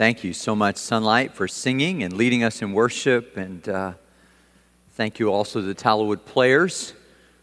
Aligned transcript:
Thank 0.00 0.24
you 0.24 0.32
so 0.32 0.56
much, 0.56 0.78
Sunlight, 0.78 1.34
for 1.34 1.46
singing 1.46 2.04
and 2.04 2.14
leading 2.14 2.42
us 2.42 2.62
in 2.62 2.72
worship. 2.72 3.36
And 3.36 3.68
uh, 3.68 3.92
thank 4.92 5.18
you 5.18 5.30
also 5.30 5.60
to 5.60 5.66
the 5.66 5.74
Tallowood 5.74 6.24
players 6.24 6.94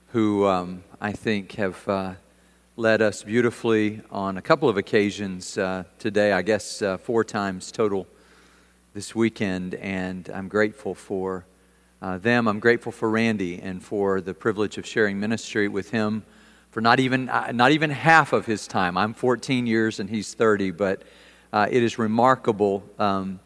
who 0.08 0.48
um, 0.48 0.84
I 1.00 1.12
think 1.12 1.52
have 1.52 1.88
uh, 1.88 2.14
led 2.76 3.04
us 3.04 3.22
beautifully 3.22 4.02
on 4.10 4.38
a 4.38 4.42
couple 4.42 4.68
of 4.70 4.76
occasions 4.76 5.56
uh, 5.60 5.84
today, 6.00 6.32
I 6.32 6.42
guess 6.42 6.82
uh, 6.82 6.98
four 6.98 7.24
times 7.24 7.72
total 7.72 8.08
this 8.96 9.14
weekend. 9.14 9.76
And 9.76 10.28
I'm 10.34 10.48
grateful 10.48 10.96
for 10.96 11.46
uh, 12.02 12.18
them. 12.18 12.48
I'm 12.48 12.60
grateful 12.60 12.92
for 12.92 13.08
Randy 13.08 13.62
and 13.62 13.84
for 13.84 14.20
the 14.20 14.34
privilege 14.34 14.80
of 14.80 14.86
sharing 14.88 15.20
ministry 15.20 15.68
with 15.68 15.92
him 15.92 16.24
for 16.72 16.82
not 16.82 17.00
even, 17.00 17.30
uh, 17.30 17.52
not 17.52 17.72
even 17.72 17.92
half 17.92 18.34
of 18.34 18.48
his 18.48 18.66
time. 18.66 18.98
I'm 18.98 19.14
14 19.14 19.68
years 19.68 20.00
and 20.00 20.10
he's 20.10 20.34
30, 20.34 20.72
but 20.72 21.04
uh, 21.58 21.68
it 21.72 21.82
is 21.82 21.98
remarkable 21.98 22.84
um, 23.00 23.40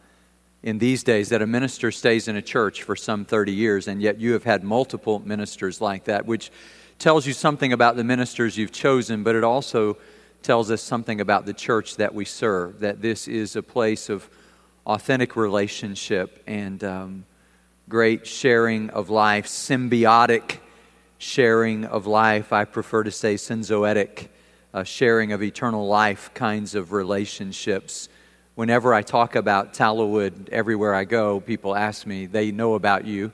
in 0.63 0.79
these 0.79 1.01
days 1.01 1.29
that 1.29 1.41
a 1.41 1.47
minister 1.47 1.93
stays 1.93 2.27
in 2.27 2.35
a 2.35 2.41
church 2.41 2.83
for 2.83 2.93
some 2.93 3.23
30 3.23 3.53
years, 3.53 3.87
and 3.87 4.01
yet 4.01 4.19
you 4.19 4.33
have 4.33 4.43
had 4.43 4.65
multiple 4.65 5.19
ministers 5.19 5.79
like 5.79 6.03
that, 6.03 6.25
which 6.25 6.51
tells 6.99 7.25
you 7.25 7.31
something 7.31 7.71
about 7.71 7.95
the 7.95 8.03
ministers 8.03 8.57
you've 8.57 8.73
chosen, 8.73 9.23
but 9.23 9.33
it 9.33 9.45
also 9.45 9.97
tells 10.43 10.69
us 10.69 10.81
something 10.81 11.21
about 11.21 11.45
the 11.45 11.53
church 11.53 11.95
that 11.95 12.13
we 12.13 12.25
serve, 12.25 12.81
that 12.81 13.01
this 13.01 13.29
is 13.29 13.55
a 13.55 13.63
place 13.63 14.09
of 14.09 14.29
authentic 14.85 15.37
relationship 15.37 16.43
and 16.45 16.83
um, 16.83 17.25
great 17.87 18.27
sharing 18.27 18.89
of 18.89 19.09
life, 19.09 19.47
symbiotic 19.47 20.57
sharing 21.17 21.85
of 21.85 22.07
life. 22.07 22.51
I 22.51 22.65
prefer 22.65 23.03
to 23.03 23.11
say 23.11 23.35
synzoetic 23.35 24.27
uh, 24.73 24.83
sharing 24.83 25.31
of 25.31 25.43
eternal 25.43 25.87
life 25.87 26.33
kinds 26.33 26.75
of 26.75 26.91
relationships. 26.91 28.09
Whenever 28.55 28.93
I 28.93 29.01
talk 29.01 29.35
about 29.35 29.73
Tallowood 29.73 30.49
everywhere 30.49 30.93
I 30.93 31.03
go, 31.03 31.39
people 31.39 31.75
ask 31.75 32.05
me, 32.05 32.25
they 32.25 32.51
know 32.51 32.75
about 32.75 33.05
you. 33.05 33.31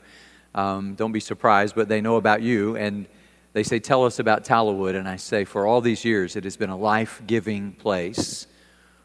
Um, 0.55 0.95
don't 0.95 1.11
be 1.11 1.19
surprised, 1.19 1.75
but 1.75 1.88
they 1.88 2.02
know 2.02 2.16
about 2.16 2.41
you. 2.41 2.75
And 2.75 3.07
they 3.53 3.63
say, 3.63 3.79
Tell 3.79 4.05
us 4.05 4.19
about 4.19 4.44
Tallowood. 4.45 4.95
And 4.95 5.07
I 5.07 5.17
say, 5.17 5.45
For 5.45 5.66
all 5.66 5.81
these 5.81 6.03
years, 6.03 6.35
it 6.35 6.44
has 6.44 6.57
been 6.57 6.69
a 6.69 6.77
life 6.77 7.21
giving 7.27 7.73
place 7.73 8.47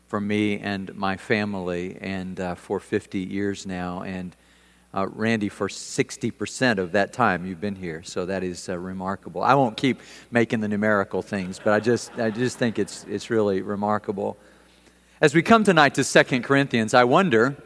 for 0.06 0.20
me 0.20 0.58
and 0.58 0.94
my 0.94 1.16
family, 1.16 1.96
and 2.00 2.38
uh, 2.38 2.54
for 2.54 2.78
50 2.78 3.18
years 3.18 3.66
now. 3.66 4.02
And 4.02 4.36
uh, 4.94 5.06
Randy, 5.08 5.48
for 5.48 5.68
60% 5.68 6.78
of 6.78 6.92
that 6.92 7.12
time 7.12 7.46
you've 7.46 7.60
been 7.60 7.76
here. 7.76 8.02
So 8.02 8.26
that 8.26 8.42
is 8.42 8.68
uh, 8.68 8.78
remarkable. 8.78 9.42
I 9.42 9.54
won't 9.54 9.76
keep 9.76 10.00
making 10.30 10.60
the 10.60 10.68
numerical 10.68 11.22
things, 11.22 11.58
but 11.58 11.72
I 11.72 11.80
just, 11.80 12.12
I 12.18 12.30
just 12.30 12.58
think 12.58 12.78
it's, 12.78 13.04
it's 13.08 13.30
really 13.30 13.62
remarkable. 13.62 14.36
As 15.20 15.34
we 15.34 15.42
come 15.42 15.64
tonight 15.64 15.94
to 15.94 16.04
Second 16.04 16.42
Corinthians, 16.42 16.94
I 16.94 17.04
wonder 17.04 17.56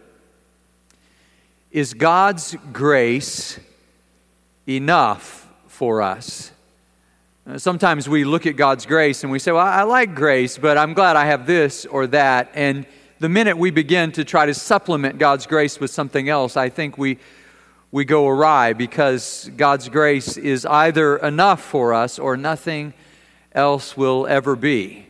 is 1.73 1.93
God's 1.93 2.57
grace 2.73 3.59
enough 4.67 5.47
for 5.67 6.01
us? 6.01 6.51
Uh, 7.47 7.59
sometimes 7.59 8.09
we 8.09 8.25
look 8.25 8.47
at 8.47 8.57
God's 8.57 8.87
grace 8.87 9.23
and 9.23 9.31
we 9.31 9.39
say, 9.39 9.53
Well, 9.53 9.67
I 9.67 9.83
like 9.83 10.15
grace, 10.15 10.57
but 10.57 10.79
I'm 10.79 10.95
glad 10.95 11.17
I 11.17 11.27
have 11.27 11.47
this 11.47 11.85
or 11.85 12.07
that. 12.09 12.51
And 12.55 12.87
the 13.19 13.29
minute 13.31 13.57
we 13.57 13.71
begin 13.71 14.13
to 14.13 14.25
try 14.25 14.45
to 14.45 14.53
supplement 14.53 15.19
God's 15.19 15.47
grace 15.47 15.81
with 15.81 15.91
something 15.91 16.29
else, 16.29 16.55
I 16.55 16.69
think 16.69 16.99
we, 16.99 17.19
we 17.91 18.05
go 18.05 18.29
awry 18.29 18.75
because 18.75 19.51
God's 19.57 19.89
grace 19.89 20.37
is 20.37 20.67
either 20.67 21.17
enough 21.17 21.63
for 21.63 21.95
us 21.95 22.19
or 22.19 22.37
nothing 22.37 22.93
else 23.53 23.97
will 23.97 24.27
ever 24.27 24.55
be. 24.55 25.07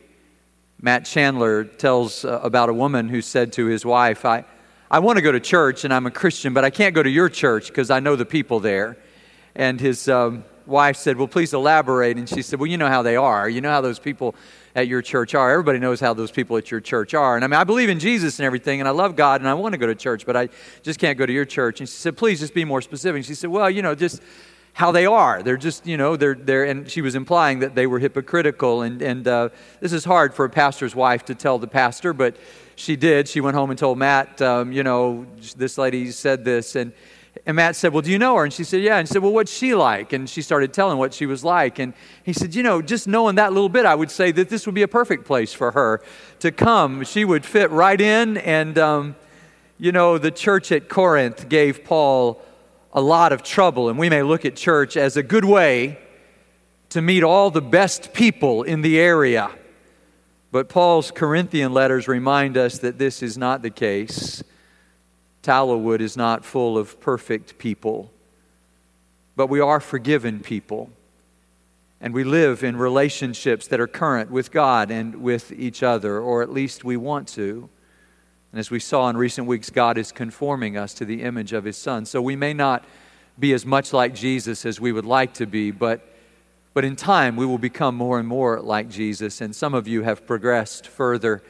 Matt 0.81 1.05
Chandler 1.05 1.65
tells 1.65 2.25
uh, 2.25 2.39
about 2.45 2.69
a 2.69 2.75
woman 2.75 3.09
who 3.09 3.21
said 3.21 3.53
to 3.55 3.67
his 3.67 3.85
wife, 3.85 4.25
I, 4.25 4.45
I 4.89 5.01
want 5.01 5.17
to 5.17 5.23
go 5.23 5.33
to 5.33 5.41
church 5.41 5.83
and 5.83 5.93
I'm 5.93 6.07
a 6.07 6.13
Christian, 6.13 6.55
but 6.55 6.65
I 6.65 6.71
can't 6.71 6.95
go 6.95 7.03
to 7.03 7.11
your 7.11 7.29
church 7.29 7.69
because 7.69 7.91
I 7.91 7.99
know 7.99 8.15
the 8.15 8.25
people 8.25 8.61
there. 8.61 8.97
And 9.57 9.81
his 9.81 10.09
um, 10.09 10.45
wife 10.65 10.97
said, 10.97 11.17
Well, 11.17 11.27
please 11.27 11.53
elaborate. 11.55 12.19
And 12.19 12.29
she 12.29 12.43
said, 12.43 12.61
Well, 12.61 12.69
you 12.69 12.77
know 12.77 12.89
how 12.89 13.03
they 13.03 13.17
are. 13.17 13.49
You 13.49 13.63
know 13.63 13.71
how 13.71 13.81
those 13.81 13.99
people 13.99 14.37
at 14.77 14.87
your 14.87 15.01
church 15.01 15.35
are. 15.35 15.51
Everybody 15.51 15.79
knows 15.79 16.01
how 16.01 16.13
those 16.13 16.31
people 16.31 16.57
at 16.59 16.71
your 16.71 16.81
church 16.81 17.15
are. 17.15 17.35
And 17.35 17.43
I 17.43 17.49
mean, 17.49 17.59
I 17.59 17.65
believe 17.65 17.89
in 17.89 17.99
Jesus 17.99 18.39
and 18.39 18.47
everything, 18.47 18.79
and 18.79 18.87
I 18.87 18.93
love 18.93 19.17
God, 19.17 19.41
and 19.41 19.49
I 19.49 19.55
want 19.55 19.73
to 19.73 19.79
go 19.79 19.87
to 19.87 19.95
church, 19.95 20.27
but 20.27 20.37
I 20.37 20.51
just 20.83 21.01
can't 21.01 21.19
go 21.19 21.25
to 21.25 21.33
your 21.33 21.47
church. 21.47 21.81
And 21.81 21.89
she 21.89 21.95
said, 21.95 22.17
please 22.17 22.39
just 22.41 22.53
be 22.53 22.65
more 22.65 22.83
specific. 22.83 23.25
she 23.25 23.35
said, 23.35 23.49
well, 23.49 23.71
you 23.71 23.81
know, 23.81 23.95
just 23.95 24.21
how 24.75 24.93
they 24.93 25.07
are. 25.07 25.43
They're 25.43 25.57
just, 25.57 25.87
you 25.87 25.97
know, 25.97 26.17
they're, 26.17 26.35
they're, 26.35 26.65
and 26.65 26.89
she 26.91 27.01
was 27.01 27.15
implying 27.15 27.61
that 27.61 27.75
they 27.75 27.87
were 27.87 27.99
hypocritical. 27.99 28.83
And, 28.83 29.01
and 29.01 29.27
uh, 29.27 29.49
this 29.81 29.95
is 29.95 30.05
hard 30.05 30.35
for 30.35 30.45
a 30.45 30.51
pastor's 30.51 30.95
wife 30.95 31.25
to 31.25 31.35
tell 31.35 31.59
the 31.59 31.67
pastor, 31.67 32.13
but 32.13 32.37
she 32.75 32.97
did. 32.97 33.27
She 33.27 33.41
went 33.41 33.57
home 33.57 33.71
and 33.71 33.79
told 33.79 33.97
Matt, 33.97 34.43
um, 34.43 34.73
you 34.73 34.83
know, 34.83 35.25
this 35.57 35.79
lady 35.79 36.11
said 36.11 36.45
this. 36.45 36.77
And, 36.77 36.93
and 37.45 37.57
Matt 37.57 37.77
said, 37.77 37.93
Well, 37.93 38.03
do 38.03 38.11
you 38.11 38.19
know 38.19 38.37
her? 38.37 38.45
And 38.45 38.53
she 38.53 38.65
said, 38.65 38.83
Yeah. 38.83 38.99
And 38.99 39.07
he 39.07 39.13
said, 39.13 39.23
Well, 39.23 39.33
what's 39.33 39.53
she 39.53 39.75
like? 39.75 40.13
And 40.13 40.29
she 40.29 40.43
started 40.43 40.73
telling 40.73 40.99
what 40.99 41.13
she 41.13 41.27
was 41.27 41.45
like. 41.45 41.79
And 41.79 41.93
he 42.23 42.33
said, 42.33 42.55
You 42.55 42.63
know, 42.63 42.81
just 42.81 43.07
knowing 43.07 43.37
that 43.37 43.53
little 43.53 43.69
bit, 43.69 43.85
I 43.85 43.95
would 43.95 44.11
say 44.11 44.33
that 44.33 44.49
this 44.49 44.67
would 44.67 44.75
be 44.75 44.83
a 44.83 44.89
perfect 44.89 45.27
place 45.27 45.53
for 45.53 45.73
her 45.73 46.03
to 46.41 46.51
come. 46.53 47.05
She 47.05 47.25
would 47.25 47.45
fit 47.45 47.71
right 47.71 48.01
in. 48.01 48.39
And, 48.39 48.79
um, 48.79 49.17
you 49.79 49.93
know, 49.93 50.19
the 50.19 50.31
church 50.31 50.73
at 50.73 50.89
Corinth 50.89 51.49
gave 51.49 51.85
Paul 51.85 52.43
a 52.93 53.01
lot 53.01 53.33
of 53.33 53.43
trouble. 53.43 53.89
And 53.89 53.99
we 53.99 54.09
may 54.09 54.23
look 54.23 54.45
at 54.45 54.57
church 54.57 54.97
as 54.97 55.17
a 55.17 55.23
good 55.23 55.45
way 55.45 55.99
to 56.91 57.03
meet 57.03 57.23
all 57.23 57.51
the 57.51 57.61
best 57.61 58.15
people 58.15 58.63
in 58.63 58.81
the 58.81 58.99
area. 58.99 59.51
But 60.51 60.69
Paul's 60.69 61.11
Corinthian 61.11 61.75
letters 61.75 62.09
remind 62.09 62.57
us 62.57 62.79
that 62.79 62.99
this 62.99 63.23
is 63.23 63.37
not 63.37 63.61
the 63.61 63.71
case. 63.71 64.43
Tallowood 65.47 66.01
is 66.01 66.17
not 66.17 66.45
full 66.45 66.77
of 66.77 67.01
perfect 67.01 67.57
people, 67.57 68.11
but 69.37 69.47
we 69.47 69.61
are 69.61 69.79
forgiven 69.79 70.41
people. 70.41 70.91
And 72.01 72.13
we 72.13 72.25
live 72.25 72.65
in 72.65 72.77
relationships 72.77 73.69
that 73.69 73.79
are 73.79 73.87
current 73.87 74.33
with 74.33 74.51
God 74.51 74.91
and 74.91 75.23
with 75.23 75.53
each 75.53 75.85
other, 75.85 76.19
or 76.19 76.43
at 76.43 76.51
least 76.51 76.83
we 76.83 76.97
want 76.97 77.29
to. 77.29 77.69
And 78.51 78.59
as 78.59 78.73
we 78.73 78.81
saw 78.81 79.09
in 79.09 79.17
recent 79.17 79.47
weeks, 79.47 79.71
God 79.71 79.97
is 79.97 80.11
conforming 80.11 80.77
us 80.77 80.93
to 80.95 81.05
the 81.05 81.23
image 81.23 81.53
of 81.53 81.63
His 81.63 81.77
Son. 81.77 82.07
So 82.07 82.21
we 82.21 82.35
may 82.35 82.53
not 82.53 82.85
be 83.39 83.53
as 83.53 83.65
much 83.65 83.93
like 83.93 84.17
Jesus 84.17 84.67
as 84.67 84.81
we 84.81 84.91
would 84.91 85.07
like 85.07 85.35
to 85.35 85.47
be, 85.47 85.71
but, 85.71 86.13
but 86.75 86.85
in 86.85 86.97
time 86.97 87.37
we 87.37 87.47
will 87.47 87.59
become 87.59 87.95
more 87.95 88.19
and 88.19 88.27
more 88.27 88.61
like 88.61 88.91
Jesus. 88.91 89.41
And 89.41 89.55
some 89.55 89.75
of 89.75 89.87
you 89.87 90.03
have 90.03 90.27
progressed 90.27 90.89
further 90.89 91.41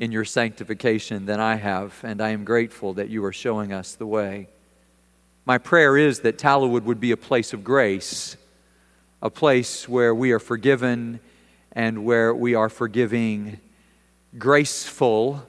in 0.00 0.10
your 0.10 0.24
sanctification 0.24 1.26
than 1.26 1.40
I 1.40 1.56
have, 1.56 2.00
and 2.02 2.22
I 2.22 2.30
am 2.30 2.42
grateful 2.42 2.94
that 2.94 3.10
you 3.10 3.22
are 3.26 3.34
showing 3.34 3.70
us 3.70 3.94
the 3.94 4.06
way. 4.06 4.48
My 5.44 5.58
prayer 5.58 5.94
is 5.94 6.20
that 6.20 6.38
Tallowood 6.38 6.84
would 6.84 7.00
be 7.00 7.10
a 7.10 7.18
place 7.18 7.52
of 7.52 7.62
grace, 7.62 8.38
a 9.20 9.28
place 9.28 9.86
where 9.86 10.14
we 10.14 10.32
are 10.32 10.38
forgiven 10.38 11.20
and 11.72 12.06
where 12.06 12.34
we 12.34 12.54
are 12.54 12.70
forgiving, 12.70 13.60
graceful 14.38 15.46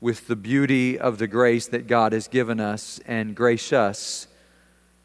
with 0.00 0.26
the 0.26 0.34
beauty 0.34 0.98
of 0.98 1.18
the 1.18 1.28
grace 1.28 1.68
that 1.68 1.86
God 1.86 2.12
has 2.12 2.26
given 2.26 2.58
us, 2.58 2.98
and 3.06 3.36
gracious 3.36 4.26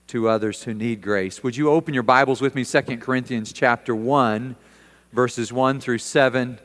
to 0.08 0.28
others 0.28 0.64
who 0.64 0.74
need 0.74 1.00
grace. 1.00 1.44
Would 1.44 1.56
you 1.56 1.70
open 1.70 1.94
your 1.94 2.02
Bibles 2.02 2.42
with 2.42 2.56
me, 2.56 2.66
2 2.66 2.82
Corinthians 2.98 3.54
chapter 3.54 3.96
1, 3.96 4.56
verses 5.12 5.54
1 5.54 5.80
through 5.80 6.00
7 6.00 6.58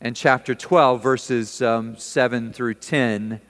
and 0.00 0.14
chapter 0.14 0.54
12, 0.54 1.02
verses 1.02 1.60
um, 1.60 1.96
7 1.96 2.52
through 2.52 2.74
10. 2.74 3.40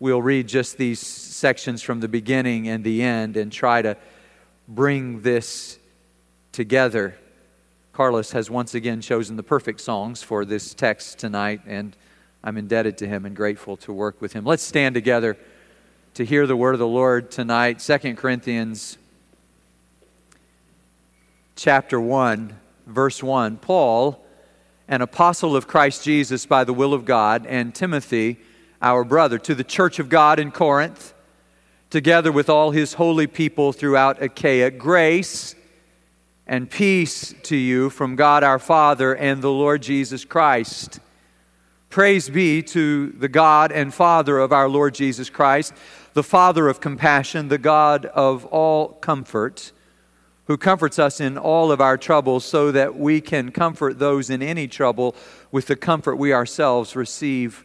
We'll 0.00 0.20
read 0.20 0.48
just 0.48 0.78
these 0.78 0.98
sections 1.00 1.80
from 1.80 2.00
the 2.00 2.08
beginning 2.08 2.68
and 2.68 2.82
the 2.82 3.02
end 3.02 3.36
and 3.36 3.52
try 3.52 3.82
to 3.82 3.96
bring 4.66 5.20
this 5.22 5.78
together. 6.50 7.16
Carlos 7.92 8.32
has 8.32 8.50
once 8.50 8.74
again 8.74 9.00
chosen 9.00 9.36
the 9.36 9.44
perfect 9.44 9.80
songs 9.80 10.22
for 10.22 10.44
this 10.44 10.74
text 10.74 11.18
tonight, 11.18 11.60
and 11.66 11.96
I'm 12.42 12.56
indebted 12.56 12.98
to 12.98 13.06
him 13.06 13.24
and 13.24 13.34
grateful 13.36 13.76
to 13.78 13.92
work 13.92 14.20
with 14.20 14.32
him. 14.32 14.44
Let's 14.44 14.64
stand 14.64 14.94
together 14.94 15.36
to 16.14 16.24
hear 16.24 16.48
the 16.48 16.56
word 16.56 16.74
of 16.74 16.80
the 16.80 16.86
Lord 16.86 17.30
tonight. 17.30 17.78
2 17.78 18.14
Corinthians 18.16 18.98
chapter 21.54 22.00
1, 22.00 22.58
verse 22.86 23.22
1. 23.22 23.58
Paul 23.58 24.25
an 24.88 25.02
apostle 25.02 25.56
of 25.56 25.66
Christ 25.66 26.04
Jesus 26.04 26.46
by 26.46 26.64
the 26.64 26.72
will 26.72 26.94
of 26.94 27.04
God, 27.04 27.46
and 27.46 27.74
Timothy, 27.74 28.38
our 28.80 29.04
brother, 29.04 29.38
to 29.38 29.54
the 29.54 29.64
church 29.64 29.98
of 29.98 30.08
God 30.08 30.38
in 30.38 30.50
Corinth, 30.50 31.12
together 31.90 32.30
with 32.30 32.48
all 32.48 32.70
his 32.70 32.94
holy 32.94 33.26
people 33.26 33.72
throughout 33.72 34.22
Achaia. 34.22 34.70
Grace 34.70 35.54
and 36.46 36.70
peace 36.70 37.34
to 37.42 37.56
you 37.56 37.90
from 37.90 38.14
God 38.14 38.44
our 38.44 38.60
Father 38.60 39.14
and 39.14 39.42
the 39.42 39.50
Lord 39.50 39.82
Jesus 39.82 40.24
Christ. 40.24 41.00
Praise 41.90 42.28
be 42.28 42.62
to 42.62 43.08
the 43.12 43.28
God 43.28 43.72
and 43.72 43.92
Father 43.92 44.38
of 44.38 44.52
our 44.52 44.68
Lord 44.68 44.94
Jesus 44.94 45.30
Christ, 45.30 45.72
the 46.12 46.22
Father 46.22 46.68
of 46.68 46.80
compassion, 46.80 47.48
the 47.48 47.58
God 47.58 48.06
of 48.06 48.44
all 48.46 48.88
comfort 48.88 49.72
who 50.46 50.56
comforts 50.56 50.98
us 50.98 51.20
in 51.20 51.36
all 51.36 51.72
of 51.72 51.80
our 51.80 51.96
troubles 51.96 52.44
so 52.44 52.70
that 52.72 52.96
we 52.96 53.20
can 53.20 53.50
comfort 53.50 53.98
those 53.98 54.30
in 54.30 54.42
any 54.42 54.68
trouble 54.68 55.14
with 55.50 55.66
the 55.66 55.76
comfort 55.76 56.16
we 56.16 56.32
ourselves 56.32 56.94
receive 56.94 57.64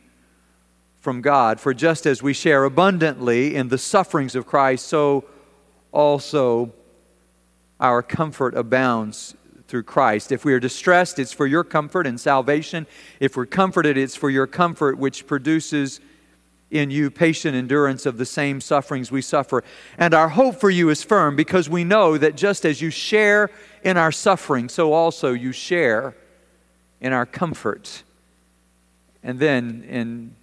from 0.99 1.21
God. 1.21 1.59
For 1.59 1.73
just 1.73 2.05
as 2.05 2.23
we 2.23 2.33
share 2.33 2.63
abundantly 2.63 3.55
in 3.55 3.69
the 3.69 3.77
sufferings 3.77 4.35
of 4.35 4.45
Christ, 4.45 4.87
so 4.87 5.25
also 5.91 6.73
our 7.79 8.03
comfort 8.03 8.55
abounds 8.55 9.35
through 9.67 9.83
Christ. 9.83 10.31
If 10.31 10.43
we 10.43 10.53
are 10.53 10.59
distressed, 10.59 11.17
it's 11.17 11.33
for 11.33 11.47
your 11.47 11.63
comfort 11.63 12.05
and 12.05 12.19
salvation. 12.19 12.85
If 13.19 13.37
we're 13.37 13.45
comforted, 13.45 13.97
it's 13.97 14.15
for 14.15 14.29
your 14.29 14.45
comfort, 14.47 14.97
which 14.97 15.25
produces 15.25 15.99
in 16.71 16.89
you 16.89 17.11
patient 17.11 17.53
endurance 17.53 18.05
of 18.05 18.17
the 18.17 18.25
same 18.25 18.61
sufferings 18.61 19.11
we 19.11 19.21
suffer. 19.21 19.63
And 19.97 20.13
our 20.13 20.29
hope 20.29 20.55
for 20.59 20.69
you 20.69 20.89
is 20.89 21.03
firm 21.03 21.35
because 21.35 21.69
we 21.69 21.83
know 21.83 22.17
that 22.17 22.35
just 22.35 22.65
as 22.65 22.81
you 22.81 22.89
share 22.89 23.51
in 23.83 23.97
our 23.97 24.11
suffering, 24.11 24.69
so 24.69 24.93
also 24.93 25.33
you 25.33 25.51
share 25.51 26.15
in 27.01 27.11
our 27.11 27.25
comfort. 27.25 28.03
And 29.21 29.37
then 29.37 29.85
in 29.87 30.35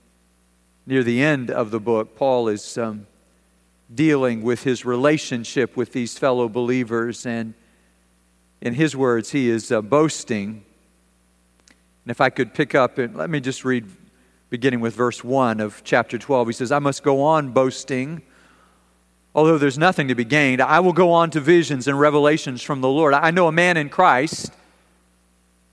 near 0.86 1.02
the 1.02 1.22
end 1.22 1.50
of 1.50 1.70
the 1.70 1.80
book, 1.80 2.14
Paul 2.14 2.48
is 2.48 2.78
um, 2.78 3.06
dealing 3.94 4.42
with 4.42 4.62
his 4.62 4.84
relationship 4.84 5.76
with 5.76 5.92
these 5.92 6.18
fellow 6.18 6.48
believers. 6.48 7.26
And 7.26 7.54
in 8.60 8.74
his 8.74 8.94
words, 8.94 9.30
he 9.30 9.48
is 9.48 9.72
uh, 9.72 9.80
boasting. 9.80 10.64
And 12.04 12.10
if 12.10 12.20
I 12.20 12.30
could 12.30 12.54
pick 12.54 12.74
up, 12.74 12.98
and 12.98 13.16
let 13.16 13.30
me 13.30 13.40
just 13.40 13.64
read 13.64 13.86
beginning 14.50 14.80
with 14.80 14.94
verse 14.94 15.22
1 15.22 15.60
of 15.60 15.82
chapter 15.84 16.18
12. 16.18 16.48
He 16.48 16.52
says, 16.52 16.72
I 16.72 16.78
must 16.78 17.02
go 17.02 17.22
on 17.22 17.50
boasting. 17.50 18.22
Although 19.34 19.58
there's 19.58 19.78
nothing 19.78 20.08
to 20.08 20.14
be 20.14 20.24
gained, 20.24 20.60
I 20.60 20.80
will 20.80 20.92
go 20.92 21.12
on 21.12 21.30
to 21.30 21.40
visions 21.40 21.86
and 21.86 22.00
revelations 22.00 22.62
from 22.62 22.80
the 22.80 22.88
Lord. 22.88 23.14
I 23.14 23.30
know 23.30 23.46
a 23.46 23.52
man 23.52 23.76
in 23.76 23.88
Christ 23.88 24.52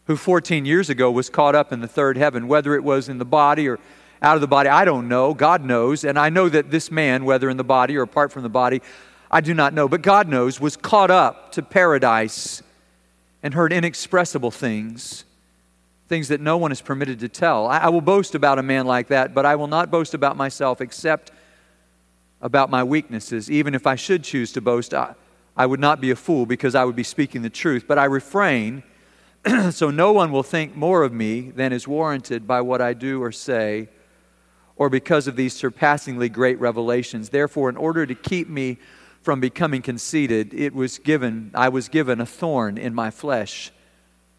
who 0.08 0.16
14 0.16 0.66
years 0.66 0.90
ago 0.90 1.10
was 1.10 1.30
caught 1.30 1.56
up 1.56 1.74
in 1.74 1.82
the 1.82 1.88
third 1.88 2.18
heaven, 2.18 2.48
whether 2.48 2.76
it 2.76 2.84
was 2.84 3.10
in 3.10 3.18
the 3.18 3.26
body 3.26 3.68
or 3.68 3.80
out 4.22 4.36
of 4.36 4.42
the 4.42 4.48
body, 4.48 4.70
I 4.70 4.86
don't 4.86 5.08
know. 5.08 5.34
God 5.34 5.64
knows. 5.64 6.04
And 6.04 6.18
I 6.18 6.30
know 6.30 6.50
that 6.50 6.72
this 6.72 6.90
man, 6.90 7.26
whether 7.26 7.50
in 7.50 7.58
the 7.58 7.64
body 7.64 7.98
or 7.98 8.04
apart 8.04 8.32
from 8.32 8.44
the 8.44 8.50
body, 8.50 8.82
I 9.30 9.42
do 9.42 9.54
not 9.54 9.74
know. 9.74 9.88
But 9.88 10.02
God 10.02 10.28
knows, 10.28 10.60
was 10.60 10.78
caught 10.78 11.12
up 11.12 11.52
to 11.54 11.62
paradise 11.62 12.62
and 13.44 13.54
heard 13.54 13.74
inexpressible 13.74 14.52
things, 14.52 15.25
things 16.08 16.28
that 16.28 16.42
no 16.42 16.58
one 16.58 16.72
is 16.72 16.82
permitted 16.82 17.20
to 17.20 17.30
tell. 17.30 17.68
I, 17.68 17.80
I 17.80 17.90
will 17.90 18.02
boast 18.02 18.36
about 18.36 18.60
a 18.60 18.64
man 18.64 18.86
like 18.86 19.08
that, 19.08 19.34
but 19.34 19.46
I 19.46 19.56
will 19.56 19.68
not 19.68 19.92
boast 19.92 20.14
about 20.14 20.38
myself 20.38 20.82
except 20.82 21.32
about 22.42 22.70
my 22.70 22.84
weaknesses. 22.84 23.50
Even 23.50 23.74
if 23.74 23.88
I 23.88 23.96
should 23.96 24.24
choose 24.24 24.52
to 24.54 24.62
boast, 24.62 24.94
I, 24.94 25.16
I 25.58 25.66
would 25.66 25.80
not 25.80 26.02
be 26.02 26.12
a 26.12 26.16
fool 26.16 26.46
because 26.46 26.76
I 26.76 26.84
would 26.84 26.96
be 26.96 27.04
speaking 27.04 27.42
the 27.42 27.50
truth. 27.50 27.86
But 27.88 27.98
I 27.98 28.06
refrain 28.06 28.84
so 29.72 29.92
no 29.92 30.12
one 30.12 30.32
will 30.32 30.44
think 30.44 30.76
more 30.76 31.04
of 31.04 31.14
me 31.14 31.52
than 31.52 31.72
is 31.72 31.88
warranted 31.88 32.48
by 32.48 32.62
what 32.62 32.82
I 32.82 32.94
do 32.94 33.22
or 33.22 33.32
say 33.32 33.90
or 34.76 34.90
because 34.90 35.28
of 35.28 35.36
these 35.36 35.54
surpassingly 35.54 36.30
great 36.30 36.60
revelations. 36.60 37.30
Therefore, 37.30 37.70
in 37.70 37.78
order 37.78 38.06
to 38.06 38.16
keep 38.16 38.50
me 38.50 38.78
from 39.22 39.40
becoming 39.40 39.82
conceited, 39.82 40.54
it 40.54 40.74
was 40.74 41.00
given, 41.00 41.52
I 41.54 41.70
was 41.70 41.90
given 41.90 42.20
a 42.20 42.26
thorn 42.26 42.78
in 42.78 42.94
my 42.94 43.10
flesh, 43.10 43.72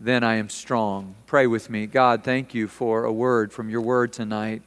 then 0.00 0.24
I 0.24 0.36
am 0.36 0.48
strong. 0.48 1.14
Pray 1.26 1.46
with 1.46 1.68
me. 1.68 1.86
God, 1.86 2.24
thank 2.24 2.54
you 2.54 2.66
for 2.66 3.04
a 3.04 3.12
word 3.12 3.52
from 3.52 3.68
your 3.68 3.82
word 3.82 4.12
tonight. 4.12 4.62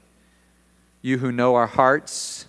You 1.01 1.18
who 1.18 1.31
know 1.31 1.56
our 1.56 1.68
hearts, 1.68 2.45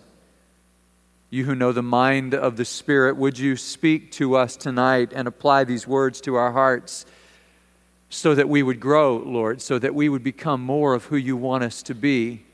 you 1.30 1.44
who 1.44 1.54
know 1.54 1.72
the 1.72 1.82
mind 1.82 2.34
of 2.34 2.56
the 2.56 2.64
Spirit, 2.64 3.16
would 3.16 3.38
you 3.38 3.56
speak 3.56 4.12
to 4.12 4.36
us 4.36 4.56
tonight 4.56 5.12
and 5.14 5.26
apply 5.26 5.64
these 5.64 5.86
words 5.86 6.20
to 6.22 6.34
our 6.36 6.52
hearts? 6.52 7.06
so 8.14 8.32
that 8.34 8.48
we 8.48 8.62
would 8.62 8.78
grow, 8.78 9.16
Lord, 9.16 9.60
so 9.60 9.78
that 9.78 9.94
we 9.94 10.08
would 10.08 10.22
become 10.22 10.60
more 10.60 10.94
of 10.94 11.06
who 11.06 11.16
you 11.16 11.36
want 11.36 11.64
us 11.64 11.82
to 11.82 11.94
be, 11.94 12.44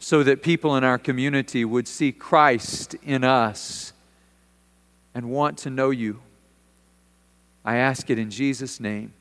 so 0.00 0.24
that 0.24 0.42
people 0.42 0.76
in 0.76 0.82
our 0.82 0.98
community 0.98 1.64
would 1.64 1.86
see 1.86 2.10
Christ 2.10 2.96
in 3.04 3.22
us 3.22 3.92
and 5.14 5.30
want 5.30 5.58
to 5.58 5.70
know 5.70 5.90
you. 5.90 6.20
I 7.64 7.76
ask 7.76 8.10
it 8.10 8.18
in 8.18 8.30
Jesus' 8.30 8.80
name. 8.80 9.12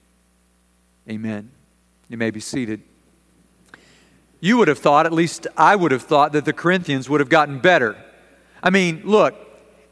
Amen. 1.10 1.52
You 2.10 2.18
may 2.18 2.31
be 2.31 2.40
seated. 2.40 2.81
You 4.40 4.57
would 4.57 4.68
have 4.68 4.80
thought, 4.80 5.06
at 5.06 5.13
least 5.13 5.46
I 5.56 5.75
would 5.75 5.92
have 5.92 6.02
thought, 6.02 6.31
that 6.34 6.46
the 6.46 6.54
Corinthians 6.54 7.10
would 7.10 7.19
have 7.19 7.30
gotten 7.30 7.60
better. 7.60 7.96
I 8.63 8.72
mean, 8.72 9.02
look, 9.06 9.36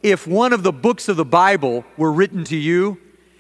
if 0.02 0.28
one 0.28 0.54
of 0.54 0.64
the 0.64 0.72
books 0.72 1.08
of 1.08 1.16
the 1.16 1.26
Bible 1.26 1.86
were 1.98 2.12
written 2.12 2.44
to 2.46 2.58
you, 2.58 2.98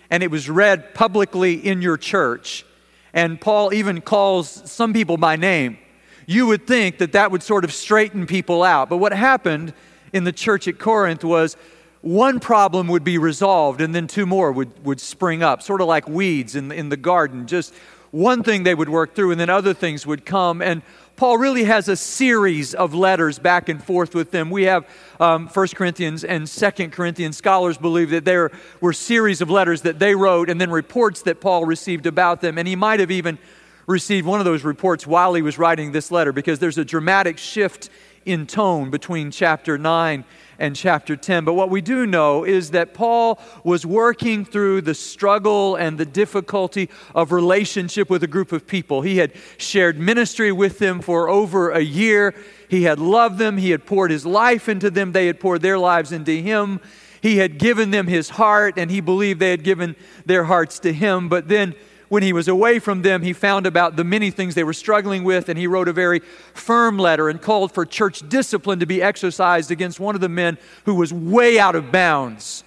and 0.09 0.21
it 0.21 0.29
was 0.29 0.49
read 0.49 0.93
publicly 0.93 1.53
in 1.55 1.81
your 1.81 1.97
church, 1.97 2.65
and 3.13 3.41
Paul 3.41 3.73
even 3.73 4.01
calls 4.01 4.71
some 4.71 4.93
people 4.93 5.17
by 5.17 5.35
name, 5.35 5.77
you 6.25 6.45
would 6.47 6.67
think 6.67 6.99
that 6.99 7.11
that 7.13 7.31
would 7.31 7.43
sort 7.43 7.63
of 7.63 7.73
straighten 7.73 8.27
people 8.27 8.63
out. 8.63 8.89
But 8.89 8.97
what 8.97 9.13
happened 9.13 9.73
in 10.13 10.23
the 10.23 10.31
church 10.31 10.67
at 10.67 10.79
Corinth 10.79 11.23
was 11.23 11.57
one 12.03 12.41
problem 12.41 12.89
would 12.89 13.05
be 13.05 13.17
resolved, 13.17 13.79
and 13.79 13.95
then 13.95 14.07
two 14.07 14.25
more 14.25 14.51
would, 14.51 14.85
would 14.85 14.99
spring 14.99 15.41
up, 15.41 15.61
sort 15.61 15.79
of 15.79 15.87
like 15.87 16.07
weeds 16.07 16.53
in 16.55 16.69
in 16.71 16.89
the 16.89 16.97
garden. 16.97 17.47
Just 17.47 17.73
one 18.11 18.43
thing 18.43 18.63
they 18.63 18.75
would 18.75 18.89
work 18.89 19.15
through, 19.15 19.31
and 19.31 19.39
then 19.39 19.49
other 19.49 19.73
things 19.73 20.05
would 20.05 20.25
come. 20.25 20.61
And 20.61 20.81
Paul 21.15 21.37
really 21.37 21.63
has 21.63 21.87
a 21.87 21.95
series 21.95 22.73
of 22.73 22.93
letters 22.93 23.39
back 23.39 23.69
and 23.69 23.81
forth 23.81 24.13
with 24.13 24.31
them. 24.31 24.49
We 24.49 24.63
have 24.63 24.85
um, 25.21 25.47
1 25.47 25.67
Corinthians 25.69 26.25
and 26.25 26.45
2 26.45 26.89
Corinthians. 26.89 27.37
Scholars 27.37 27.77
believe 27.77 28.09
that 28.09 28.25
there 28.25 28.51
were 28.81 28.91
series 28.91 29.39
of 29.39 29.49
letters 29.49 29.83
that 29.83 29.97
they 29.97 30.13
wrote 30.13 30.49
and 30.49 30.59
then 30.59 30.71
reports 30.71 31.21
that 31.21 31.39
Paul 31.39 31.63
received 31.63 32.05
about 32.05 32.41
them. 32.41 32.57
And 32.57 32.67
he 32.67 32.75
might 32.75 32.99
have 32.99 33.11
even 33.11 33.39
received 33.87 34.27
one 34.27 34.41
of 34.41 34.45
those 34.45 34.65
reports 34.65 35.07
while 35.07 35.33
he 35.35 35.41
was 35.41 35.57
writing 35.57 35.93
this 35.93 36.11
letter 36.11 36.33
because 36.33 36.59
there's 36.59 36.77
a 36.77 36.85
dramatic 36.85 37.37
shift 37.37 37.89
in 38.25 38.45
tone 38.45 38.89
between 38.89 39.31
chapter 39.31 39.77
9 39.77 40.25
and 40.63 40.77
chapter 40.77 41.17
10. 41.17 41.43
But 41.43 41.55
what 41.55 41.69
we 41.69 41.81
do 41.81 42.07
know 42.07 42.45
is 42.45 42.71
that 42.71 42.93
Paul 42.93 43.37
was 43.65 43.85
working 43.85 44.45
through 44.45 44.79
the 44.81 44.95
struggle 44.95 45.75
and 45.75 45.97
the 45.97 46.05
difficulty 46.05 46.89
of 47.13 47.33
relationship 47.33 48.09
with 48.09 48.23
a 48.23 48.27
group 48.27 48.53
of 48.53 48.65
people. 48.65 49.01
He 49.01 49.17
had 49.17 49.33
shared 49.57 49.99
ministry 49.99 50.53
with 50.53 50.79
them 50.79 51.01
for 51.01 51.27
over 51.27 51.71
a 51.71 51.81
year. 51.81 52.33
He 52.69 52.83
had 52.83 52.97
loved 52.97 53.39
them. 53.39 53.57
He 53.57 53.71
had 53.71 53.85
poured 53.85 54.09
his 54.09 54.25
life 54.25 54.69
into 54.69 54.89
them. 54.89 55.11
They 55.11 55.27
had 55.27 55.41
poured 55.41 55.61
their 55.61 55.77
lives 55.77 56.13
into 56.13 56.31
him. 56.31 56.79
He 57.19 57.37
had 57.37 57.57
given 57.57 57.91
them 57.91 58.07
his 58.07 58.29
heart, 58.29 58.75
and 58.77 58.89
he 58.89 59.01
believed 59.01 59.41
they 59.41 59.51
had 59.51 59.65
given 59.65 59.97
their 60.25 60.45
hearts 60.45 60.79
to 60.79 60.93
him. 60.93 61.27
But 61.27 61.49
then 61.49 61.75
when 62.13 62.21
he 62.21 62.31
was 62.31 62.47
away 62.47 62.77
from 62.77 63.01
them, 63.01 63.23
he 63.23 63.33
found 63.33 63.65
about 63.65 63.95
the 63.95 64.03
many 64.03 64.29
things 64.29 64.53
they 64.53 64.63
were 64.63 64.71
struggling 64.71 65.23
with, 65.23 65.49
and 65.49 65.57
he 65.57 65.65
wrote 65.65 65.87
a 65.87 65.91
very 65.93 66.19
firm 66.53 66.99
letter 66.99 67.27
and 67.27 67.41
called 67.41 67.71
for 67.71 67.87
church 67.87 68.21
discipline 68.29 68.79
to 68.79 68.85
be 68.85 69.01
exercised 69.01 69.71
against 69.71 69.99
one 69.99 70.13
of 70.13 70.21
the 70.21 70.29
men 70.29 70.59
who 70.85 70.93
was 70.93 71.11
way 71.11 71.57
out 71.57 71.73
of 71.73 71.91
bounds 71.91 72.63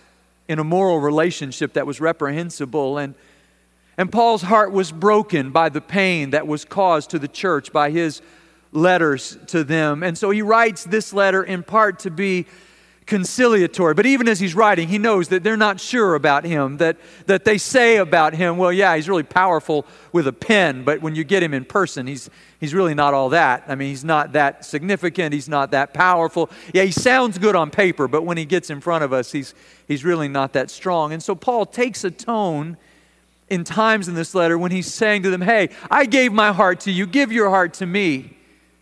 in 0.48 0.58
a 0.58 0.64
moral 0.64 0.98
relationship 0.98 1.74
that 1.74 1.86
was 1.86 2.00
reprehensible. 2.00 2.98
And, 2.98 3.14
and 3.96 4.10
Paul's 4.10 4.42
heart 4.42 4.72
was 4.72 4.90
broken 4.90 5.52
by 5.52 5.68
the 5.68 5.80
pain 5.80 6.30
that 6.30 6.48
was 6.48 6.64
caused 6.64 7.10
to 7.10 7.18
the 7.20 7.28
church 7.28 7.72
by 7.72 7.92
his 7.92 8.22
letters 8.72 9.38
to 9.46 9.62
them. 9.62 10.02
And 10.02 10.18
so 10.18 10.30
he 10.30 10.42
writes 10.42 10.82
this 10.82 11.12
letter 11.12 11.44
in 11.44 11.62
part 11.62 12.00
to 12.00 12.10
be 12.10 12.46
conciliatory. 13.06 13.94
But 13.94 14.04
even 14.06 14.28
as 14.28 14.40
he's 14.40 14.54
writing, 14.54 14.88
he 14.88 14.98
knows 14.98 15.28
that 15.28 15.44
they're 15.44 15.56
not 15.56 15.80
sure 15.80 16.16
about 16.16 16.44
him, 16.44 16.78
that, 16.78 16.96
that 17.26 17.44
they 17.44 17.56
say 17.56 17.96
about 17.96 18.34
him, 18.34 18.58
well, 18.58 18.72
yeah, 18.72 18.94
he's 18.96 19.08
really 19.08 19.22
powerful 19.22 19.86
with 20.12 20.26
a 20.26 20.32
pen, 20.32 20.82
but 20.84 21.00
when 21.00 21.14
you 21.14 21.22
get 21.22 21.42
him 21.42 21.54
in 21.54 21.64
person, 21.64 22.08
he's, 22.08 22.28
he's 22.58 22.74
really 22.74 22.94
not 22.94 23.14
all 23.14 23.28
that. 23.28 23.64
I 23.68 23.76
mean, 23.76 23.90
he's 23.90 24.04
not 24.04 24.32
that 24.32 24.64
significant, 24.64 25.32
he's 25.32 25.48
not 25.48 25.70
that 25.70 25.94
powerful. 25.94 26.50
Yeah, 26.74 26.82
he 26.82 26.90
sounds 26.90 27.38
good 27.38 27.54
on 27.54 27.70
paper, 27.70 28.08
but 28.08 28.22
when 28.22 28.36
he 28.36 28.44
gets 28.44 28.70
in 28.70 28.80
front 28.80 29.04
of 29.04 29.12
us, 29.12 29.30
he's, 29.30 29.54
he's 29.86 30.04
really 30.04 30.28
not 30.28 30.52
that 30.54 30.68
strong. 30.68 31.12
And 31.12 31.22
so 31.22 31.36
Paul 31.36 31.64
takes 31.64 32.02
a 32.02 32.10
tone 32.10 32.76
in 33.48 33.62
times 33.62 34.08
in 34.08 34.16
this 34.16 34.34
letter 34.34 34.58
when 34.58 34.72
he's 34.72 34.92
saying 34.92 35.22
to 35.22 35.30
them, 35.30 35.42
hey, 35.42 35.70
I 35.88 36.06
gave 36.06 36.32
my 36.32 36.52
heart 36.52 36.80
to 36.80 36.90
you, 36.90 37.06
give 37.06 37.30
your 37.30 37.50
heart 37.50 37.74
to 37.74 37.86
me. 37.86 38.36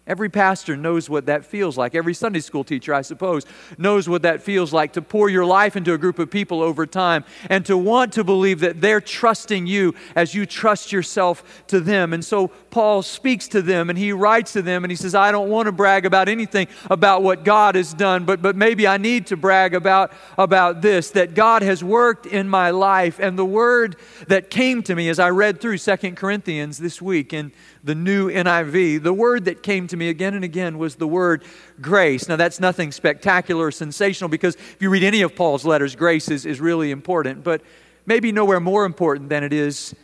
Every 0.07 0.29
pastor 0.29 0.77
knows 0.77 1.09
what 1.09 1.27
that 1.27 1.47
feels 1.47 1.79
like. 1.79 1.95
Every 1.95 2.13
Sunday 2.13 2.41
school 2.41 2.63
teacher, 2.63 2.93
I 2.93 3.01
suppose, 3.01 3.47
knows 3.79 4.07
what 4.07 4.21
that 4.23 4.43
feels 4.43 4.71
like 4.71 4.93
to 4.95 5.03
pour 5.03 5.31
your 5.31 5.47
life 5.47 5.77
into 5.77 5.95
a 5.95 5.99
group 5.99 6.19
of 6.19 6.31
people 6.31 6.61
over 6.61 6.85
time 6.85 7.25
and 7.49 7.65
to 7.65 7.79
want 7.79 8.13
to 8.15 8.23
believe 8.25 8.61
that 8.61 8.83
they're 8.83 9.01
trusting 9.01 9.67
you 9.67 9.95
as 10.15 10.35
you 10.35 10.45
trust 10.45 10.93
yourself 10.93 11.65
to 11.69 11.81
them. 11.81 12.13
And 12.13 12.23
so 12.23 12.49
Paul 12.49 13.01
speaks 13.01 13.49
to 13.49 13.63
them 13.63 13.89
and 13.89 13.99
he 13.99 14.13
writes 14.13 14.53
to 14.53 14.61
them 14.61 14.85
and 14.85 14.91
he 14.91 14.97
says, 14.97 15.15
I 15.15 15.33
don't 15.33 15.49
want 15.49 15.67
to 15.67 15.73
brag 15.73 16.05
about 16.05 16.29
anything 16.29 16.69
about 16.91 17.23
what 17.23 17.43
God 17.43 17.75
has 17.75 17.95
done, 17.95 18.27
but, 18.27 18.43
but 18.43 18.57
maybe 18.57 18.87
I 18.87 18.99
need 18.99 19.29
to 19.29 19.39
brag 19.39 19.75
about, 19.75 20.13
about 20.37 20.83
this 20.83 21.13
that 21.13 21.33
God 21.33 21.63
has 21.63 21.83
worked 21.83 22.27
in 22.27 22.47
my 22.47 22.69
life. 22.69 23.19
And 23.19 23.39
the 23.39 23.45
word 23.47 23.97
that 24.29 24.51
came 24.51 24.83
to 24.83 24.95
me 24.95 25.09
as 25.09 25.19
I 25.19 25.31
read 25.31 25.63
through 25.63 25.79
Second 25.79 26.19
Corinthians 26.19 26.77
this 26.77 27.01
week 27.01 27.33
in 27.33 27.53
the 27.85 27.95
new 27.95 28.31
NIV, 28.31 29.03
the 29.03 29.13
word 29.13 29.45
that 29.45 29.63
came 29.63 29.87
to 29.89 29.97
me 29.97 30.09
again 30.09 30.35
and 30.35 30.43
again 30.43 30.79
was 30.79 30.97
the 30.97 31.07
word 31.07 31.45
grace. 31.83 32.29
Now, 32.29 32.37
that's 32.37 32.59
nothing 32.59 32.91
spectacular 32.91 33.67
or 33.67 33.71
sensational 33.71 34.29
because 34.29 34.55
if 34.55 34.79
you 34.81 34.89
read 34.89 35.05
any 35.05 35.21
of 35.21 35.37
Paul's 35.37 35.67
letters, 35.67 35.95
grace 35.95 36.31
is, 36.31 36.47
is 36.47 36.63
really 36.63 36.91
important, 36.91 37.45
but 37.45 37.61
maybe 38.07 38.33
nowhere 38.33 38.59
more 38.59 38.87
important 38.87 39.29
than 39.29 39.45
it 39.45 39.53
is 39.53 39.95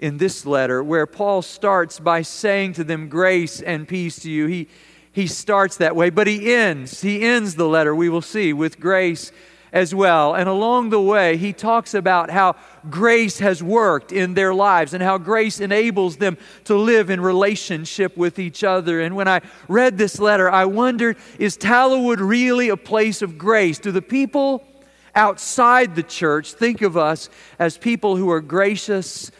in 0.00 0.18
this 0.18 0.44
letter, 0.44 0.82
where 0.82 1.06
Paul 1.06 1.42
starts 1.42 2.00
by 2.00 2.22
saying 2.22 2.72
to 2.72 2.84
them, 2.84 3.08
Grace 3.08 3.62
and 3.62 3.86
peace 3.86 4.18
to 4.20 4.30
you. 4.30 4.46
He, 4.46 4.68
he 5.12 5.28
starts 5.28 5.76
that 5.76 5.94
way, 5.94 6.10
but 6.10 6.26
he 6.26 6.52
ends, 6.52 7.02
he 7.02 7.22
ends 7.22 7.54
the 7.54 7.68
letter, 7.68 7.94
we 7.94 8.08
will 8.08 8.20
see, 8.20 8.52
with 8.52 8.80
grace 8.80 9.30
as 9.72 9.94
well. 9.94 10.34
And 10.34 10.48
along 10.48 10.90
the 10.90 11.00
way, 11.00 11.36
he 11.38 11.52
talks 11.52 11.94
about 11.94 12.30
how 12.30 12.56
grace 12.90 13.38
has 13.38 13.62
worked 13.62 14.12
in 14.12 14.34
their 14.34 14.52
lives 14.52 14.92
and 14.92 15.02
how 15.02 15.16
grace 15.16 15.60
enables 15.60 16.16
them 16.16 16.36
to 16.64 16.76
live 16.76 17.08
in 17.08 17.20
relationship 17.20 18.16
with 18.16 18.38
each 18.38 18.62
other. 18.62 19.00
And 19.00 19.16
when 19.16 19.28
I 19.28 19.40
read 19.68 19.96
this 19.96 20.18
letter, 20.18 20.50
I 20.50 20.66
wondered 20.66 21.16
is 21.38 21.56
Tallowood 21.56 22.18
really 22.20 22.68
a 22.68 22.76
place 22.76 23.22
of 23.22 23.38
grace? 23.38 23.78
Do 23.78 23.92
the 23.92 24.02
people 24.02 24.66
outside 25.14 25.94
the 25.94 26.02
church 26.02 26.52
think 26.52 26.82
of 26.82 26.96
us 26.96 27.30
as 27.58 27.78
people 27.78 28.16
who 28.16 28.30
are 28.30 28.40
gracious, 28.40 29.30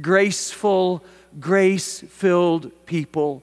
graceful, 0.00 1.02
grace 1.40 2.00
filled 2.00 2.70
people? 2.84 3.42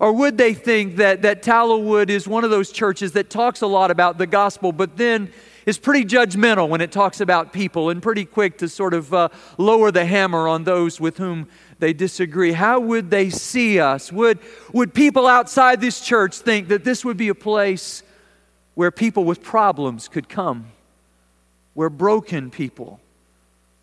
Or 0.00 0.12
would 0.12 0.36
they 0.38 0.54
think 0.54 0.96
that, 0.96 1.22
that 1.22 1.42
Tallowood 1.42 2.08
is 2.10 2.26
one 2.26 2.42
of 2.42 2.50
those 2.50 2.72
churches 2.72 3.12
that 3.12 3.30
talks 3.30 3.62
a 3.62 3.66
lot 3.66 3.92
about 3.92 4.18
the 4.18 4.26
gospel, 4.26 4.72
but 4.72 4.96
then 4.96 5.32
is 5.66 5.78
pretty 5.78 6.04
judgmental 6.04 6.68
when 6.68 6.80
it 6.80 6.92
talks 6.92 7.20
about 7.20 7.52
people 7.52 7.90
and 7.90 8.02
pretty 8.02 8.24
quick 8.24 8.58
to 8.58 8.68
sort 8.68 8.94
of 8.94 9.12
uh, 9.14 9.28
lower 9.58 9.90
the 9.90 10.04
hammer 10.04 10.46
on 10.48 10.64
those 10.64 11.00
with 11.00 11.18
whom 11.18 11.48
they 11.78 11.92
disagree. 11.92 12.52
How 12.52 12.80
would 12.80 13.10
they 13.10 13.30
see 13.30 13.80
us? 13.80 14.12
Would, 14.12 14.38
would 14.72 14.94
people 14.94 15.26
outside 15.26 15.80
this 15.80 16.00
church 16.00 16.36
think 16.36 16.68
that 16.68 16.84
this 16.84 17.04
would 17.04 17.16
be 17.16 17.28
a 17.28 17.34
place 17.34 18.02
where 18.74 18.90
people 18.90 19.24
with 19.24 19.42
problems 19.42 20.08
could 20.08 20.28
come, 20.28 20.66
where 21.74 21.90
broken 21.90 22.50
people 22.50 23.00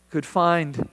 could 0.10 0.26
find 0.26 0.88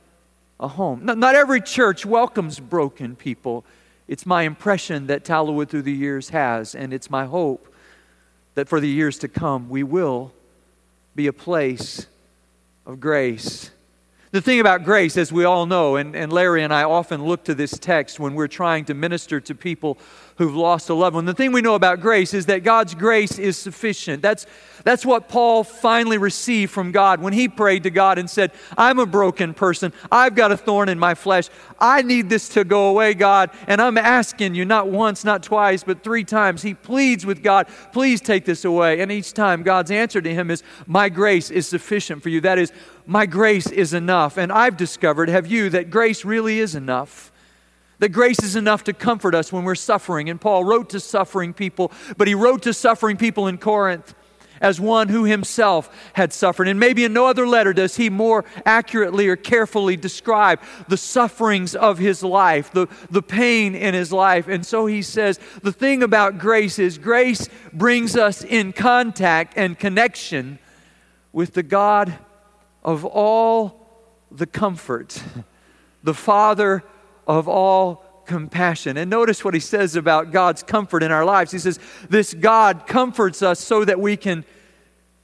a 0.59 0.69
home? 0.69 1.05
Not, 1.05 1.19
not 1.19 1.35
every 1.35 1.61
church 1.61 2.07
welcomes 2.07 2.61
broken 2.61 3.15
people. 3.17 3.65
It's 4.07 4.25
my 4.25 4.43
impression 4.43 5.07
that 5.09 5.25
Tallowood 5.25 5.69
through 5.69 5.83
the 5.83 5.93
years 5.93 6.31
has, 6.31 6.75
and 6.75 6.93
it's 6.93 7.11
my 7.11 7.27
hope 7.27 7.73
that 8.55 8.69
for 8.69 8.81
the 8.81 8.89
years 8.89 9.19
to 9.19 9.29
come 9.29 9.69
we 9.69 9.83
will 9.83 10.33
be 11.19 11.27
a 11.27 11.33
place 11.33 12.07
of 12.87 13.01
grace. 13.01 13.73
The 14.31 14.41
thing 14.41 14.61
about 14.61 14.85
grace, 14.85 15.17
as 15.17 15.33
we 15.33 15.43
all 15.43 15.67
know, 15.67 15.97
and, 15.97 16.15
and 16.15 16.33
Larry 16.33 16.63
and 16.63 16.73
I 16.73 16.85
often 16.85 17.25
look 17.25 17.43
to 17.47 17.57
this 17.57 17.73
text 17.73 18.21
when 18.21 18.37
we're 18.37 18.47
trying 18.47 18.85
to 18.85 18.95
minister 18.95 19.41
to 19.41 19.53
people 19.53 19.99
who've 20.39 20.55
lost 20.55 20.89
a 20.89 20.95
loved 20.95 21.17
one. 21.17 21.25
The 21.25 21.35
thing 21.35 21.51
we 21.51 21.61
know 21.61 21.75
about 21.75 22.01
grace 22.01 22.33
is 22.33 22.47
that 22.47 22.63
God's 22.63 22.95
grace 22.95 23.41
is 23.41 23.57
sufficient. 23.57 24.23
That's, 24.23 24.47
that's 24.85 25.05
what 25.05 25.29
Paul 25.29 25.65
finally 25.65 26.17
received 26.17 26.73
from 26.73 26.93
God 26.93 27.21
when 27.21 27.33
he 27.33 27.49
prayed 27.49 27.83
to 27.83 27.91
God 27.91 28.19
and 28.19 28.31
said, 28.31 28.53
I'm 28.77 29.01
a 29.01 29.07
broken 29.07 29.53
person. 29.53 29.93
I've 30.13 30.37
got 30.37 30.53
a 30.53 30.57
thorn 30.57 30.89
in 30.89 30.99
my 30.99 31.17
flesh. 31.17 31.49
I 31.81 32.03
need 32.03 32.31
this 32.31 32.49
to 32.51 32.63
go 32.63 32.87
away, 32.87 33.15
God. 33.15 33.51
And 33.67 33.83
I'm 33.83 33.99
asking 33.99 34.55
you, 34.55 34.65
not 34.65 34.87
once, 34.87 35.25
not 35.25 35.43
twice, 35.43 35.83
but 35.83 36.05
three 36.05 36.25
times. 36.25 36.63
He 36.63 36.73
pleads 36.73 37.27
with 37.27 37.43
God, 37.43 37.67
please 37.93 38.21
take 38.21 38.45
this 38.45 38.65
away. 38.65 39.01
And 39.01 39.11
each 39.11 39.33
time, 39.33 39.65
God's 39.65 39.91
answer 39.91 40.23
to 40.23 40.33
him 40.33 40.53
is, 40.53 40.63
My 40.87 41.09
grace 41.09 41.51
is 41.51 41.67
sufficient 41.67 42.23
for 42.23 42.29
you. 42.29 42.41
That 42.43 42.59
is, 42.59 42.73
my 43.07 43.27
grace 43.27 43.67
is 43.67 43.93
enough. 43.93 44.37
And 44.37 44.53
I've 44.53 44.77
discovered, 44.77 45.29
have 45.29 45.49
you, 45.49 45.69
that 45.71 45.91
grace 45.91 46.25
really 46.25 46.61
is 46.61 46.77
enough. 46.77 47.33
That 47.99 48.11
grace 48.11 48.43
is 48.43 48.57
enough 48.57 48.85
to 48.85 48.93
comfort 48.93 49.35
us 49.35 49.53
when 49.53 49.65
we're 49.65 49.75
suffering. 49.75 50.31
And 50.31 50.41
Paul 50.41 50.65
wrote 50.65 50.91
to 50.91 51.01
suffering 51.01 51.53
people, 51.53 51.93
but 52.17 52.29
he 52.29 52.35
wrote 52.35 52.63
to 52.63 52.73
suffering 52.73 53.17
people 53.17 53.47
in 53.49 53.59
Corinth 53.59 54.15
as 54.61 54.81
one 54.81 55.09
who 55.09 55.25
himself 55.25 56.11
had 56.15 56.33
suffered. 56.33 56.69
And 56.69 56.81
maybe 56.81 57.05
in 57.05 57.13
no 57.13 57.27
other 57.27 57.47
letter 57.47 57.73
does 57.73 57.97
he 57.97 58.11
more 58.11 58.45
accurately 58.65 59.29
or 59.29 59.37
carefully 59.37 59.97
describe 59.97 60.61
the 60.89 60.97
sufferings 60.97 61.75
of 61.75 61.99
his 61.99 62.23
life, 62.23 62.73
the, 62.73 62.89
the 63.11 63.23
pain 63.23 63.75
in 63.75 63.95
his 63.95 64.13
life. 64.13 64.49
And 64.49 64.65
so 64.65 64.87
he 64.87 65.03
says 65.03 65.39
the 65.63 65.73
thing 65.73 66.03
about 66.03 66.39
grace 66.39 66.79
is 66.79 66.99
grace 66.99 67.49
brings 67.73 68.17
us 68.17 68.43
in 68.43 68.73
contact 68.73 69.55
and 69.57 69.79
connection 69.79 70.59
with 71.33 71.55
the 71.55 71.63
God 71.63 72.19
of 72.83 73.05
all 73.05 73.87
the 74.31 74.47
comfort, 74.47 75.23
the 76.03 76.15
Father 76.15 76.83
of 77.29 77.47
all 77.47 78.05
compassion. 78.25 78.97
And 78.97 79.11
notice 79.11 79.45
what 79.45 79.55
he 79.55 79.61
says 79.61 79.95
about 79.95 80.33
God's 80.33 80.63
comfort 80.63 81.03
in 81.03 81.13
our 81.13 81.25
lives. 81.25 81.53
He 81.53 81.59
says, 81.59 81.79
This 82.09 82.35
God 82.35 82.87
comforts 82.87 83.43
us 83.43 83.61
so 83.61 83.85
that 83.85 84.01
we 84.01 84.17
can 84.17 84.45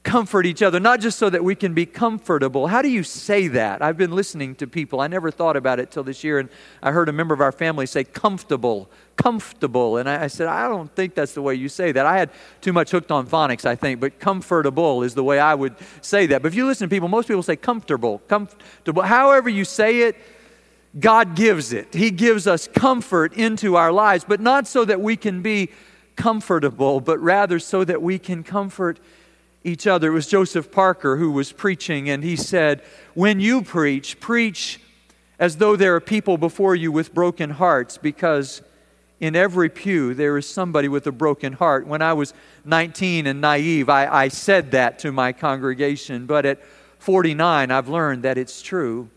comfort 0.04 0.44
each 0.44 0.62
other, 0.62 0.78
not 0.78 1.00
just 1.00 1.18
so 1.18 1.30
that 1.30 1.42
we 1.42 1.54
can 1.54 1.72
be 1.72 1.86
comfortable. 1.86 2.66
How 2.66 2.82
do 2.82 2.88
you 2.88 3.02
say 3.02 3.48
that? 3.48 3.82
I've 3.82 3.96
been 3.96 4.10
listening 4.12 4.54
to 4.56 4.66
people. 4.66 5.00
I 5.00 5.06
never 5.06 5.30
thought 5.30 5.56
about 5.56 5.80
it 5.80 5.90
till 5.90 6.04
this 6.04 6.22
year, 6.22 6.38
and 6.38 6.50
I 6.82 6.92
heard 6.92 7.08
a 7.08 7.12
member 7.12 7.32
of 7.32 7.40
our 7.40 7.52
family 7.52 7.86
say 7.86 8.04
comfortable, 8.04 8.90
comfortable. 9.16 9.96
And 9.96 10.08
I, 10.08 10.24
I 10.24 10.26
said, 10.26 10.46
I 10.46 10.68
don't 10.68 10.94
think 10.94 11.14
that's 11.14 11.32
the 11.32 11.40
way 11.40 11.54
you 11.54 11.70
say 11.70 11.90
that. 11.90 12.04
I 12.04 12.18
had 12.18 12.30
too 12.60 12.72
much 12.72 12.90
hooked 12.90 13.10
on 13.10 13.26
phonics, 13.26 13.64
I 13.64 13.76
think, 13.76 13.98
but 13.98 14.20
comfortable 14.20 15.02
is 15.02 15.14
the 15.14 15.24
way 15.24 15.38
I 15.38 15.54
would 15.54 15.74
say 16.02 16.26
that. 16.26 16.42
But 16.42 16.48
if 16.48 16.54
you 16.54 16.66
listen 16.66 16.88
to 16.88 16.94
people, 16.94 17.08
most 17.08 17.26
people 17.26 17.42
say 17.42 17.56
comfortable, 17.56 18.18
comfortable. 18.28 19.02
However 19.02 19.48
you 19.48 19.64
say 19.64 20.02
it, 20.02 20.16
God 20.98 21.34
gives 21.34 21.72
it. 21.72 21.92
He 21.92 22.10
gives 22.10 22.46
us 22.46 22.68
comfort 22.68 23.32
into 23.34 23.76
our 23.76 23.90
lives, 23.90 24.24
but 24.26 24.40
not 24.40 24.66
so 24.68 24.84
that 24.84 25.00
we 25.00 25.16
can 25.16 25.42
be 25.42 25.70
comfortable, 26.16 27.00
but 27.00 27.18
rather 27.18 27.58
so 27.58 27.82
that 27.84 28.00
we 28.00 28.18
can 28.18 28.44
comfort 28.44 29.00
each 29.64 29.86
other. 29.86 30.08
It 30.08 30.14
was 30.14 30.26
Joseph 30.28 30.70
Parker 30.70 31.16
who 31.16 31.32
was 31.32 31.50
preaching, 31.50 32.08
and 32.08 32.22
he 32.22 32.36
said, 32.36 32.82
When 33.14 33.40
you 33.40 33.62
preach, 33.62 34.20
preach 34.20 34.80
as 35.38 35.56
though 35.56 35.74
there 35.74 35.96
are 35.96 36.00
people 36.00 36.38
before 36.38 36.76
you 36.76 36.92
with 36.92 37.12
broken 37.12 37.50
hearts, 37.50 37.98
because 37.98 38.62
in 39.18 39.34
every 39.34 39.68
pew 39.68 40.14
there 40.14 40.36
is 40.36 40.48
somebody 40.48 40.86
with 40.86 41.06
a 41.08 41.12
broken 41.12 41.54
heart. 41.54 41.86
When 41.88 42.02
I 42.02 42.12
was 42.12 42.34
19 42.64 43.26
and 43.26 43.40
naive, 43.40 43.88
I, 43.88 44.06
I 44.06 44.28
said 44.28 44.70
that 44.72 45.00
to 45.00 45.10
my 45.10 45.32
congregation, 45.32 46.26
but 46.26 46.46
at 46.46 46.62
49, 47.00 47.70
I've 47.72 47.88
learned 47.88 48.22
that 48.22 48.38
it's 48.38 48.62
true 48.62 49.08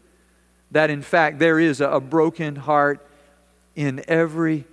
that 0.71 0.89
in 0.89 1.01
fact 1.01 1.39
there 1.39 1.59
is 1.59 1.81
a, 1.81 1.99
broken 1.99 2.55
heart 2.55 3.05
in 3.75 4.03
every 4.07 4.65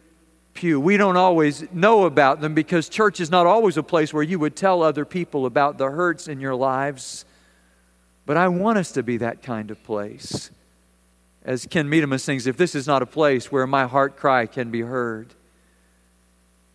pew. 0.54 0.80
We 0.80 0.96
don't 0.96 1.16
always 1.16 1.70
know 1.72 2.04
about 2.04 2.40
them 2.40 2.54
because 2.54 2.88
church 2.88 3.20
is 3.20 3.30
not 3.30 3.46
always 3.46 3.76
a 3.76 3.82
place 3.82 4.12
where 4.12 4.22
you 4.22 4.38
would 4.38 4.56
tell 4.56 4.82
other 4.82 5.04
people 5.04 5.46
about 5.46 5.78
the 5.78 5.90
hurts 5.90 6.28
in 6.28 6.40
your 6.40 6.54
lives. 6.54 7.24
But 8.26 8.36
I 8.36 8.48
want 8.48 8.78
us 8.78 8.92
to 8.92 9.02
be 9.02 9.18
that 9.18 9.42
kind 9.42 9.70
of 9.70 9.82
place. 9.84 10.50
As 11.44 11.66
Ken 11.66 11.88
Medema 11.88 12.18
sings, 12.18 12.46
if 12.46 12.56
this 12.56 12.74
is 12.74 12.86
not 12.86 13.02
a 13.02 13.06
place 13.06 13.52
where 13.52 13.66
my 13.66 13.86
heart 13.86 14.16
cry 14.16 14.46
can 14.46 14.70
be 14.70 14.80
heard, 14.80 15.34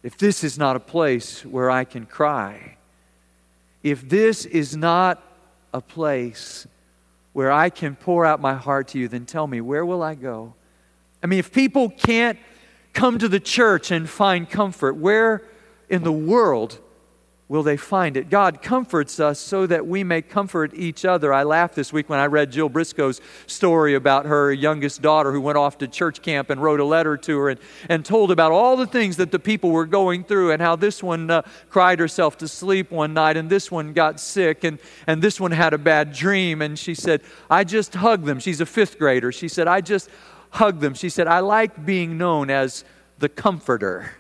if 0.03 0.17
this 0.17 0.43
is 0.43 0.57
not 0.57 0.75
a 0.75 0.79
place 0.79 1.43
where 1.43 1.71
I 1.71 1.83
can 1.83 2.05
cry, 2.05 2.77
if 3.81 4.07
this 4.07 4.45
is 4.45 4.75
not 4.75 5.21
a 5.73 5.81
place 5.81 6.67
where 7.33 7.51
I 7.51 7.69
can 7.69 7.95
pour 7.95 8.25
out 8.25 8.41
my 8.41 8.55
heart 8.55 8.89
to 8.89 8.99
you, 8.99 9.07
then 9.07 9.25
tell 9.25 9.47
me, 9.47 9.61
where 9.61 9.85
will 9.85 10.01
I 10.01 10.15
go? 10.15 10.55
I 11.21 11.27
mean, 11.27 11.39
if 11.39 11.51
people 11.51 11.89
can't 11.89 12.39
come 12.93 13.19
to 13.19 13.27
the 13.27 13.39
church 13.39 13.91
and 13.91 14.09
find 14.09 14.49
comfort, 14.49 14.95
where 14.95 15.43
in 15.89 16.03
the 16.03 16.11
world 16.11 16.79
will 17.49 17.63
they 17.63 17.75
find 17.75 18.15
it? 18.15 18.29
God 18.29 18.61
comforts 18.61 19.19
us 19.19 19.39
so 19.39 19.65
that 19.65 19.87
we 19.87 20.03
may 20.03 20.21
comfort 20.21 20.71
each 20.75 21.03
other. 21.03 21.33
I 21.33 21.41
laughed 21.41 21.73
this 21.73 21.91
week 21.91 22.07
when 22.07 22.19
I 22.19 22.27
read 22.27 22.51
Jill 22.51 22.69
Briscoe's 22.69 23.19
story 23.47 23.95
about 23.95 24.27
her 24.27 24.53
youngest 24.53 25.01
daughter 25.01 25.31
who 25.31 25.41
went 25.41 25.57
off 25.57 25.79
to 25.79 25.87
church 25.87 26.21
camp 26.21 26.51
and 26.51 26.61
wrote 26.61 26.79
a 26.79 26.85
letter 26.85 27.17
to 27.17 27.39
her 27.39 27.49
and, 27.49 27.59
and 27.89 28.05
told 28.05 28.29
about 28.29 28.51
all 28.51 28.77
the 28.77 28.85
things 28.85 29.17
that 29.17 29.31
the 29.31 29.39
people 29.39 29.71
were 29.71 29.87
going 29.87 30.23
through 30.23 30.51
and 30.51 30.61
how 30.61 30.75
this 30.75 31.01
one 31.01 31.31
uh, 31.31 31.41
cried 31.71 31.99
herself 31.99 32.37
to 32.37 32.47
sleep 32.47 32.91
one 32.91 33.15
night 33.15 33.35
and 33.35 33.49
this 33.49 33.71
one 33.71 33.93
got 33.93 34.19
sick 34.19 34.63
and, 34.63 34.77
and 35.07 35.19
this 35.19 35.39
one 35.39 35.51
had 35.51 35.73
a 35.73 35.79
bad 35.79 36.13
dream. 36.13 36.61
And 36.61 36.77
she 36.77 36.93
said, 36.93 37.23
I 37.49 37.63
just 37.63 37.95
hugged 37.95 38.25
them. 38.25 38.39
She's 38.39 38.61
a 38.61 38.65
fifth 38.67 38.99
grader. 38.99 39.31
She 39.31 39.47
said, 39.47 39.67
I 39.67 39.81
just 39.81 40.07
hugged 40.51 40.81
them. 40.81 40.93
She 40.93 41.09
said, 41.09 41.25
I 41.25 41.39
like 41.39 41.83
being 41.83 42.19
known 42.19 42.51
as 42.51 42.85
the 43.17 43.27
comforter. 43.27 44.11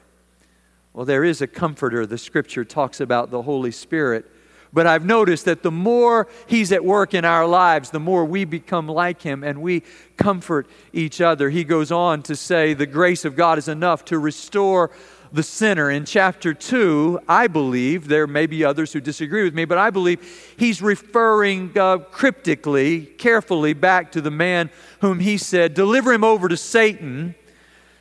Well, 0.93 1.05
there 1.05 1.23
is 1.23 1.41
a 1.41 1.47
comforter. 1.47 2.05
The 2.05 2.17
scripture 2.17 2.65
talks 2.65 2.99
about 2.99 3.29
the 3.29 3.43
Holy 3.43 3.71
Spirit. 3.71 4.25
But 4.71 4.85
I've 4.85 5.05
noticed 5.05 5.45
that 5.45 5.63
the 5.63 5.71
more 5.71 6.27
He's 6.47 6.71
at 6.71 6.83
work 6.83 7.13
in 7.13 7.25
our 7.25 7.45
lives, 7.45 7.89
the 7.89 7.99
more 7.99 8.25
we 8.25 8.45
become 8.45 8.87
like 8.87 9.21
Him 9.21 9.43
and 9.43 9.61
we 9.61 9.83
comfort 10.17 10.67
each 10.93 11.21
other. 11.21 11.49
He 11.49 11.63
goes 11.63 11.91
on 11.91 12.21
to 12.23 12.35
say, 12.35 12.73
The 12.73 12.85
grace 12.85 13.25
of 13.25 13.35
God 13.35 13.57
is 13.57 13.67
enough 13.67 14.05
to 14.05 14.19
restore 14.19 14.91
the 15.31 15.43
sinner. 15.43 15.91
In 15.91 16.05
chapter 16.05 16.53
2, 16.53 17.21
I 17.27 17.47
believe, 17.47 18.07
there 18.07 18.27
may 18.27 18.47
be 18.47 18.63
others 18.63 18.93
who 18.93 18.99
disagree 18.99 19.43
with 19.43 19.53
me, 19.53 19.65
but 19.65 19.77
I 19.77 19.91
believe 19.91 20.53
he's 20.57 20.81
referring 20.81 21.77
uh, 21.77 21.99
cryptically, 21.99 23.01
carefully 23.01 23.73
back 23.73 24.11
to 24.13 24.21
the 24.21 24.31
man 24.31 24.71
whom 25.01 25.19
he 25.19 25.37
said, 25.37 25.73
Deliver 25.73 26.13
him 26.13 26.23
over 26.23 26.47
to 26.47 26.57
Satan 26.57 27.35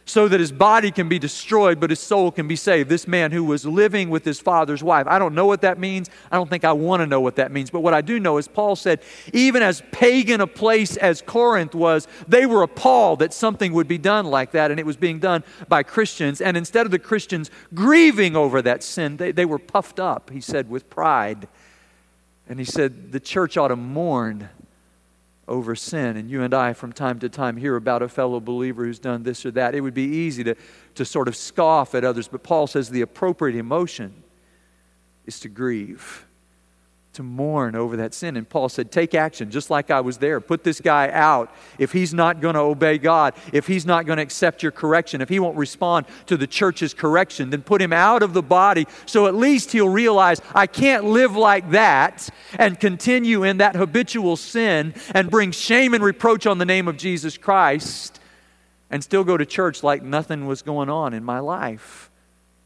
so 0.08 0.26
that 0.26 0.40
his 0.40 0.50
body 0.50 0.90
can 0.90 1.08
be 1.08 1.18
destroyed, 1.18 1.78
but 1.78 1.90
his 1.90 2.00
soul 2.00 2.32
can 2.32 2.48
be 2.48 2.56
saved. 2.56 2.88
This 2.88 3.06
man 3.06 3.30
who 3.30 3.44
was 3.44 3.66
living 3.66 4.08
with 4.08 4.24
his 4.24 4.40
father's 4.40 4.82
wife. 4.82 5.06
I 5.06 5.18
don't 5.18 5.34
know 5.34 5.44
what 5.44 5.60
that 5.60 5.78
means. 5.78 6.08
I 6.30 6.36
don't 6.36 6.48
think 6.48 6.64
I 6.64 6.72
want 6.72 7.00
to 7.02 7.06
know 7.06 7.20
what 7.20 7.36
that 7.36 7.52
means. 7.52 7.68
But 7.68 7.80
what 7.80 7.92
I 7.92 8.00
do 8.00 8.18
know 8.18 8.38
is 8.38 8.48
Paul 8.48 8.74
said, 8.74 9.00
even 9.34 9.62
as 9.62 9.82
pagan 9.92 10.40
a 10.40 10.46
place 10.46 10.96
as 10.96 11.20
Corinth 11.20 11.74
was, 11.74 12.08
they 12.26 12.46
were 12.46 12.62
appalled 12.62 13.18
that 13.18 13.34
something 13.34 13.74
would 13.74 13.86
be 13.86 13.98
done 13.98 14.24
like 14.24 14.52
that, 14.52 14.70
and 14.70 14.80
it 14.80 14.86
was 14.86 14.96
being 14.96 15.18
done 15.18 15.44
by 15.68 15.82
Christians. 15.82 16.40
And 16.40 16.56
instead 16.56 16.86
of 16.86 16.90
the 16.90 16.98
Christians 16.98 17.50
grieving 17.74 18.34
over 18.34 18.62
that 18.62 18.82
sin, 18.82 19.18
they, 19.18 19.30
they 19.30 19.44
were 19.44 19.58
puffed 19.58 20.00
up, 20.00 20.30
he 20.30 20.40
said, 20.40 20.70
with 20.70 20.88
pride. 20.88 21.48
And 22.48 22.58
he 22.58 22.64
said, 22.64 23.12
the 23.12 23.20
church 23.20 23.58
ought 23.58 23.68
to 23.68 23.76
mourn 23.76 24.48
over 25.48 25.74
sin. 25.74 26.16
And 26.16 26.30
you 26.30 26.42
and 26.42 26.54
I, 26.54 26.72
from 26.72 26.92
time 26.92 27.18
to 27.20 27.28
time, 27.28 27.56
hear 27.56 27.74
about 27.76 28.02
a 28.02 28.08
fellow 28.08 28.38
believer 28.38 28.84
who's 28.84 28.98
done 28.98 29.22
this 29.22 29.44
or 29.44 29.50
that. 29.52 29.74
It 29.74 29.80
would 29.80 29.94
be 29.94 30.04
easy 30.04 30.44
to, 30.44 30.54
to 30.94 31.04
sort 31.04 31.26
of 31.26 31.34
scoff 31.34 31.94
at 31.94 32.04
others, 32.04 32.28
but 32.28 32.42
Paul 32.42 32.66
says 32.66 32.90
the 32.90 33.00
appropriate 33.00 33.56
emotion 33.56 34.22
is 35.26 35.40
to 35.40 35.48
grieve 35.48 36.27
to 37.18 37.22
mourn 37.24 37.74
over 37.74 37.96
that 37.96 38.14
sin. 38.14 38.36
And 38.36 38.48
Paul 38.48 38.68
said, 38.68 38.92
Take 38.92 39.12
action, 39.12 39.50
just 39.50 39.70
like 39.70 39.90
I 39.90 40.00
was 40.00 40.18
there. 40.18 40.40
Put 40.40 40.62
this 40.62 40.80
guy 40.80 41.10
out. 41.10 41.52
If 41.76 41.90
he's 41.90 42.14
not 42.14 42.40
going 42.40 42.54
to 42.54 42.60
obey 42.60 42.96
God, 42.96 43.34
if 43.52 43.66
he's 43.66 43.84
not 43.84 44.06
going 44.06 44.18
to 44.18 44.22
accept 44.22 44.62
your 44.62 44.70
correction, 44.70 45.20
if 45.20 45.28
he 45.28 45.40
won't 45.40 45.56
respond 45.56 46.06
to 46.26 46.36
the 46.36 46.46
church's 46.46 46.94
correction, 46.94 47.50
then 47.50 47.62
put 47.62 47.82
him 47.82 47.92
out 47.92 48.22
of 48.22 48.34
the 48.34 48.42
body 48.42 48.86
so 49.04 49.26
at 49.26 49.34
least 49.34 49.72
he'll 49.72 49.88
realize 49.88 50.40
I 50.54 50.68
can't 50.68 51.04
live 51.04 51.36
like 51.36 51.72
that 51.72 52.28
and 52.56 52.78
continue 52.78 53.42
in 53.42 53.56
that 53.58 53.74
habitual 53.74 54.36
sin 54.36 54.94
and 55.12 55.28
bring 55.28 55.50
shame 55.50 55.94
and 55.94 56.04
reproach 56.04 56.46
on 56.46 56.58
the 56.58 56.64
name 56.64 56.86
of 56.86 56.96
Jesus 56.96 57.36
Christ 57.36 58.20
and 58.90 59.02
still 59.02 59.24
go 59.24 59.36
to 59.36 59.44
church 59.44 59.82
like 59.82 60.04
nothing 60.04 60.46
was 60.46 60.62
going 60.62 60.88
on 60.88 61.14
in 61.14 61.24
my 61.24 61.40
life. 61.40 62.07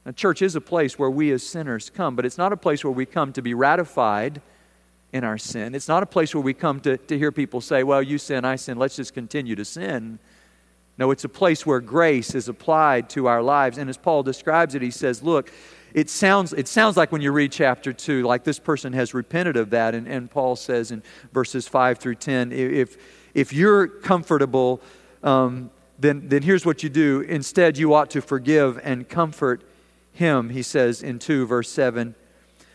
Now, 0.04 0.12
church 0.12 0.42
is 0.42 0.56
a 0.56 0.60
place 0.60 0.98
where 0.98 1.10
we 1.10 1.30
as 1.30 1.46
sinners 1.46 1.90
come, 1.90 2.16
but 2.16 2.26
it's 2.26 2.38
not 2.38 2.52
a 2.52 2.56
place 2.56 2.82
where 2.84 2.92
we 2.92 3.06
come 3.06 3.32
to 3.34 3.42
be 3.42 3.54
ratified 3.54 4.40
in 5.12 5.24
our 5.24 5.38
sin. 5.38 5.74
It's 5.74 5.88
not 5.88 6.02
a 6.02 6.06
place 6.06 6.34
where 6.34 6.42
we 6.42 6.54
come 6.54 6.80
to, 6.80 6.96
to 6.96 7.18
hear 7.18 7.30
people 7.30 7.60
say, 7.60 7.82
Well, 7.82 8.02
you 8.02 8.18
sin, 8.18 8.44
I 8.44 8.56
sin, 8.56 8.78
let's 8.78 8.96
just 8.96 9.14
continue 9.14 9.54
to 9.54 9.64
sin. 9.64 10.18
No, 10.98 11.10
it's 11.10 11.24
a 11.24 11.28
place 11.28 11.64
where 11.64 11.80
grace 11.80 12.34
is 12.34 12.48
applied 12.48 13.08
to 13.10 13.26
our 13.26 13.42
lives. 13.42 13.78
And 13.78 13.88
as 13.88 13.96
Paul 13.96 14.22
describes 14.22 14.74
it, 14.74 14.82
he 14.82 14.90
says, 14.90 15.22
Look, 15.22 15.52
it 15.94 16.10
sounds, 16.10 16.52
it 16.52 16.68
sounds 16.68 16.96
like 16.96 17.12
when 17.12 17.20
you 17.20 17.32
read 17.32 17.52
chapter 17.52 17.92
2, 17.92 18.22
like 18.22 18.44
this 18.44 18.58
person 18.58 18.92
has 18.94 19.14
repented 19.14 19.56
of 19.56 19.70
that. 19.70 19.94
And, 19.94 20.08
and 20.08 20.30
Paul 20.30 20.56
says 20.56 20.90
in 20.90 21.02
verses 21.32 21.68
5 21.68 21.98
through 21.98 22.16
10, 22.16 22.52
if, 22.52 22.96
if 23.34 23.52
you're 23.52 23.86
comfortable, 23.86 24.80
um, 25.22 25.70
then, 25.98 26.28
then 26.28 26.42
here's 26.42 26.66
what 26.66 26.82
you 26.82 26.88
do. 26.88 27.20
Instead, 27.20 27.76
you 27.78 27.94
ought 27.94 28.10
to 28.10 28.22
forgive 28.22 28.80
and 28.82 29.08
comfort 29.08 29.62
him, 30.12 30.50
he 30.50 30.62
says 30.62 31.02
in 31.02 31.18
2, 31.18 31.46
verse 31.46 31.70
7, 31.70 32.14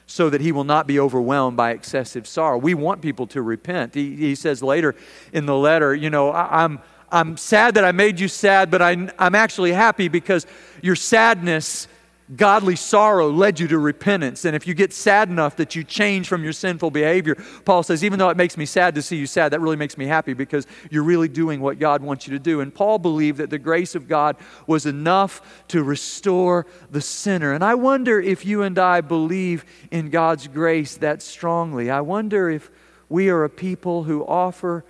so 0.06 0.30
that 0.30 0.42
he 0.42 0.52
will 0.52 0.64
not 0.64 0.88
be 0.88 1.00
overwhelmed 1.00 1.58
by 1.58 1.72
excessive 1.72 2.28
sorrow. 2.28 2.58
We 2.58 2.74
want 2.74 3.02
people 3.02 3.28
to 3.28 3.42
repent. 3.42 3.94
He, 3.94 4.16
he 4.16 4.36
says 4.36 4.64
later 4.64 4.96
in 5.34 5.46
the 5.46 5.56
letter, 5.56 5.94
you 5.94 6.10
know, 6.10 6.30
I, 6.32 6.64
I'm, 6.64 6.80
I'm 7.12 7.38
sad 7.38 7.76
that 7.76 7.84
I 7.84 7.92
made 7.92 8.20
you 8.20 8.28
sad, 8.28 8.72
but 8.72 8.82
I, 8.82 9.10
I'm 9.20 9.36
actually 9.36 9.74
happy 9.74 10.08
because 10.08 10.46
your 10.82 10.96
sadness 10.96 11.88
godly 12.36 12.76
sorrow 12.76 13.30
led 13.30 13.60
you 13.60 13.68
to 13.70 13.80
repentance. 13.80 14.44
And 14.44 14.56
if 14.56 14.68
you 14.68 14.74
get 14.74 14.92
sad 14.92 15.30
enough 15.30 15.56
that 15.56 15.76
you 15.76 15.84
change 15.84 16.28
from 16.28 16.44
your 16.44 16.52
sinful 16.52 16.92
behavior, 16.92 17.36
Paul 17.64 17.84
says, 17.84 18.04
even 18.04 18.20
though 18.20 18.30
it 18.30 18.38
makes 18.38 18.58
me 18.58 18.66
sad 18.66 18.96
to 18.96 19.02
see 19.02 19.16
you 19.16 19.26
sad, 19.26 19.54
that 19.54 19.62
really 19.62 19.78
makes 19.78 19.98
me 19.98 20.06
happy 20.06 20.34
because 20.34 20.68
you're 20.90 21.04
really 21.04 21.30
doing 21.30 21.62
what 21.62 21.80
God 21.80 22.02
wants 22.02 22.28
you 22.28 22.34
to 22.34 22.40
do. 22.40 22.60
And 22.60 22.74
Paul 22.74 23.00
believed 23.00 23.38
that 23.38 23.50
the 23.50 23.60
grace 23.60 23.96
of 23.96 24.08
God 24.08 24.36
was 24.66 24.86
enough 24.86 25.64
to 25.70 25.84
restore 25.84 26.68
the 26.92 27.02
sinner. 27.02 27.54
And 27.54 27.64
I 27.64 27.76
wonder 27.76 28.20
if 28.20 28.46
you 28.46 28.62
and 28.62 28.78
I 28.78 29.02
believe 29.02 29.64
in 29.90 30.10
God's 30.10 30.48
grace 30.48 30.98
that 30.98 31.22
strongly. 31.22 31.90
I 31.90 32.02
wonder 32.02 32.50
if 32.50 32.70
we 33.10 33.30
are 33.30 33.46
a 33.46 33.50
people 33.50 34.04
who 34.04 34.26
offer 34.26 34.84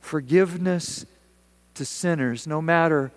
forgiveness 0.00 1.04
to 1.74 1.84
sinners, 1.84 2.46
no 2.46 2.62
matter 2.62 3.12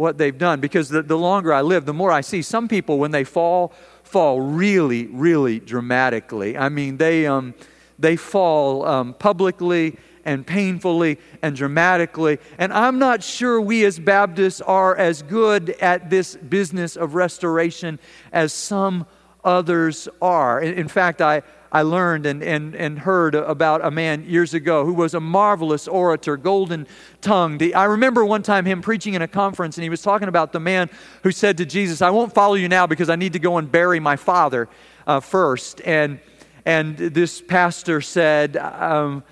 what 0.00 0.16
they've 0.16 0.38
done 0.38 0.60
because 0.60 0.88
the, 0.88 1.02
the 1.02 1.18
longer 1.18 1.52
I 1.52 1.60
live, 1.60 1.84
the 1.84 1.92
more 1.92 2.10
I 2.10 2.22
see 2.22 2.40
some 2.40 2.68
people, 2.68 2.98
when 2.98 3.10
they 3.10 3.22
fall, 3.22 3.74
fall 4.02 4.40
really, 4.40 5.06
really 5.08 5.60
dramatically. 5.60 6.56
I 6.56 6.70
mean, 6.70 6.96
they, 6.96 7.26
um, 7.26 7.54
they 7.98 8.16
fall 8.16 8.86
um, 8.86 9.12
publicly 9.12 9.98
and 10.24 10.46
painfully 10.46 11.18
and 11.42 11.54
dramatically. 11.54 12.38
And 12.56 12.72
I'm 12.72 12.98
not 12.98 13.22
sure 13.22 13.60
we 13.60 13.84
as 13.84 13.98
Baptists 13.98 14.62
are 14.62 14.96
as 14.96 15.20
good 15.20 15.70
at 15.82 16.08
this 16.08 16.34
business 16.34 16.96
of 16.96 17.14
restoration 17.14 17.98
as 18.32 18.54
some 18.54 19.06
others 19.44 20.08
are. 20.22 20.62
In, 20.62 20.72
in 20.74 20.88
fact, 20.88 21.20
I, 21.20 21.42
I 21.72 21.82
learned 21.82 22.26
and, 22.26 22.42
and, 22.42 22.74
and 22.74 22.98
heard 22.98 23.34
about 23.34 23.84
a 23.84 23.90
man 23.90 24.24
years 24.24 24.54
ago 24.54 24.84
who 24.84 24.92
was 24.92 25.14
a 25.14 25.20
marvelous 25.20 25.86
orator, 25.86 26.36
golden 26.36 26.86
tongued. 27.20 27.62
I 27.62 27.84
remember 27.84 28.24
one 28.24 28.42
time 28.42 28.64
him 28.64 28.82
preaching 28.82 29.14
in 29.14 29.22
a 29.22 29.28
conference, 29.28 29.76
and 29.76 29.84
he 29.84 29.90
was 29.90 30.02
talking 30.02 30.26
about 30.26 30.52
the 30.52 30.58
man 30.58 30.90
who 31.22 31.30
said 31.30 31.58
to 31.58 31.66
Jesus, 31.66 32.02
I 32.02 32.10
won't 32.10 32.34
follow 32.34 32.54
you 32.54 32.68
now 32.68 32.86
because 32.86 33.08
I 33.08 33.16
need 33.16 33.34
to 33.34 33.38
go 33.38 33.56
and 33.58 33.70
bury 33.70 34.00
my 34.00 34.16
father 34.16 34.68
uh, 35.06 35.20
first. 35.20 35.80
And, 35.84 36.18
and 36.64 36.96
this 36.96 37.40
pastor 37.40 38.00
said, 38.00 38.56
um, 38.56 39.22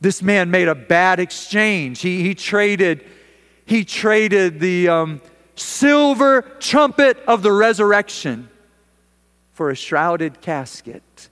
This 0.00 0.20
man 0.20 0.50
made 0.50 0.68
a 0.68 0.74
bad 0.74 1.18
exchange. 1.18 2.02
He, 2.02 2.22
he, 2.22 2.34
traded, 2.34 3.06
he 3.64 3.86
traded 3.86 4.60
the 4.60 4.88
um, 4.88 5.22
silver 5.54 6.42
trumpet 6.60 7.16
of 7.26 7.42
the 7.42 7.52
resurrection 7.52 8.50
for 9.54 9.70
a 9.70 9.74
shrouded 9.74 10.42
casket 10.42 11.30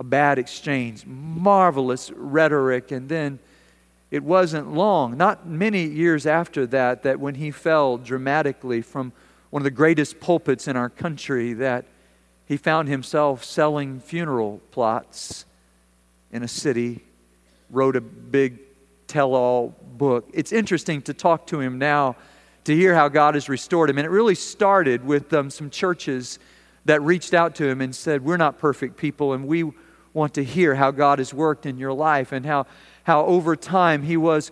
a 0.00 0.02
bad 0.02 0.38
exchange. 0.38 1.04
Marvelous 1.06 2.10
rhetoric. 2.16 2.90
And 2.90 3.06
then 3.08 3.38
it 4.10 4.24
wasn't 4.24 4.72
long, 4.72 5.16
not 5.18 5.46
many 5.46 5.84
years 5.84 6.26
after 6.26 6.66
that, 6.68 7.02
that 7.02 7.20
when 7.20 7.34
he 7.34 7.50
fell 7.50 7.98
dramatically 7.98 8.80
from 8.80 9.12
one 9.50 9.60
of 9.60 9.64
the 9.64 9.70
greatest 9.70 10.18
pulpits 10.18 10.66
in 10.66 10.76
our 10.76 10.88
country, 10.88 11.52
that 11.52 11.84
he 12.46 12.56
found 12.56 12.88
himself 12.88 13.44
selling 13.44 14.00
funeral 14.00 14.60
plots 14.70 15.44
in 16.32 16.42
a 16.42 16.48
city, 16.48 17.04
wrote 17.68 17.94
a 17.94 18.00
big 18.00 18.58
tell 19.06 19.34
all 19.34 19.76
book. 19.98 20.30
It's 20.32 20.50
interesting 20.50 21.02
to 21.02 21.14
talk 21.14 21.46
to 21.48 21.60
him 21.60 21.78
now 21.78 22.16
to 22.64 22.74
hear 22.74 22.94
how 22.94 23.08
God 23.08 23.34
has 23.34 23.50
restored 23.50 23.90
him. 23.90 23.98
And 23.98 24.06
it 24.06 24.10
really 24.10 24.34
started 24.34 25.04
with 25.04 25.32
um, 25.34 25.50
some 25.50 25.68
churches 25.68 26.38
that 26.86 27.02
reached 27.02 27.34
out 27.34 27.54
to 27.56 27.68
him 27.68 27.82
and 27.82 27.94
said, 27.94 28.24
We're 28.24 28.38
not 28.38 28.58
perfect 28.58 28.96
people, 28.96 29.34
and 29.34 29.46
we 29.46 29.70
want 30.12 30.34
to 30.34 30.44
hear 30.44 30.74
how 30.74 30.90
God 30.90 31.18
has 31.18 31.32
worked 31.32 31.66
in 31.66 31.78
your 31.78 31.92
life 31.92 32.32
and 32.32 32.44
how, 32.44 32.66
how 33.04 33.24
over 33.26 33.56
time 33.56 34.02
He 34.02 34.16
was 34.16 34.50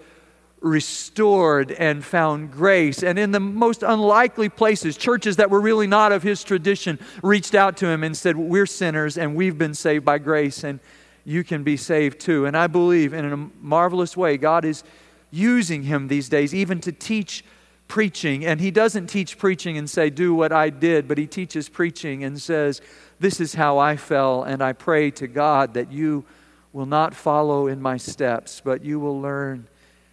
restored 0.61 1.71
and 1.73 2.05
found 2.05 2.51
grace. 2.51 3.03
And 3.03 3.19
in 3.19 3.31
the 3.31 3.41
most 3.41 3.83
unlikely 3.83 4.49
places, 4.49 4.97
churches 4.97 5.37
that 5.37 5.51
were 5.51 5.61
really 5.61 5.87
not 5.87 6.13
of 6.13 6.23
His 6.23 6.43
tradition 6.43 6.99
reached 7.23 7.55
out 7.55 7.77
to 7.79 7.87
Him 7.87 8.03
and 8.03 8.17
said, 8.17 8.37
We're 8.37 8.67
sinners 8.67 9.19
and 9.19 9.35
we've 9.35 9.59
been 9.59 9.75
saved 9.75 10.05
by 10.05 10.19
grace 10.19 10.65
and 10.65 10.81
you 11.25 11.45
can 11.45 11.63
be 11.63 11.77
saved 11.77 12.21
too. 12.21 12.47
And 12.47 12.57
I 12.57 12.67
believe 12.67 13.13
in 13.13 13.33
a 13.33 13.37
marvelous 13.61 14.17
way, 14.17 14.37
God 14.37 14.65
is 14.65 14.83
using 15.31 15.83
Him 15.83 16.09
these 16.09 16.29
days 16.29 16.55
even 16.55 16.81
to 16.81 16.93
teach 16.93 17.45
preaching. 17.89 18.45
And 18.45 18.61
He 18.61 18.71
doesn't 18.71 19.09
teach 19.09 19.39
preaching 19.39 19.77
and 19.77 19.89
say, 19.91 20.11
Do 20.11 20.35
what 20.35 20.53
I 20.53 20.71
did, 20.71 21.09
but 21.09 21.19
He 21.19 21.27
teaches 21.27 21.69
preaching 21.69 22.23
and 22.23 22.41
says, 22.41 22.81
this 23.21 23.41
is 23.41 23.55
how 23.55 23.79
I 23.79 23.97
fell, 23.97 24.45
and 24.45 24.63
I 24.63 24.73
pray 24.73 25.11
to 25.13 25.27
God 25.27 25.75
that 25.75 25.91
you 25.91 26.25
will 26.73 26.87
not 26.87 27.15
follow 27.15 27.67
in 27.67 27.83
my 27.83 27.97
steps, 27.97 28.63
but 28.65 28.85
you 28.85 29.01
will 29.01 29.21
learn. 29.21 29.67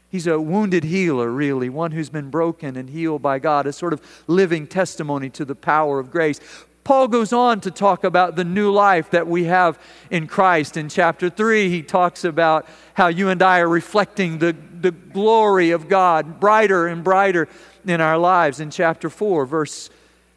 He's 0.10 0.26
a 0.26 0.40
wounded 0.40 0.84
healer, 0.84 1.30
really, 1.30 1.70
one 1.70 1.92
who's 1.92 2.10
been 2.10 2.32
broken 2.32 2.76
and 2.76 2.90
healed 2.90 3.22
by 3.22 3.38
God, 3.38 3.68
a 3.68 3.74
sort 3.74 3.94
of 3.94 4.02
living 4.28 4.66
testimony 4.66 5.30
to 5.32 5.46
the 5.46 5.56
power 5.56 6.00
of 6.00 6.10
grace. 6.10 6.40
Paul 6.84 7.08
goes 7.08 7.34
on 7.34 7.62
to 7.62 7.72
talk 7.72 8.04
about 8.04 8.36
the 8.36 8.44
new 8.44 8.72
life 8.72 9.12
that 9.12 9.28
we 9.28 9.46
have 9.46 9.80
in 10.10 10.28
Christ. 10.28 10.78
In 10.78 10.88
chapter 10.90 11.30
3, 11.30 11.70
he 11.70 11.82
talks 11.82 12.24
about 12.24 12.68
how 12.94 13.08
you 13.08 13.30
and 13.30 13.42
I 13.42 13.60
are 13.60 13.70
reflecting 13.70 14.40
the, 14.40 14.56
the 14.86 14.92
glory 14.92 15.72
of 15.72 15.90
God 15.90 16.40
brighter 16.40 16.86
and 16.86 17.04
brighter 17.04 17.48
in 17.88 18.02
our 18.02 18.20
lives. 18.20 18.60
In 18.60 18.70
chapter 18.70 19.10
4, 19.10 19.48
verse 19.48 19.90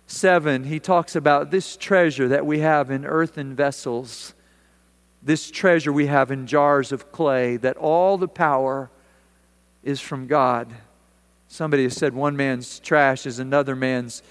7, 0.06 0.64
he 0.64 0.80
talks 0.80 1.14
about 1.14 1.50
this 1.50 1.76
treasure 1.76 2.28
that 2.28 2.46
we 2.46 2.60
have 2.60 2.90
in 2.90 3.04
earthen 3.04 3.54
vessels, 3.54 4.32
this 5.22 5.50
treasure 5.50 5.92
we 5.92 6.06
have 6.06 6.30
in 6.30 6.46
jars 6.46 6.92
of 6.92 7.12
clay, 7.12 7.58
that 7.58 7.76
all 7.76 8.16
the 8.16 8.26
power 8.26 8.90
is 9.82 10.00
from 10.00 10.26
God. 10.26 10.72
Somebody 11.48 11.82
has 11.82 11.94
said 11.94 12.14
one 12.14 12.34
man's 12.34 12.80
trash 12.80 13.26
is 13.26 13.38
another 13.38 13.76
man's 13.76 14.22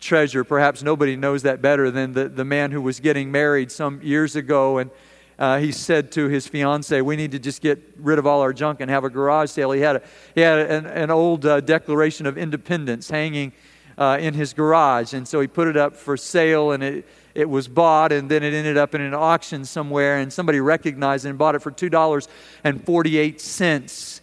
treasure. 0.00 0.42
Perhaps 0.42 0.82
nobody 0.82 1.16
knows 1.16 1.42
that 1.42 1.60
better 1.60 1.90
than 1.90 2.14
the, 2.14 2.30
the 2.30 2.46
man 2.46 2.70
who 2.70 2.80
was 2.80 2.98
getting 2.98 3.30
married 3.30 3.70
some 3.70 4.00
years 4.02 4.36
ago. 4.36 4.78
And 4.78 4.90
uh, 5.38 5.58
he 5.58 5.72
said 5.72 6.12
to 6.12 6.28
his 6.28 6.46
fiance, 6.46 7.02
We 7.02 7.16
need 7.16 7.32
to 7.32 7.38
just 7.38 7.60
get 7.60 7.82
rid 7.98 8.18
of 8.18 8.26
all 8.26 8.40
our 8.40 8.52
junk 8.52 8.80
and 8.80 8.90
have 8.90 9.04
a 9.04 9.10
garage 9.10 9.50
sale. 9.50 9.72
He 9.72 9.80
had, 9.80 9.96
a, 9.96 10.02
he 10.34 10.40
had 10.40 10.70
an, 10.70 10.86
an 10.86 11.10
old 11.10 11.44
uh, 11.44 11.60
Declaration 11.60 12.26
of 12.26 12.38
Independence 12.38 13.10
hanging 13.10 13.52
uh, 13.98 14.18
in 14.20 14.34
his 14.34 14.52
garage. 14.52 15.12
And 15.12 15.28
so 15.28 15.40
he 15.40 15.46
put 15.46 15.68
it 15.68 15.76
up 15.76 15.94
for 15.96 16.16
sale 16.16 16.72
and 16.72 16.82
it, 16.82 17.06
it 17.34 17.48
was 17.48 17.68
bought 17.68 18.12
and 18.12 18.30
then 18.30 18.42
it 18.42 18.54
ended 18.54 18.76
up 18.76 18.94
in 18.94 19.00
an 19.00 19.14
auction 19.14 19.64
somewhere 19.64 20.18
and 20.18 20.32
somebody 20.32 20.60
recognized 20.60 21.26
it 21.26 21.30
and 21.30 21.38
bought 21.38 21.54
it 21.54 21.62
for 21.62 21.70
$2.48 21.70 24.20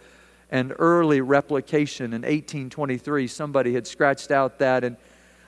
an 0.49 0.71
early 0.73 1.21
replication 1.21 2.07
in 2.07 2.21
1823. 2.21 3.27
Somebody 3.27 3.73
had 3.73 3.87
scratched 3.87 4.31
out 4.31 4.59
that 4.59 4.83
and 4.83 4.97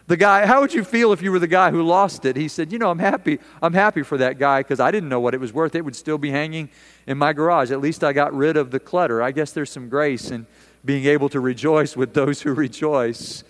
the 0.08 0.18
guy, 0.18 0.48
how 0.48 0.60
would 0.62 0.74
you 0.74 0.84
feel 0.84 1.14
if 1.14 1.22
you 1.22 1.32
were 1.32 1.38
the 1.38 1.46
guy 1.46 1.70
who 1.70 1.84
lost 1.84 2.26
it? 2.26 2.36
He 2.36 2.48
said, 2.48 2.72
"You 2.72 2.80
know, 2.80 2.90
I'm 2.90 2.98
happy. 2.98 3.38
I'm 3.62 3.74
happy 3.74 4.02
for 4.02 4.18
that 4.18 4.40
guy 4.40 4.62
because 4.62 4.80
I 4.80 4.90
didn't 4.90 5.08
know 5.08 5.20
what 5.20 5.36
it 5.36 5.40
was 5.40 5.54
worth. 5.54 5.76
It 5.76 5.86
would 5.86 5.96
still 5.96 6.18
be 6.18 6.32
hanging 6.32 6.70
in 7.06 7.20
my 7.20 7.32
garage. 7.32 7.70
At 7.70 7.80
least 7.80 8.04
I 8.04 8.12
got 8.12 8.34
rid 8.34 8.58
of 8.58 8.72
the 8.72 8.80
clutter. 8.80 9.22
I 9.22 9.32
guess 9.32 9.52
there's 9.52 9.70
some 9.70 9.88
grace 9.88 10.32
in 10.32 10.48
being 10.84 11.06
able 11.06 11.30
to 11.30 11.40
rejoice 11.40 11.96
with 11.96 12.16
those 12.16 12.42
who 12.42 12.54
rejoice." 12.56 13.44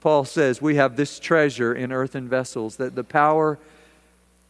Paul 0.00 0.24
says, 0.24 0.62
"We 0.62 0.76
have 0.76 0.96
this 0.96 1.20
treasure 1.20 1.74
in 1.74 1.92
earthen 1.92 2.26
vessels 2.26 2.76
that 2.76 2.94
the 2.94 3.04
power 3.04 3.58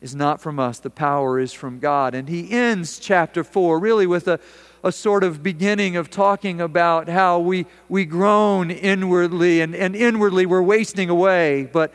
is 0.01 0.15
not 0.15 0.41
from 0.41 0.61
us, 0.61 0.79
the 0.79 0.91
power 0.91 1.41
is 1.41 1.53
from 1.53 1.79
God. 1.79 2.15
And 2.15 2.29
he 2.29 2.51
ends 2.51 2.99
chapter 2.99 3.43
4 3.43 3.79
really 3.79 4.07
with 4.07 4.29
a, 4.29 4.39
a 4.85 4.91
sort 4.91 5.23
of 5.23 5.43
beginning 5.43 5.97
of 5.97 6.11
talking 6.11 6.61
about 6.61 7.09
how 7.09 7.39
we, 7.39 7.67
we 7.89 8.05
groan 8.05 8.71
inwardly, 8.71 9.61
and, 9.61 9.75
and 9.75 9.95
inwardly 9.95 10.45
we're 10.45 10.63
wasting 10.63 11.09
away, 11.09 11.69
but 11.73 11.93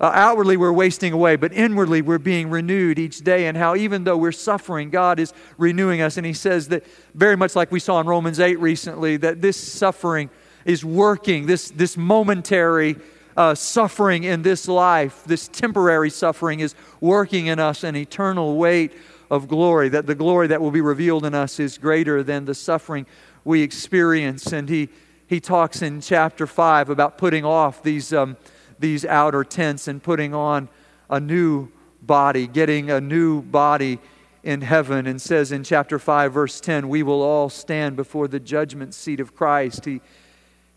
uh, 0.00 0.10
outwardly 0.14 0.56
we're 0.56 0.72
wasting 0.72 1.12
away, 1.12 1.36
but 1.36 1.52
inwardly 1.52 2.02
we're 2.02 2.18
being 2.18 2.50
renewed 2.50 2.98
each 2.98 3.18
day, 3.18 3.46
and 3.46 3.56
how 3.56 3.76
even 3.76 4.04
though 4.04 4.16
we're 4.16 4.32
suffering, 4.32 4.90
God 4.90 5.20
is 5.20 5.32
renewing 5.58 6.00
us. 6.00 6.16
And 6.16 6.26
he 6.26 6.32
says 6.32 6.68
that 6.68 6.84
very 7.14 7.36
much 7.36 7.54
like 7.54 7.70
we 7.70 7.80
saw 7.80 8.00
in 8.00 8.06
Romans 8.06 8.40
8 8.40 8.58
recently, 8.58 9.16
that 9.18 9.40
this 9.40 9.56
suffering 9.56 10.30
is 10.64 10.84
working, 10.84 11.46
this, 11.46 11.70
this 11.70 11.96
momentary 11.96 12.96
uh, 13.36 13.54
suffering 13.54 14.24
in 14.24 14.42
this 14.42 14.66
life, 14.66 15.22
this 15.24 15.46
temporary 15.48 16.10
suffering, 16.10 16.60
is 16.60 16.74
working 17.00 17.46
in 17.46 17.60
us 17.60 17.84
an 17.84 17.94
eternal 17.94 18.56
weight 18.56 18.92
of 19.30 19.48
glory, 19.48 19.88
that 19.90 20.06
the 20.06 20.14
glory 20.14 20.46
that 20.48 20.60
will 20.60 20.70
be 20.70 20.80
revealed 20.80 21.24
in 21.24 21.34
us 21.34 21.60
is 21.60 21.78
greater 21.78 22.22
than 22.22 22.44
the 22.44 22.54
suffering 22.54 23.06
we 23.44 23.62
experience. 23.62 24.52
And 24.52 24.68
he, 24.68 24.88
he 25.26 25.40
talks 25.40 25.82
in 25.82 26.00
chapter 26.00 26.46
5 26.46 26.90
about 26.90 27.18
putting 27.18 27.44
off 27.44 27.82
these, 27.82 28.12
um, 28.12 28.36
these 28.78 29.04
outer 29.04 29.44
tents 29.44 29.88
and 29.88 30.02
putting 30.02 30.34
on 30.34 30.68
a 31.10 31.20
new 31.20 31.68
body, 32.02 32.46
getting 32.46 32.90
a 32.90 33.00
new 33.00 33.42
body 33.42 33.98
in 34.42 34.62
heaven, 34.62 35.06
and 35.06 35.20
says 35.20 35.52
in 35.52 35.64
chapter 35.64 35.98
5, 35.98 36.32
verse 36.32 36.60
10, 36.60 36.88
we 36.88 37.02
will 37.02 37.22
all 37.22 37.50
stand 37.50 37.96
before 37.96 38.28
the 38.28 38.40
judgment 38.40 38.94
seat 38.94 39.20
of 39.20 39.34
Christ. 39.34 39.84
He 39.84 40.00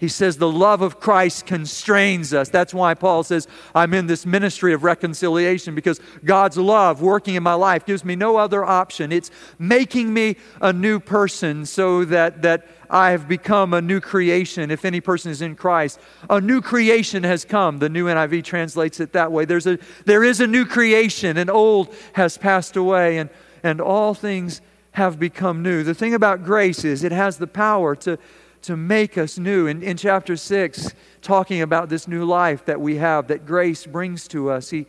he 0.01 0.07
says 0.07 0.37
the 0.37 0.51
love 0.51 0.81
of 0.81 0.99
Christ 0.99 1.45
constrains 1.45 2.33
us. 2.33 2.49
That's 2.49 2.73
why 2.73 2.95
Paul 2.95 3.21
says, 3.21 3.47
I'm 3.75 3.93
in 3.93 4.07
this 4.07 4.25
ministry 4.25 4.73
of 4.73 4.83
reconciliation 4.83 5.75
because 5.75 5.99
God's 6.25 6.57
love 6.57 7.03
working 7.03 7.35
in 7.35 7.43
my 7.43 7.53
life 7.53 7.85
gives 7.85 8.03
me 8.03 8.15
no 8.15 8.35
other 8.35 8.63
option. 8.65 9.11
It's 9.11 9.29
making 9.59 10.11
me 10.11 10.37
a 10.59 10.73
new 10.73 10.99
person 10.99 11.67
so 11.67 12.03
that, 12.05 12.41
that 12.41 12.67
I 12.89 13.11
have 13.11 13.27
become 13.27 13.75
a 13.75 13.81
new 13.81 14.01
creation. 14.01 14.71
If 14.71 14.85
any 14.85 15.01
person 15.01 15.29
is 15.29 15.43
in 15.43 15.55
Christ, 15.55 15.99
a 16.31 16.41
new 16.41 16.61
creation 16.61 17.21
has 17.23 17.45
come. 17.45 17.77
The 17.77 17.87
new 17.87 18.07
NIV 18.07 18.43
translates 18.43 18.99
it 18.99 19.13
that 19.13 19.31
way. 19.31 19.45
There's 19.45 19.67
a, 19.67 19.77
there 20.05 20.23
is 20.23 20.39
a 20.39 20.47
new 20.47 20.65
creation, 20.65 21.37
and 21.37 21.47
old 21.47 21.93
has 22.13 22.39
passed 22.39 22.75
away, 22.75 23.19
and, 23.19 23.29
and 23.61 23.79
all 23.79 24.15
things 24.15 24.61
have 24.93 25.19
become 25.19 25.61
new. 25.61 25.83
The 25.83 25.93
thing 25.93 26.15
about 26.15 26.43
grace 26.43 26.83
is 26.83 27.03
it 27.03 27.11
has 27.11 27.37
the 27.37 27.45
power 27.45 27.95
to 27.97 28.17
to 28.63 28.77
make 28.77 29.17
us 29.17 29.37
new. 29.37 29.67
In, 29.67 29.81
in 29.81 29.97
chapter 29.97 30.35
6, 30.35 30.93
talking 31.21 31.61
about 31.61 31.89
this 31.89 32.07
new 32.07 32.25
life 32.25 32.65
that 32.65 32.79
we 32.79 32.97
have, 32.97 33.27
that 33.27 33.45
grace 33.45 33.85
brings 33.85 34.27
to 34.29 34.49
us, 34.49 34.69
he, 34.69 34.85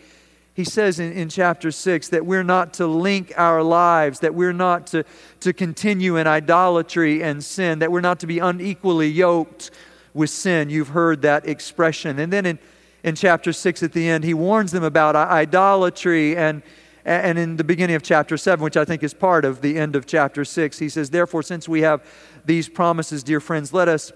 he 0.55 0.65
says 0.65 0.99
in, 0.99 1.13
in 1.13 1.29
chapter 1.29 1.71
6 1.71 2.09
that 2.09 2.27
we're 2.27 2.43
not 2.43 2.75
to 2.75 2.87
link 2.87 3.33
our 3.37 3.63
lives, 3.63 4.21
that 4.21 4.35
we're 4.35 4.53
not 4.53 4.87
to, 4.89 5.05
to 5.41 5.53
continue 5.53 6.17
in 6.17 6.27
idolatry 6.27 7.23
and 7.23 7.43
sin, 7.43 7.79
that 7.79 7.91
we're 7.91 8.01
not 8.01 8.21
to 8.21 8.27
be 8.27 8.39
unequally 8.39 9.09
yoked 9.09 9.71
with 10.15 10.31
sin. 10.31 10.69
You've 10.69 10.89
heard 10.89 11.23
that 11.23 11.49
expression. 11.49 12.19
And 12.19 12.33
then 12.33 12.45
in, 12.45 12.59
in 13.03 13.15
chapter 13.15 13.53
6 13.53 13.83
at 13.83 13.93
the 13.93 14.09
end, 14.09 14.25
he 14.25 14.35
warns 14.35 14.73
them 14.73 14.85
about 14.85 15.17
idolatry 15.17 16.37
and 16.37 16.63
and 17.05 17.39
in 17.39 17.57
the 17.57 17.65
beginning 17.65 17.97
of 17.97 18.03
chapter 18.03 18.37
7, 18.37 18.63
which 18.63 18.77
I 18.77 18.85
think 18.85 19.03
is 19.03 19.13
part 19.13 19.45
of 19.45 19.61
the 19.61 19.77
end 19.77 19.97
of 19.97 20.07
chapter 20.07 20.45
6, 20.45 20.79
he 20.79 20.89
says, 20.89 21.11
Therefore, 21.11 21.43
since 21.43 21.69
we 21.69 21.83
have 21.83 22.05
these 22.45 22.69
promises, 22.69 23.23
dear 23.23 23.41
friends, 23.41 23.73
let 23.73 23.89
us 23.89 24.13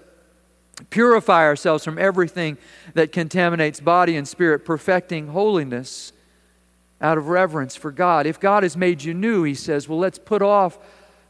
purify 0.89 1.43
ourselves 1.43 1.83
from 1.83 1.97
everything 1.97 2.57
that 2.93 3.11
contaminates 3.11 3.79
body 3.79 4.15
and 4.15 4.27
spirit, 4.27 4.63
perfecting 4.63 5.27
holiness 5.27 6.13
out 7.01 7.17
of 7.17 7.27
reverence 7.27 7.75
for 7.75 7.91
God. 7.91 8.25
If 8.25 8.39
God 8.39 8.63
has 8.63 8.77
made 8.77 9.03
you 9.03 9.13
new, 9.13 9.43
he 9.43 9.53
says, 9.53 9.87
well, 9.87 9.99
let's 9.99 10.19
put 10.19 10.41
off 10.41 10.79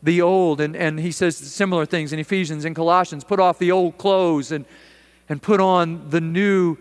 the 0.04 0.22
old. 0.22 0.62
And, 0.62 0.76
and 0.76 1.00
he 1.00 1.12
says 1.12 1.38
similar 1.38 1.86
things 1.86 2.13
in 2.13 2.20
Ephesians 2.20 2.65
and 2.65 2.76
Colossians 2.76 3.24
put 3.24 3.39
off 3.39 3.60
the 3.60 3.72
old 3.72 3.98
clothes 3.98 4.52
and, 4.52 4.65
and 5.28 5.41
put 5.41 5.60
on 5.60 6.10
the 6.10 6.22
new 6.22 6.78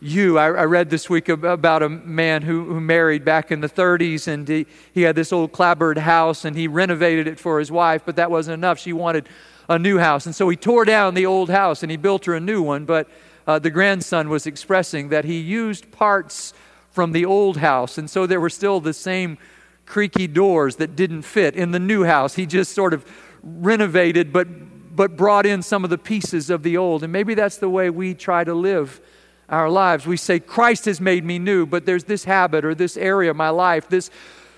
you. 0.00 0.38
I, 0.38 0.46
I, 0.46 0.64
read 0.64 0.90
this 0.90 1.08
week 1.08 1.28
about 1.28 1.82
a 1.82 1.88
man 1.88 2.42
who, 2.42 2.64
who 2.64 2.80
married 2.80 3.24
back 3.24 3.50
in 3.50 3.60
the 3.60 3.68
30s, 3.68 4.28
and 4.28 4.46
he, 4.46 4.66
he 4.92 5.02
had 5.02 5.16
this 5.16 5.32
old 5.32 5.52
clapboard 5.52 5.98
house, 5.98 6.44
and 6.44 6.56
he 6.56 6.68
renovated 6.68 7.26
it 7.26 7.40
for 7.40 7.58
his 7.58 7.70
wife, 7.70 8.02
but 8.04 8.16
that 8.16 8.30
wasn't 8.30 8.54
enough. 8.54 8.78
She 8.78 8.92
wanted 8.92 9.28
a 9.68 9.78
new 9.78 9.98
house. 9.98 10.26
And 10.26 10.34
so 10.34 10.48
he 10.48 10.56
tore 10.56 10.84
down 10.84 11.14
the 11.14 11.26
old 11.26 11.50
house 11.50 11.82
and 11.82 11.90
he 11.90 11.96
built 11.96 12.24
her 12.26 12.34
a 12.34 12.40
new 12.40 12.62
one. 12.62 12.84
But 12.84 13.08
uh, 13.46 13.58
the 13.58 13.70
grandson 13.70 14.28
was 14.28 14.46
expressing 14.46 15.08
that 15.10 15.24
he 15.24 15.38
used 15.38 15.90
parts 15.92 16.52
from 16.90 17.12
the 17.12 17.24
old 17.24 17.58
house. 17.58 17.98
And 17.98 18.08
so 18.08 18.26
there 18.26 18.40
were 18.40 18.50
still 18.50 18.80
the 18.80 18.94
same 18.94 19.38
creaky 19.84 20.26
doors 20.26 20.76
that 20.76 20.96
didn't 20.96 21.22
fit 21.22 21.54
in 21.54 21.70
the 21.70 21.78
new 21.78 22.04
house. 22.04 22.34
He 22.34 22.46
just 22.46 22.72
sort 22.72 22.94
of 22.94 23.04
renovated, 23.42 24.32
but, 24.32 24.48
but 24.96 25.16
brought 25.16 25.46
in 25.46 25.62
some 25.62 25.84
of 25.84 25.90
the 25.90 25.98
pieces 25.98 26.50
of 26.50 26.62
the 26.62 26.76
old. 26.76 27.02
And 27.02 27.12
maybe 27.12 27.34
that's 27.34 27.58
the 27.58 27.68
way 27.68 27.90
we 27.90 28.14
try 28.14 28.44
to 28.44 28.54
live 28.54 29.00
our 29.48 29.70
lives. 29.70 30.06
We 30.06 30.16
say, 30.16 30.40
Christ 30.40 30.86
has 30.86 31.00
made 31.00 31.24
me 31.24 31.38
new, 31.38 31.66
but 31.66 31.86
there's 31.86 32.04
this 32.04 32.24
habit 32.24 32.64
or 32.64 32.74
this 32.74 32.96
area 32.96 33.30
of 33.30 33.36
my 33.36 33.50
life, 33.50 33.88
this 33.88 34.10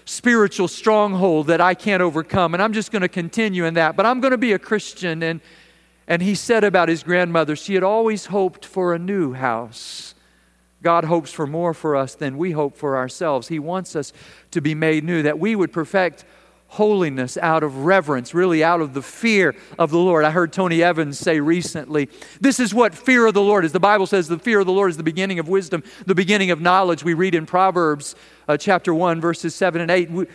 spiritual 0.05 0.68
stronghold 0.68 1.48
that 1.48 1.61
I 1.61 1.74
can't 1.74 2.03
overcome, 2.03 2.55
and 2.55 2.62
I'm 2.62 2.72
just 2.72 2.90
going 2.90 3.03
to 3.03 3.09
continue 3.09 3.64
in 3.64 3.74
that. 3.74 3.96
But 3.96 4.07
I'm 4.07 4.20
going 4.20 4.31
to 4.31 4.38
be 4.38 4.53
a 4.53 4.59
Christian. 4.59 5.22
And, 5.22 5.40
and 6.07 6.22
he 6.22 6.35
said 6.35 6.64
about 6.64 6.88
his 6.88 7.03
grandmother, 7.03 7.55
she 7.57 7.74
had 7.74 7.83
always 7.83 8.27
hoped 8.27 8.64
for 8.64 8.94
a 8.94 8.98
new 8.98 9.35
house. 9.35 10.14
God 10.83 11.05
hopes 11.05 11.33
for 11.33 11.46
more 11.46 11.74
for 11.74 11.96
us 11.96 12.14
than 12.14 12.38
we 12.38 12.53
hope 12.53 12.77
for 12.77 12.96
ourselves. 12.96 13.48
He 13.48 13.59
wants 13.59 13.96
us 13.96 14.12
to 14.53 14.61
be 14.61 14.74
made 14.74 15.05
new, 15.05 15.22
that 15.22 15.38
we 15.38 15.57
would 15.57 15.72
perfect 15.72 16.24
holiness 16.68 17.38
out 17.38 17.62
of 17.62 17.85
reverence, 17.85 18.35
really 18.35 18.62
out 18.62 18.81
of 18.81 18.92
the 18.92 19.02
fear 19.02 19.54
of 19.78 19.90
the 19.90 19.98
Lord. 19.98 20.24
I 20.24 20.31
heard 20.31 20.52
Tony 20.52 20.83
Evans 20.83 21.18
say 21.18 21.40
recently, 21.40 22.09
this 22.40 22.61
is 22.61 22.74
what 22.74 22.94
fear 22.94 23.26
of 23.26 23.35
the 23.35 23.42
Lord 23.42 23.64
is. 23.64 23.72
The 23.72 23.81
Bible 23.81 24.07
says 24.07 24.28
the 24.28 24.38
fear 24.38 24.61
of 24.61 24.66
the 24.66 24.72
Lord 24.72 24.90
is 24.90 24.98
the 24.98 25.02
beginning 25.02 25.38
of 25.38 25.48
wisdom, 25.48 25.83
the 26.07 26.14
beginning 26.14 26.50
of 26.50 26.61
knowledge. 26.61 27.02
We 27.02 27.14
read 27.14 27.35
in 27.35 27.46
Proverbs 27.46 28.14
uh, 28.46 28.59
chapter 28.59 28.92
1, 28.92 29.20
verses 29.20 29.54
7 29.54 29.81
and 29.81 29.90
8. 29.90 30.11
We, 30.11 30.26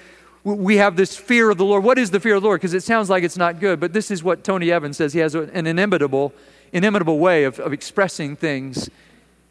we 0.43 0.77
have 0.77 0.95
this 0.95 1.15
fear 1.15 1.51
of 1.51 1.57
the 1.57 1.65
Lord. 1.65 1.83
What 1.83 1.99
is 1.99 2.09
the 2.09 2.19
fear 2.19 2.35
of 2.35 2.41
the 2.41 2.47
Lord? 2.47 2.59
Because 2.59 2.73
it 2.73 2.83
sounds 2.83 3.11
like 3.11 3.23
it's 3.23 3.37
not 3.37 3.59
good, 3.59 3.79
but 3.79 3.93
this 3.93 4.09
is 4.09 4.23
what 4.23 4.43
Tony 4.43 4.71
Evans 4.71 4.97
says. 4.97 5.13
He 5.13 5.19
has 5.19 5.35
an 5.35 5.67
inimitable, 5.67 6.33
inimitable 6.73 7.19
way 7.19 7.43
of, 7.43 7.59
of 7.59 7.73
expressing 7.73 8.35
things. 8.35 8.89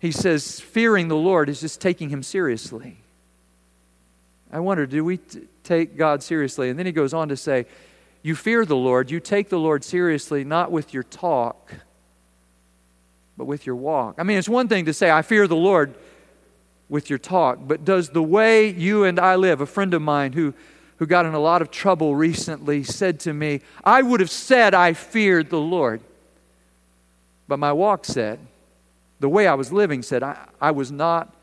He 0.00 0.10
says, 0.10 0.58
fearing 0.58 1.06
the 1.06 1.16
Lord 1.16 1.48
is 1.48 1.60
just 1.60 1.80
taking 1.80 2.08
him 2.08 2.24
seriously. 2.24 3.01
I 4.52 4.60
wonder, 4.60 4.86
do 4.86 5.04
we 5.04 5.16
t- 5.16 5.42
take 5.64 5.96
God 5.96 6.22
seriously? 6.22 6.68
And 6.68 6.78
then 6.78 6.86
he 6.86 6.92
goes 6.92 7.14
on 7.14 7.28
to 7.28 7.36
say, 7.36 7.66
You 8.22 8.34
fear 8.34 8.64
the 8.64 8.76
Lord, 8.76 9.10
you 9.10 9.20
take 9.20 9.48
the 9.48 9.58
Lord 9.58 9.82
seriously, 9.82 10.44
not 10.44 10.70
with 10.70 10.92
your 10.92 11.02
talk, 11.04 11.72
but 13.36 13.46
with 13.46 13.66
your 13.66 13.76
walk. 13.76 14.16
I 14.18 14.22
mean, 14.22 14.38
it's 14.38 14.48
one 14.48 14.68
thing 14.68 14.84
to 14.84 14.92
say, 14.92 15.10
I 15.10 15.22
fear 15.22 15.46
the 15.46 15.56
Lord 15.56 15.94
with 16.88 17.08
your 17.08 17.18
talk, 17.18 17.58
but 17.62 17.84
does 17.84 18.10
the 18.10 18.22
way 18.22 18.68
you 18.68 19.04
and 19.04 19.18
I 19.18 19.36
live, 19.36 19.60
a 19.62 19.66
friend 19.66 19.94
of 19.94 20.02
mine 20.02 20.34
who 20.34 20.52
who 21.02 21.06
got 21.06 21.26
in 21.26 21.34
a 21.34 21.40
lot 21.40 21.60
of 21.60 21.68
trouble 21.68 22.14
recently, 22.14 22.84
said 22.84 23.18
to 23.18 23.32
me, 23.32 23.60
I 23.82 24.02
would 24.02 24.20
have 24.20 24.30
said 24.30 24.72
I 24.72 24.92
feared 24.92 25.50
the 25.50 25.58
Lord. 25.58 26.00
But 27.48 27.58
my 27.58 27.72
walk 27.72 28.04
said, 28.04 28.38
the 29.18 29.28
way 29.28 29.48
I 29.48 29.54
was 29.54 29.72
living 29.72 30.04
said, 30.04 30.22
I, 30.22 30.46
I 30.60 30.70
was 30.70 30.92
not 30.92 31.34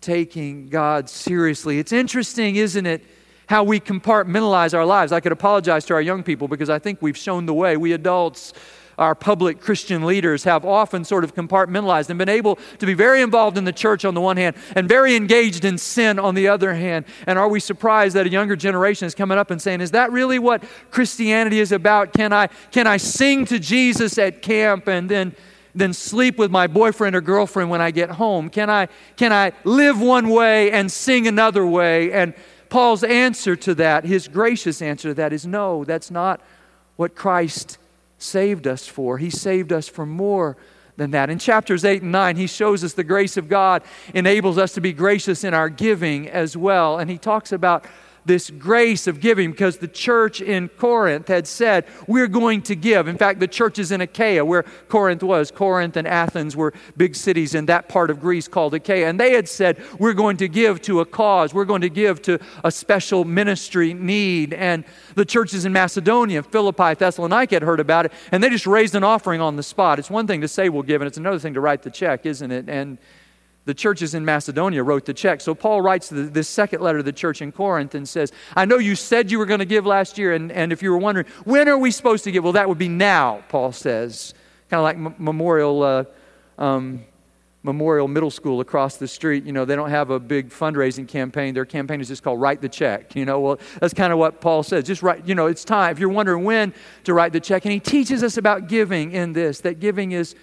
taking 0.00 0.68
God 0.68 1.08
seriously. 1.08 1.78
It's 1.78 1.92
interesting, 1.92 2.56
isn't 2.56 2.86
it, 2.86 3.04
how 3.48 3.64
we 3.64 3.80
compartmentalize 3.80 4.74
our 4.74 4.84
lives. 4.84 5.10
I 5.10 5.20
could 5.20 5.32
apologize 5.32 5.84
to 5.86 5.94
our 5.94 6.02
young 6.02 6.22
people 6.22 6.48
because 6.48 6.70
I 6.70 6.78
think 6.78 7.00
we've 7.00 7.16
shown 7.16 7.46
the 7.46 7.54
way. 7.54 7.76
We 7.76 7.92
adults 7.92 8.52
our 8.98 9.14
public 9.14 9.60
Christian 9.60 10.04
leaders 10.04 10.44
have 10.44 10.64
often 10.64 11.04
sort 11.04 11.22
of 11.22 11.34
compartmentalized 11.34 12.10
and 12.10 12.18
been 12.18 12.28
able 12.28 12.58
to 12.78 12.86
be 12.86 12.94
very 12.94 13.22
involved 13.22 13.56
in 13.56 13.64
the 13.64 13.72
church 13.72 14.04
on 14.04 14.14
the 14.14 14.20
one 14.20 14.36
hand 14.36 14.56
and 14.74 14.88
very 14.88 15.14
engaged 15.14 15.64
in 15.64 15.78
sin 15.78 16.18
on 16.18 16.34
the 16.34 16.48
other 16.48 16.74
hand. 16.74 17.04
And 17.26 17.38
are 17.38 17.48
we 17.48 17.60
surprised 17.60 18.16
that 18.16 18.26
a 18.26 18.30
younger 18.30 18.56
generation 18.56 19.06
is 19.06 19.14
coming 19.14 19.38
up 19.38 19.50
and 19.52 19.62
saying, 19.62 19.80
Is 19.80 19.92
that 19.92 20.10
really 20.10 20.40
what 20.40 20.64
Christianity 20.90 21.60
is 21.60 21.70
about? 21.70 22.12
Can 22.12 22.32
I, 22.32 22.48
can 22.72 22.86
I 22.86 22.96
sing 22.96 23.44
to 23.46 23.58
Jesus 23.58 24.18
at 24.18 24.42
camp 24.42 24.88
and 24.88 25.08
then? 25.08 25.34
Then 25.78 25.92
sleep 25.92 26.38
with 26.38 26.50
my 26.50 26.66
boyfriend 26.66 27.16
or 27.16 27.20
girlfriend 27.20 27.70
when 27.70 27.80
I 27.80 27.90
get 27.90 28.10
home? 28.10 28.50
Can 28.50 28.68
I, 28.70 28.88
can 29.16 29.32
I 29.32 29.52
live 29.64 30.00
one 30.00 30.28
way 30.28 30.70
and 30.70 30.90
sing 30.90 31.26
another 31.26 31.66
way? 31.66 32.12
And 32.12 32.34
Paul's 32.68 33.04
answer 33.04 33.56
to 33.56 33.74
that, 33.76 34.04
his 34.04 34.28
gracious 34.28 34.82
answer 34.82 35.08
to 35.08 35.14
that, 35.14 35.32
is 35.32 35.46
no, 35.46 35.84
that's 35.84 36.10
not 36.10 36.40
what 36.96 37.14
Christ 37.14 37.78
saved 38.18 38.66
us 38.66 38.86
for. 38.86 39.18
He 39.18 39.30
saved 39.30 39.72
us 39.72 39.88
for 39.88 40.04
more 40.04 40.56
than 40.96 41.12
that. 41.12 41.30
In 41.30 41.38
chapters 41.38 41.84
8 41.84 42.02
and 42.02 42.12
9, 42.12 42.36
he 42.36 42.46
shows 42.46 42.82
us 42.84 42.92
the 42.92 43.04
grace 43.04 43.36
of 43.36 43.48
God 43.48 43.82
enables 44.12 44.58
us 44.58 44.72
to 44.74 44.80
be 44.80 44.92
gracious 44.92 45.44
in 45.44 45.54
our 45.54 45.68
giving 45.68 46.28
as 46.28 46.56
well. 46.56 46.98
And 46.98 47.10
he 47.10 47.16
talks 47.16 47.52
about 47.52 47.86
this 48.28 48.50
grace 48.50 49.08
of 49.08 49.20
giving 49.20 49.50
because 49.50 49.78
the 49.78 49.88
church 49.88 50.40
in 50.40 50.68
Corinth 50.68 51.26
had 51.26 51.48
said, 51.48 51.84
We're 52.06 52.28
going 52.28 52.62
to 52.62 52.76
give. 52.76 53.08
In 53.08 53.18
fact, 53.18 53.40
the 53.40 53.48
churches 53.48 53.90
in 53.90 54.00
Achaia, 54.00 54.44
where 54.44 54.62
Corinth 54.88 55.24
was, 55.24 55.50
Corinth 55.50 55.96
and 55.96 56.06
Athens 56.06 56.54
were 56.54 56.72
big 56.96 57.16
cities 57.16 57.54
in 57.54 57.66
that 57.66 57.88
part 57.88 58.10
of 58.10 58.20
Greece 58.20 58.46
called 58.46 58.74
Achaia, 58.74 59.08
and 59.08 59.18
they 59.18 59.32
had 59.32 59.48
said, 59.48 59.82
We're 59.98 60.12
going 60.12 60.36
to 60.36 60.46
give 60.48 60.80
to 60.82 61.00
a 61.00 61.04
cause, 61.04 61.52
we're 61.52 61.64
going 61.64 61.80
to 61.80 61.90
give 61.90 62.22
to 62.22 62.38
a 62.62 62.70
special 62.70 63.24
ministry 63.24 63.94
need. 63.94 64.52
And 64.52 64.84
the 65.16 65.24
churches 65.24 65.64
in 65.64 65.72
Macedonia, 65.72 66.42
Philippi, 66.42 66.94
Thessalonica 66.94 67.56
had 67.56 67.62
heard 67.62 67.80
about 67.80 68.06
it, 68.06 68.12
and 68.30 68.44
they 68.44 68.50
just 68.50 68.66
raised 68.66 68.94
an 68.94 69.02
offering 69.02 69.40
on 69.40 69.56
the 69.56 69.62
spot. 69.62 69.98
It's 69.98 70.10
one 70.10 70.26
thing 70.26 70.42
to 70.42 70.48
say 70.48 70.68
we'll 70.68 70.82
give, 70.82 71.00
and 71.00 71.08
it's 71.08 71.18
another 71.18 71.38
thing 71.38 71.54
to 71.54 71.60
write 71.60 71.82
the 71.82 71.90
check, 71.90 72.26
isn't 72.26 72.52
it? 72.52 72.68
And 72.68 72.98
the 73.68 73.74
churches 73.74 74.14
in 74.14 74.24
Macedonia 74.24 74.82
wrote 74.82 75.04
the 75.04 75.12
check. 75.12 75.42
So 75.42 75.54
Paul 75.54 75.82
writes 75.82 76.08
this 76.10 76.48
second 76.48 76.80
letter 76.80 77.00
to 77.00 77.02
the 77.02 77.12
church 77.12 77.42
in 77.42 77.52
Corinth 77.52 77.94
and 77.94 78.08
says, 78.08 78.32
I 78.56 78.64
know 78.64 78.78
you 78.78 78.94
said 78.94 79.30
you 79.30 79.38
were 79.38 79.44
going 79.44 79.58
to 79.58 79.66
give 79.66 79.84
last 79.84 80.16
year, 80.16 80.32
and, 80.32 80.50
and 80.50 80.72
if 80.72 80.82
you 80.82 80.90
were 80.90 80.96
wondering, 80.96 81.26
when 81.44 81.68
are 81.68 81.76
we 81.76 81.90
supposed 81.90 82.24
to 82.24 82.32
give? 82.32 82.44
Well, 82.44 82.54
that 82.54 82.66
would 82.66 82.78
be 82.78 82.88
now, 82.88 83.44
Paul 83.50 83.72
says. 83.72 84.32
Kind 84.70 84.78
of 84.78 84.84
like 84.84 84.96
M- 84.96 85.22
Memorial. 85.22 85.82
Uh, 85.82 86.04
um, 86.56 87.04
Memorial 87.64 88.08
Middle 88.08 88.30
School 88.30 88.60
across 88.60 88.96
the 88.96 89.08
street, 89.08 89.44
you 89.44 89.52
know, 89.52 89.64
they 89.64 89.74
don't 89.76 89.90
have 89.90 90.10
a 90.10 90.20
big 90.20 90.48
fundraising 90.48 91.06
campaign. 91.06 91.52
Their 91.52 91.66
campaign 91.66 92.00
is 92.00 92.08
just 92.08 92.22
called 92.22 92.40
Write 92.40 92.62
the 92.62 92.68
Check. 92.68 93.16
You 93.16 93.26
know, 93.26 93.40
well, 93.40 93.58
that's 93.80 93.92
kind 93.92 94.12
of 94.12 94.18
what 94.18 94.40
Paul 94.40 94.62
says. 94.62 94.84
Just 94.84 95.02
write, 95.02 95.26
you 95.26 95.34
know, 95.34 95.46
it's 95.46 95.64
time. 95.64 95.90
If 95.90 95.98
you're 95.98 96.08
wondering 96.08 96.44
when 96.44 96.72
to 97.04 97.12
write 97.12 97.32
the 97.32 97.40
check, 97.40 97.66
and 97.66 97.72
he 97.72 97.80
teaches 97.80 98.22
us 98.22 98.38
about 98.38 98.68
giving 98.68 99.10
in 99.10 99.32
this, 99.34 99.60
that 99.62 99.80
giving 99.80 100.12
is 100.12 100.36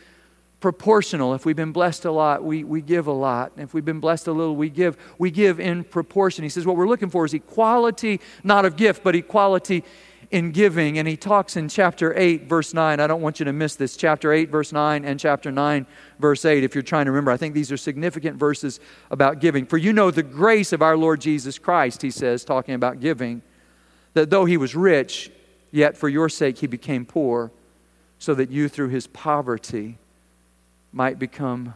proportional. 0.65 1.36
If 1.36 1.45
we've 1.45 1.56
been 1.56 1.71
blessed 1.71 2.06
a 2.06 2.12
lot, 2.12 2.43
we, 2.43 2.63
we 2.63 2.82
give 2.82 3.06
a 3.06 3.12
lot. 3.12 3.51
If 3.56 3.75
we've 3.75 3.86
been 3.86 3.99
blessed 3.99 4.25
a 4.25 4.32
little, 4.32 4.56
we 4.56 4.71
give. 4.71 4.97
We 5.19 5.30
give 5.30 5.60
in 5.60 5.84
proportion. 5.84 6.41
He 6.41 6.49
says 6.49 6.65
what 6.65 6.75
we're 6.75 6.88
looking 6.88 7.12
for 7.12 7.23
is 7.23 7.36
equality, 7.36 8.19
not 8.43 8.65
of 8.65 8.75
gift, 8.75 9.04
but 9.04 9.15
equality 9.15 9.84
in 10.32 10.51
giving. 10.51 10.97
And 10.97 11.08
he 11.08 11.17
talks 11.17 11.56
in 11.56 11.69
chapter 11.69 12.17
8, 12.17 12.49
verse 12.49 12.73
9. 12.73 12.99
I 12.99 13.06
don't 13.06 13.21
want 13.21 13.39
you 13.39 13.43
to 13.43 13.54
miss 13.54 13.75
this. 13.75 13.95
Chapter 13.95 14.34
8, 14.34 14.49
verse 14.49 14.73
9, 14.73 15.06
and 15.06 15.19
chapter 15.19 15.51
9, 15.51 15.86
verse 16.17 16.43
8, 16.43 16.63
if 16.63 16.73
you're 16.73 16.82
trying 16.82 17.06
to 17.06 17.12
remember. 17.12 17.30
I 17.30 17.38
think 17.38 17.54
these 17.54 17.71
are 17.71 17.78
significant 17.78 18.36
verses 18.36 18.80
about 19.12 19.41
giving. 19.41 19.67
For 19.67 19.78
you 19.78 19.93
know 19.93 20.10
the 20.10 20.23
grace 20.23 20.73
of 20.73 20.82
our 20.82 20.97
Lord 20.97 21.21
Jesus 21.21 21.60
Christ, 21.60 22.01
he 22.01 22.10
says, 22.10 22.43
talking 22.43 22.73
about 22.73 22.99
giving, 22.99 23.43
that 24.15 24.32
though 24.32 24.45
he 24.45 24.58
was 24.58 24.75
rich, 24.75 25.30
yet 25.71 25.95
for 25.95 26.10
your 26.10 26.28
sake 26.28 26.58
he 26.58 26.65
became 26.65 27.06
poor, 27.06 27.51
so 28.17 28.34
that 28.34 28.49
you 28.49 28.67
through 28.67 28.89
his 28.89 29.06
poverty 29.06 29.99
might 30.96 31.20
become 31.20 31.74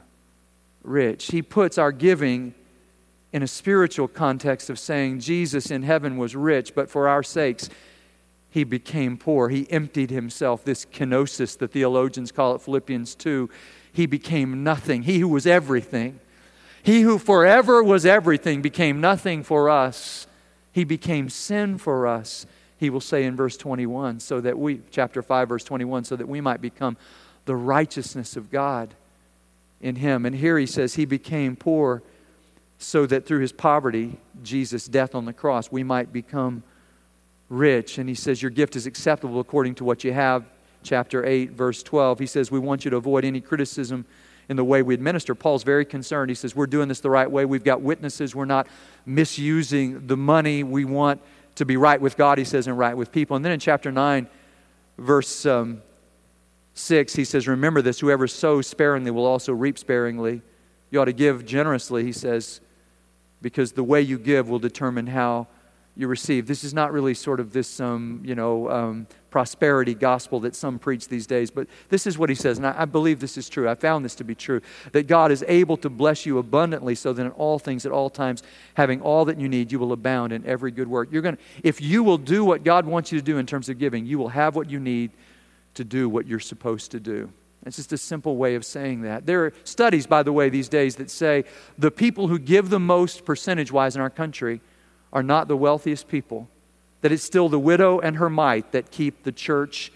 rich. 0.82 1.28
He 1.28 1.42
puts 1.42 1.78
our 1.78 1.92
giving 1.92 2.56
in 3.34 3.44
a 3.44 3.48
spiritual 3.48 4.08
context 4.08 4.70
of 4.70 4.80
saying 4.80 5.20
Jesus 5.20 5.70
in 5.70 5.84
heaven 5.84 6.18
was 6.18 6.36
rich, 6.38 6.74
but 6.74 6.90
for 6.90 7.08
our 7.08 7.22
sakes, 7.22 7.70
he 8.50 8.64
became 8.64 9.18
poor. 9.18 9.50
He 9.50 9.70
emptied 9.70 10.10
himself. 10.10 10.64
This 10.64 10.86
kenosis, 10.86 11.58
the 11.58 11.68
theologians 11.68 12.32
call 12.32 12.56
it 12.56 12.62
Philippians 12.62 13.14
2. 13.16 13.50
He 13.92 14.06
became 14.06 14.64
nothing. 14.64 15.04
He 15.04 15.20
who 15.20 15.28
was 15.28 15.46
everything. 15.46 16.20
He 16.82 17.02
who 17.02 17.20
forever 17.20 17.84
was 17.84 18.06
everything 18.06 18.62
became 18.62 19.02
nothing 19.02 19.44
for 19.44 19.70
us. 19.70 20.28
He 20.72 20.86
became 20.86 21.30
sin 21.30 21.78
for 21.78 22.08
us. 22.08 22.46
He 22.78 22.90
will 22.90 23.02
say 23.02 23.26
in 23.26 23.36
verse 23.36 23.58
21, 23.58 24.22
so 24.22 24.40
that 24.40 24.58
we, 24.58 24.80
chapter 24.90 25.22
5, 25.22 25.50
verse 25.50 25.64
21, 25.66 26.06
so 26.06 26.16
that 26.16 26.30
we 26.30 26.40
might 26.40 26.62
become 26.62 26.96
the 27.44 27.56
righteousness 27.56 28.38
of 28.38 28.50
God 28.50 28.96
in 29.82 29.96
him. 29.96 30.26
And 30.26 30.36
here 30.36 30.58
he 30.58 30.66
says, 30.66 30.96
He 30.96 31.06
became 31.06 31.56
poor 31.56 32.02
so 32.78 33.06
that 33.06 33.26
through 33.26 33.40
his 33.40 33.52
poverty, 33.52 34.18
Jesus' 34.42 34.86
death 34.86 35.14
on 35.14 35.26
the 35.26 35.34
cross, 35.34 35.72
we 35.72 35.84
might 35.84 36.14
become 36.14 36.64
rich. 37.50 37.98
And 37.98 38.08
he 38.08 38.16
says, 38.16 38.42
Your 38.42 38.52
gift 38.52 38.76
is 38.76 38.86
acceptable 38.86 39.40
according 39.40 39.76
to 39.76 39.84
what 39.84 40.04
you 40.04 40.14
have. 40.14 40.46
Chapter 40.82 41.26
8, 41.26 41.52
verse 41.52 41.84
12. 41.84 42.20
He 42.20 42.26
says, 42.26 42.52
We 42.52 42.60
want 42.60 42.86
you 42.86 42.92
to 42.92 42.98
avoid 42.98 43.26
any 43.26 43.42
criticism 43.42 44.06
in 44.48 44.56
the 44.56 44.64
way 44.64 44.82
we 44.82 44.94
administer. 44.94 45.36
Paul's 45.36 45.64
very 45.64 45.86
concerned. 45.86 46.30
He 46.30 46.36
says, 46.36 46.56
We're 46.56 46.68
doing 46.68 46.88
this 46.88 47.02
the 47.02 47.10
right 47.10 47.30
way. 47.30 47.46
We've 47.46 47.64
got 47.64 47.82
witnesses. 47.82 48.34
We're 48.34 48.46
not 48.46 48.68
misusing 49.06 50.08
the 50.08 50.18
money. 50.18 50.64
We 50.64 50.86
want 50.86 51.22
to 51.56 51.66
be 51.66 51.76
right 51.76 52.00
with 52.00 52.16
God, 52.16 52.38
he 52.38 52.46
says, 52.46 52.68
and 52.68 52.78
right 52.78 52.96
with 52.96 53.12
people. 53.12 53.36
And 53.36 53.44
then 53.44 53.52
in 53.52 53.60
chapter 53.60 53.92
9, 53.92 54.28
verse 54.98 55.46
um, 55.46 55.82
6, 56.80 57.14
he 57.14 57.26
says, 57.26 57.48
Remember 57.48 57.82
this 57.82 58.00
whoever 58.00 58.28
sows 58.28 58.68
sparingly 58.68 59.12
will 59.12 59.26
also 59.26 59.54
reap 59.54 59.78
sparingly. 59.78 60.42
You 60.92 61.02
ought 61.02 61.06
to 61.06 61.14
give 61.14 61.46
generously, 61.46 62.04
he 62.04 62.12
says, 62.12 62.62
because 63.42 63.74
the 63.74 63.84
way 63.84 64.02
you 64.02 64.18
give 64.18 64.50
will 64.50 64.60
determine 64.60 65.08
how 65.08 65.48
you 65.96 66.08
receive. 66.08 66.48
This 66.48 66.64
is 66.64 66.74
not 66.74 66.94
really 66.94 67.14
sort 67.14 67.40
of 67.40 67.52
this, 67.52 67.80
um, 67.80 68.22
you 68.24 68.34
know, 68.34 68.70
um, 68.70 69.08
prosperity 69.30 69.94
gospel 69.94 70.40
that 70.40 70.56
some 70.56 70.80
preach 70.80 71.10
these 71.10 71.28
days, 71.28 71.52
but 71.52 71.68
this 71.90 72.08
is 72.08 72.18
what 72.18 72.30
he 72.30 72.36
says, 72.36 72.58
and 72.58 72.66
I, 72.66 72.74
I 72.80 72.86
believe 72.86 73.20
this 73.20 73.38
is 73.38 73.50
true. 73.50 73.70
I 73.70 73.76
found 73.76 74.04
this 74.04 74.16
to 74.16 74.24
be 74.24 74.34
true 74.34 74.62
that 74.94 75.08
God 75.08 75.32
is 75.32 75.44
able 75.48 75.78
to 75.78 75.90
bless 75.90 76.26
you 76.26 76.38
abundantly, 76.38 76.96
so 76.96 77.12
that 77.12 77.22
in 77.22 77.32
all 77.32 77.60
things, 77.60 77.86
at 77.86 77.92
all 77.92 78.10
times, 78.10 78.42
having 78.76 79.02
all 79.02 79.26
that 79.26 79.40
you 79.40 79.50
need, 79.50 79.72
you 79.72 79.80
will 79.80 79.92
abound 79.92 80.32
in 80.32 80.46
every 80.46 80.72
good 80.72 80.88
work. 80.88 81.10
You're 81.12 81.22
going 81.22 81.36
to, 81.36 81.42
if 81.64 81.82
you 81.82 82.02
will 82.04 82.18
do 82.18 82.46
what 82.46 82.64
God 82.64 82.86
wants 82.86 83.12
you 83.12 83.20
to 83.20 83.26
do 83.26 83.38
in 83.38 83.46
terms 83.46 83.68
of 83.68 83.78
giving, 83.78 84.06
you 84.06 84.18
will 84.18 84.30
have 84.30 84.56
what 84.56 84.70
you 84.70 84.80
need 84.80 85.12
to 85.80 85.86
do 85.86 86.10
what 86.10 86.28
you're 86.28 86.40
supposed 86.40 86.92
to 86.92 87.00
do. 87.00 87.32
It's 87.66 87.78
just 87.78 87.94
a 87.94 87.98
simple 87.98 88.36
way 88.36 88.56
of 88.56 88.66
saying 88.66 89.02
that. 89.02 89.26
There 89.26 89.46
are 89.46 89.54
studies, 89.64 90.06
by 90.06 90.24
the 90.24 90.34
way, 90.34 90.50
these 90.50 90.70
days 90.70 90.98
that 90.98 91.10
say 91.10 91.46
the 91.78 91.90
people 91.90 92.28
who 92.28 92.38
give 92.38 92.70
the 92.70 92.80
most 92.80 93.24
percentage 93.24 93.72
wise 93.72 93.96
in 93.96 94.02
our 94.02 94.10
country 94.10 94.60
are 95.12 95.24
not 95.24 95.48
the 95.48 95.58
wealthiest 95.58 96.08
people. 96.08 96.50
That 97.02 97.14
it's 97.14 97.24
still 97.24 97.48
the 97.48 97.60
widow 97.60 98.00
and 98.00 98.18
her 98.18 98.30
mite 98.30 98.74
that 98.74 98.92
keep 98.92 99.24
the 99.24 99.32
church 99.32 99.92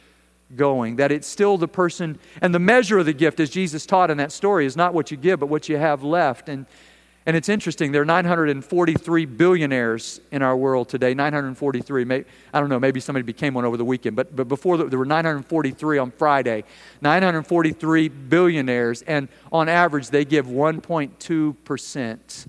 going. 0.55 0.95
That 0.95 1.11
it's 1.11 1.27
still 1.27 1.57
the 1.57 1.67
person, 1.67 2.17
and 2.41 2.55
the 2.55 2.59
measure 2.59 2.97
of 2.97 3.05
the 3.05 3.13
gift, 3.13 3.39
as 3.39 3.49
Jesus 3.49 3.85
taught 3.85 4.09
in 4.09 4.17
that 4.17 4.31
story, 4.31 4.65
is 4.65 4.77
not 4.77 4.93
what 4.93 5.11
you 5.11 5.17
give, 5.17 5.39
but 5.39 5.47
what 5.47 5.67
you 5.67 5.77
have 5.77 6.01
left. 6.01 6.47
And 6.47 6.65
and 7.25 7.37
it's 7.37 7.47
interesting, 7.47 7.93
there 7.93 8.01
are 8.01 8.05
943 8.05 9.25
billionaires 9.25 10.19
in 10.31 10.41
our 10.41 10.57
world 10.57 10.89
today. 10.89 11.13
943. 11.13 12.03
May, 12.03 12.25
I 12.53 12.59
don't 12.59 12.67
know, 12.67 12.79
maybe 12.79 12.99
somebody 12.99 13.23
became 13.23 13.53
one 13.53 13.63
over 13.63 13.77
the 13.77 13.85
weekend, 13.85 14.17
but, 14.17 14.35
but 14.35 14.49
before 14.49 14.77
the, 14.77 14.85
there 14.85 14.99
were 14.99 15.05
943 15.05 15.99
on 15.99 16.11
Friday. 16.11 16.65
943 17.01 18.09
billionaires, 18.09 19.03
and 19.03 19.29
on 19.53 19.69
average, 19.69 20.09
they 20.09 20.25
give 20.25 20.47
1.2% 20.47 22.47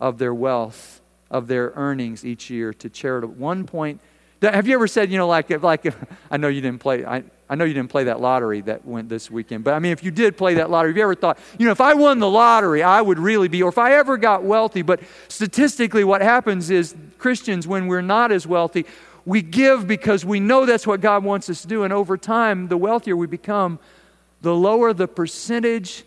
of 0.00 0.18
their 0.18 0.34
wealth, 0.34 1.00
of 1.30 1.46
their 1.46 1.72
earnings 1.76 2.24
each 2.24 2.50
year 2.50 2.74
to 2.74 2.90
charity. 2.90 3.28
1. 3.28 4.00
Have 4.42 4.66
you 4.66 4.74
ever 4.74 4.86
said, 4.86 5.10
you 5.10 5.18
know, 5.18 5.26
like, 5.26 5.50
like 5.62 5.94
I 6.30 6.36
know 6.38 6.48
you 6.48 6.60
didn't 6.60 6.80
play, 6.80 7.04
I, 7.04 7.24
I 7.48 7.56
know 7.56 7.64
you 7.64 7.74
didn't 7.74 7.90
play 7.90 8.04
that 8.04 8.20
lottery 8.20 8.62
that 8.62 8.86
went 8.86 9.08
this 9.08 9.30
weekend, 9.30 9.64
but 9.64 9.74
I 9.74 9.78
mean, 9.78 9.92
if 9.92 10.02
you 10.02 10.10
did 10.10 10.36
play 10.36 10.54
that 10.54 10.70
lottery, 10.70 10.90
have 10.90 10.96
you 10.96 11.02
ever 11.02 11.14
thought, 11.14 11.38
you 11.58 11.66
know, 11.66 11.72
if 11.72 11.80
I 11.80 11.94
won 11.94 12.20
the 12.20 12.30
lottery, 12.30 12.82
I 12.82 13.02
would 13.02 13.18
really 13.18 13.48
be, 13.48 13.62
or 13.62 13.68
if 13.68 13.76
I 13.76 13.94
ever 13.94 14.16
got 14.16 14.42
wealthy, 14.42 14.82
but 14.82 15.00
statistically, 15.28 16.04
what 16.04 16.22
happens 16.22 16.70
is 16.70 16.94
Christians, 17.18 17.66
when 17.66 17.86
we're 17.86 18.00
not 18.00 18.32
as 18.32 18.46
wealthy, 18.46 18.86
we 19.26 19.42
give 19.42 19.86
because 19.86 20.24
we 20.24 20.40
know 20.40 20.64
that's 20.64 20.86
what 20.86 21.00
God 21.00 21.22
wants 21.22 21.50
us 21.50 21.60
to 21.62 21.68
do. 21.68 21.84
And 21.84 21.92
over 21.92 22.16
time, 22.16 22.68
the 22.68 22.78
wealthier 22.78 23.16
we 23.16 23.26
become, 23.26 23.78
the 24.40 24.54
lower 24.54 24.94
the 24.94 25.06
percentage 25.06 26.04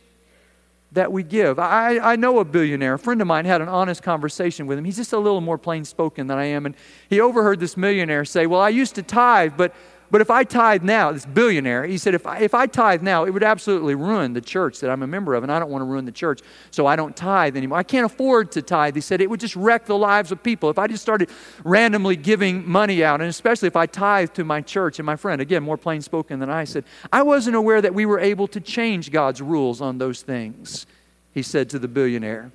that 0.93 1.11
we 1.11 1.23
give. 1.23 1.59
I, 1.59 1.97
I 1.99 2.15
know 2.15 2.39
a 2.39 2.45
billionaire. 2.45 2.93
A 2.93 2.99
friend 2.99 3.19
of 3.21 3.27
mine 3.27 3.45
had 3.45 3.61
an 3.61 3.67
honest 3.67 4.03
conversation 4.03 4.67
with 4.67 4.77
him. 4.77 4.85
He's 4.85 4.97
just 4.97 5.13
a 5.13 5.17
little 5.17 5.41
more 5.41 5.57
plain 5.57 5.85
spoken 5.85 6.27
than 6.27 6.37
I 6.37 6.45
am. 6.45 6.65
And 6.65 6.75
he 7.09 7.19
overheard 7.19 7.59
this 7.59 7.75
millionaire 7.75 8.25
say, 8.25 8.45
Well, 8.45 8.61
I 8.61 8.69
used 8.69 8.95
to 8.95 9.03
tithe, 9.03 9.53
but 9.57 9.73
but 10.13 10.21
if 10.21 10.29
I 10.29 10.43
tithe 10.43 10.83
now, 10.83 11.11
this 11.11 11.25
billionaire, 11.25 11.87
he 11.87 11.97
said, 11.97 12.13
if 12.13 12.27
I, 12.27 12.37
if 12.37 12.53
I 12.53 12.67
tithe 12.67 13.01
now, 13.01 13.25
it 13.25 13.31
would 13.31 13.41
absolutely 13.41 13.95
ruin 13.95 14.33
the 14.33 14.41
church 14.41 14.79
that 14.81 14.91
I'm 14.91 15.01
a 15.01 15.07
member 15.07 15.33
of, 15.33 15.41
and 15.41 15.51
I 15.51 15.57
don't 15.57 15.71
want 15.71 15.81
to 15.81 15.87
ruin 15.87 16.05
the 16.05 16.11
church, 16.11 16.41
so 16.69 16.85
I 16.85 16.95
don't 16.95 17.15
tithe 17.17 17.57
anymore. 17.57 17.79
I 17.79 17.83
can't 17.83 18.05
afford 18.05 18.51
to 18.51 18.61
tithe. 18.61 18.93
He 18.93 19.01
said, 19.01 19.21
it 19.21 19.29
would 19.31 19.39
just 19.39 19.55
wreck 19.55 19.87
the 19.87 19.97
lives 19.97 20.31
of 20.31 20.43
people 20.43 20.69
if 20.69 20.77
I 20.77 20.85
just 20.85 21.01
started 21.01 21.31
randomly 21.63 22.15
giving 22.15 22.69
money 22.69 23.03
out, 23.03 23.21
and 23.21 23.27
especially 23.27 23.65
if 23.65 23.75
I 23.75 23.87
tithe 23.87 24.33
to 24.35 24.43
my 24.43 24.61
church 24.61 24.99
and 24.99 25.05
my 25.07 25.15
friend. 25.15 25.41
Again, 25.41 25.63
more 25.63 25.77
plain 25.77 26.03
spoken 26.03 26.37
than 26.37 26.51
I 26.51 26.65
said. 26.65 26.83
I 27.11 27.23
wasn't 27.23 27.55
aware 27.55 27.81
that 27.81 27.95
we 27.95 28.05
were 28.05 28.19
able 28.19 28.47
to 28.49 28.59
change 28.59 29.09
God's 29.09 29.41
rules 29.41 29.81
on 29.81 29.97
those 29.97 30.21
things, 30.21 30.85
he 31.33 31.41
said 31.41 31.71
to 31.71 31.79
the 31.79 31.87
billionaire. 31.87 32.51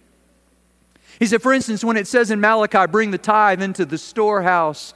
He 1.19 1.27
said, 1.27 1.43
for 1.43 1.53
instance, 1.53 1.83
when 1.83 1.97
it 1.97 2.07
says 2.07 2.31
in 2.31 2.41
Malachi, 2.41 2.87
bring 2.87 3.11
the 3.11 3.19
tithe 3.19 3.61
into 3.61 3.85
the 3.85 3.99
storehouse, 3.99 4.95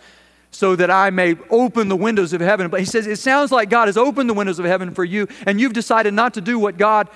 so 0.52 0.76
that 0.76 0.90
I 0.90 1.10
may 1.10 1.36
open 1.50 1.88
the 1.88 1.96
windows 1.96 2.32
of 2.32 2.40
heaven. 2.40 2.68
But 2.68 2.80
he 2.80 2.86
says, 2.86 3.06
it 3.06 3.18
sounds 3.18 3.50
like 3.50 3.70
God 3.70 3.88
has 3.88 3.96
opened 3.96 4.30
the 4.30 4.34
windows 4.34 4.58
of 4.58 4.64
heaven 4.64 4.94
for 4.94 5.02
you, 5.02 5.26
and 5.46 5.60
you've 5.60 5.72
decided 5.72 6.14
not 6.14 6.34
to 6.34 6.40
do 6.40 6.58
what 6.58 6.76
God 6.76 7.08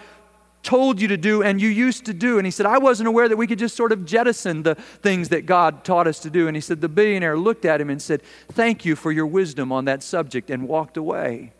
told 0.62 1.00
you 1.00 1.06
to 1.06 1.16
do 1.16 1.44
and 1.44 1.60
you 1.60 1.68
used 1.68 2.06
to 2.06 2.12
do. 2.12 2.38
And 2.38 2.46
he 2.46 2.50
said, 2.50 2.66
I 2.66 2.78
wasn't 2.78 3.06
aware 3.06 3.28
that 3.28 3.36
we 3.36 3.46
could 3.46 3.60
just 3.60 3.76
sort 3.76 3.92
of 3.92 4.04
jettison 4.04 4.64
the 4.64 4.74
things 4.74 5.28
that 5.28 5.46
God 5.46 5.84
taught 5.84 6.08
us 6.08 6.18
to 6.20 6.30
do. 6.30 6.48
And 6.48 6.56
he 6.56 6.60
said, 6.60 6.80
the 6.80 6.88
billionaire 6.88 7.38
looked 7.38 7.64
at 7.64 7.80
him 7.80 7.88
and 7.88 8.02
said, 8.02 8.20
Thank 8.50 8.84
you 8.84 8.96
for 8.96 9.12
your 9.12 9.26
wisdom 9.26 9.70
on 9.70 9.84
that 9.84 10.02
subject, 10.02 10.50
and 10.50 10.66
walked 10.66 10.96
away. 10.96 11.52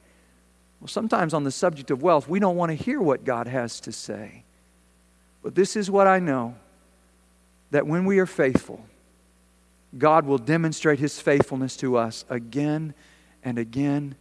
Well, 0.80 0.88
sometimes 0.88 1.32
on 1.32 1.44
the 1.44 1.52
subject 1.52 1.90
of 1.90 2.02
wealth, 2.02 2.28
we 2.28 2.40
don't 2.40 2.56
want 2.56 2.70
to 2.70 2.74
hear 2.74 3.00
what 3.00 3.24
God 3.24 3.46
has 3.46 3.80
to 3.80 3.92
say. 3.92 4.42
But 5.42 5.54
this 5.54 5.76
is 5.76 5.90
what 5.90 6.06
I 6.06 6.18
know 6.18 6.56
that 7.70 7.86
when 7.86 8.04
we 8.04 8.18
are 8.18 8.26
faithful, 8.26 8.84
God 9.96 10.26
will 10.26 10.38
demonstrate 10.38 10.98
his 10.98 11.20
faithfulness 11.20 11.76
to 11.78 11.96
us 11.96 12.24
again 12.28 12.94
and 13.42 13.58
again 13.58 14.16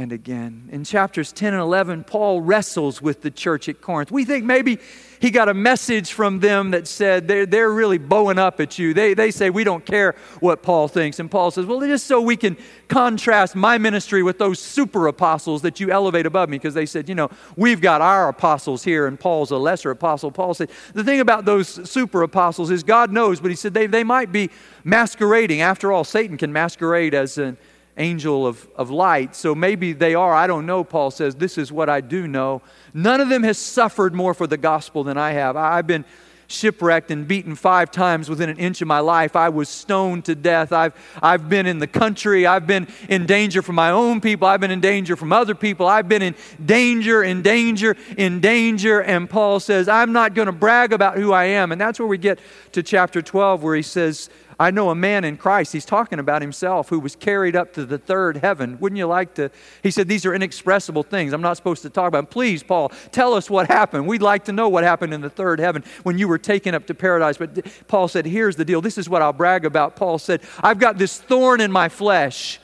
and 0.00 0.12
again. 0.12 0.68
In 0.72 0.82
chapters 0.82 1.30
10 1.30 1.52
and 1.52 1.60
11, 1.60 2.04
Paul 2.04 2.40
wrestles 2.40 3.02
with 3.02 3.20
the 3.20 3.30
church 3.30 3.68
at 3.68 3.82
Corinth. 3.82 4.10
We 4.10 4.24
think 4.24 4.46
maybe 4.46 4.78
he 5.20 5.30
got 5.30 5.50
a 5.50 5.54
message 5.54 6.12
from 6.12 6.40
them 6.40 6.70
that 6.70 6.88
said 6.88 7.28
they're, 7.28 7.44
they're 7.44 7.70
really 7.70 7.98
bowing 7.98 8.38
up 8.38 8.58
at 8.60 8.78
you. 8.78 8.94
They, 8.94 9.12
they 9.12 9.30
say, 9.30 9.50
We 9.50 9.62
don't 9.62 9.84
care 9.84 10.16
what 10.40 10.62
Paul 10.62 10.88
thinks. 10.88 11.20
And 11.20 11.30
Paul 11.30 11.50
says, 11.50 11.66
Well, 11.66 11.80
just 11.80 12.06
so 12.06 12.22
we 12.22 12.36
can 12.36 12.56
contrast 12.88 13.54
my 13.54 13.76
ministry 13.76 14.22
with 14.22 14.38
those 14.38 14.58
super 14.58 15.06
apostles 15.06 15.60
that 15.62 15.78
you 15.78 15.90
elevate 15.90 16.24
above 16.24 16.48
me, 16.48 16.56
because 16.56 16.74
they 16.74 16.86
said, 16.86 17.06
You 17.06 17.14
know, 17.14 17.28
we've 17.54 17.82
got 17.82 18.00
our 18.00 18.28
apostles 18.28 18.82
here, 18.82 19.06
and 19.06 19.20
Paul's 19.20 19.50
a 19.50 19.58
lesser 19.58 19.90
apostle. 19.90 20.32
Paul 20.32 20.54
said, 20.54 20.70
The 20.94 21.04
thing 21.04 21.20
about 21.20 21.44
those 21.44 21.68
super 21.88 22.22
apostles 22.22 22.70
is 22.70 22.82
God 22.82 23.12
knows, 23.12 23.38
but 23.38 23.50
he 23.50 23.56
said 23.56 23.74
they, 23.74 23.86
they 23.86 24.04
might 24.04 24.32
be 24.32 24.48
masquerading. 24.82 25.60
After 25.60 25.92
all, 25.92 26.04
Satan 26.04 26.38
can 26.38 26.52
masquerade 26.52 27.12
as 27.12 27.36
an 27.36 27.58
angel 28.00 28.46
of, 28.46 28.66
of 28.74 28.90
light. 28.90 29.36
So 29.36 29.54
maybe 29.54 29.92
they 29.92 30.14
are. 30.14 30.34
I 30.34 30.46
don't 30.46 30.66
know, 30.66 30.82
Paul 30.82 31.10
says. 31.10 31.34
This 31.36 31.58
is 31.58 31.70
what 31.70 31.88
I 31.88 32.00
do 32.00 32.26
know. 32.26 32.62
None 32.94 33.20
of 33.20 33.28
them 33.28 33.42
has 33.42 33.58
suffered 33.58 34.14
more 34.14 34.34
for 34.34 34.46
the 34.46 34.56
gospel 34.56 35.04
than 35.04 35.18
I 35.18 35.32
have. 35.32 35.56
I've 35.56 35.86
been 35.86 36.04
shipwrecked 36.50 37.10
and 37.10 37.28
beaten 37.28 37.54
five 37.54 37.90
times 37.90 38.28
within 38.28 38.48
an 38.48 38.58
inch 38.58 38.82
of 38.82 38.88
my 38.88 38.98
life. 38.98 39.36
I 39.36 39.48
was 39.48 39.68
stoned 39.68 40.24
to 40.24 40.34
death. 40.34 40.72
I've, 40.72 40.94
I've 41.22 41.48
been 41.48 41.66
in 41.66 41.78
the 41.78 41.86
country. 41.86 42.46
I've 42.46 42.66
been 42.66 42.88
in 43.08 43.26
danger 43.26 43.62
from 43.62 43.76
my 43.76 43.90
own 43.90 44.20
people. 44.20 44.48
I've 44.48 44.60
been 44.60 44.70
in 44.70 44.80
danger 44.80 45.16
from 45.16 45.32
other 45.32 45.54
people. 45.54 45.86
I've 45.86 46.08
been 46.08 46.22
in 46.22 46.34
danger, 46.64 47.22
in 47.22 47.42
danger, 47.42 47.96
in 48.16 48.40
danger. 48.40 49.00
And 49.00 49.30
Paul 49.30 49.60
says, 49.60 49.88
I'm 49.88 50.12
not 50.12 50.34
going 50.34 50.46
to 50.46 50.52
brag 50.52 50.92
about 50.92 51.16
who 51.16 51.32
I 51.32 51.44
am. 51.44 51.72
And 51.72 51.80
that's 51.80 51.98
where 51.98 52.08
we 52.08 52.18
get 52.18 52.40
to 52.72 52.82
chapter 52.82 53.22
12, 53.22 53.62
where 53.62 53.76
he 53.76 53.82
says, 53.82 54.28
I 54.60 54.70
know 54.70 54.90
a 54.90 54.94
man 54.94 55.24
in 55.24 55.38
Christ, 55.38 55.72
he's 55.72 55.86
talking 55.86 56.18
about 56.18 56.42
himself, 56.42 56.90
who 56.90 57.00
was 57.00 57.16
carried 57.16 57.56
up 57.56 57.72
to 57.72 57.86
the 57.86 57.96
third 57.96 58.36
heaven. 58.36 58.76
Wouldn't 58.78 58.98
you 58.98 59.06
like 59.06 59.32
to? 59.36 59.50
He 59.82 59.90
said, 59.90 60.06
These 60.06 60.26
are 60.26 60.34
inexpressible 60.34 61.02
things. 61.02 61.32
I'm 61.32 61.40
not 61.40 61.56
supposed 61.56 61.80
to 61.80 61.88
talk 61.88 62.08
about 62.08 62.18
them. 62.18 62.26
Please, 62.26 62.62
Paul, 62.62 62.90
tell 63.10 63.32
us 63.32 63.48
what 63.48 63.68
happened. 63.68 64.06
We'd 64.06 64.20
like 64.20 64.44
to 64.44 64.52
know 64.52 64.68
what 64.68 64.84
happened 64.84 65.14
in 65.14 65.22
the 65.22 65.30
third 65.30 65.60
heaven 65.60 65.82
when 66.02 66.18
you 66.18 66.28
were 66.28 66.36
taken 66.36 66.74
up 66.74 66.86
to 66.88 66.94
paradise. 66.94 67.38
But 67.38 67.66
Paul 67.88 68.06
said, 68.06 68.26
Here's 68.26 68.54
the 68.54 68.66
deal. 68.66 68.82
This 68.82 68.98
is 68.98 69.08
what 69.08 69.22
I'll 69.22 69.32
brag 69.32 69.64
about. 69.64 69.96
Paul 69.96 70.18
said, 70.18 70.42
I've 70.62 70.78
got 70.78 70.98
this 70.98 71.18
thorn 71.18 71.62
in 71.62 71.72
my 71.72 71.88
flesh. 71.88 72.60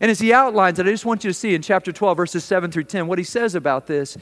And 0.00 0.12
as 0.12 0.20
he 0.20 0.32
outlines 0.32 0.78
it, 0.78 0.86
I 0.86 0.90
just 0.90 1.06
want 1.06 1.24
you 1.24 1.30
to 1.30 1.34
see 1.34 1.56
in 1.56 1.62
chapter 1.62 1.90
12, 1.90 2.16
verses 2.16 2.44
7 2.44 2.70
through 2.70 2.84
10, 2.84 3.08
what 3.08 3.18
he 3.18 3.24
says 3.24 3.56
about 3.56 3.88
this 3.88 4.16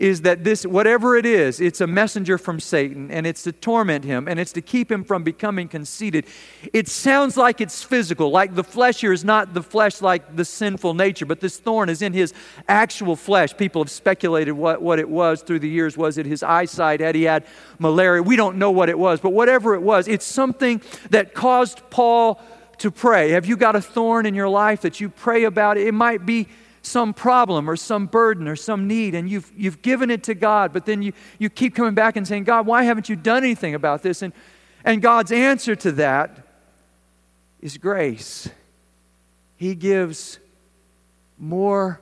is 0.00 0.22
that 0.22 0.44
this, 0.44 0.64
whatever 0.64 1.14
it 1.14 1.26
is, 1.26 1.60
it's 1.60 1.82
a 1.82 1.86
messenger 1.86 2.38
from 2.38 2.58
Satan 2.58 3.10
and 3.10 3.26
it's 3.26 3.42
to 3.42 3.52
torment 3.52 4.02
him 4.02 4.28
and 4.28 4.40
it's 4.40 4.52
to 4.52 4.62
keep 4.62 4.90
him 4.90 5.04
from 5.04 5.22
becoming 5.22 5.68
conceited. 5.68 6.24
It 6.72 6.88
sounds 6.88 7.36
like 7.36 7.60
it's 7.60 7.82
physical, 7.82 8.30
like 8.30 8.54
the 8.54 8.64
flesh 8.64 9.02
here 9.02 9.12
is 9.12 9.26
not 9.26 9.52
the 9.52 9.62
flesh 9.62 10.00
like 10.00 10.36
the 10.36 10.44
sinful 10.46 10.94
nature, 10.94 11.26
but 11.26 11.40
this 11.40 11.58
thorn 11.58 11.90
is 11.90 12.00
in 12.00 12.14
his 12.14 12.32
actual 12.66 13.14
flesh. 13.14 13.54
People 13.54 13.82
have 13.82 13.90
speculated 13.90 14.52
what, 14.52 14.80
what 14.80 14.98
it 14.98 15.08
was 15.08 15.42
through 15.42 15.58
the 15.58 15.68
years. 15.68 15.98
Was 15.98 16.16
it 16.16 16.24
his 16.24 16.42
eyesight? 16.42 17.00
Had 17.00 17.14
he 17.14 17.24
had 17.24 17.44
malaria? 17.78 18.22
We 18.22 18.36
don't 18.36 18.56
know 18.56 18.70
what 18.70 18.88
it 18.88 18.98
was, 18.98 19.20
but 19.20 19.34
whatever 19.34 19.74
it 19.74 19.82
was, 19.82 20.08
it's 20.08 20.24
something 20.24 20.80
that 21.10 21.34
caused 21.34 21.82
Paul 21.90 22.40
to 22.78 22.90
pray. 22.90 23.32
Have 23.32 23.44
you 23.44 23.58
got 23.58 23.76
a 23.76 23.82
thorn 23.82 24.24
in 24.24 24.34
your 24.34 24.48
life 24.48 24.80
that 24.80 24.98
you 24.98 25.10
pray 25.10 25.44
about? 25.44 25.76
It 25.76 25.92
might 25.92 26.24
be 26.24 26.48
some 26.82 27.12
problem 27.12 27.68
or 27.68 27.76
some 27.76 28.06
burden 28.06 28.48
or 28.48 28.56
some 28.56 28.86
need 28.88 29.14
and 29.14 29.28
you've, 29.28 29.50
you've 29.56 29.82
given 29.82 30.10
it 30.10 30.24
to 30.24 30.34
God, 30.34 30.72
but 30.72 30.86
then 30.86 31.02
you, 31.02 31.12
you 31.38 31.50
keep 31.50 31.74
coming 31.74 31.94
back 31.94 32.16
and 32.16 32.26
saying, 32.26 32.44
God, 32.44 32.66
why 32.66 32.84
haven't 32.84 33.08
you 33.08 33.16
done 33.16 33.44
anything 33.44 33.74
about 33.74 34.02
this? 34.02 34.22
And, 34.22 34.32
and 34.84 35.02
God's 35.02 35.32
answer 35.32 35.76
to 35.76 35.92
that 35.92 36.46
is 37.60 37.76
grace. 37.76 38.48
He 39.56 39.74
gives 39.74 40.38
more 41.38 42.00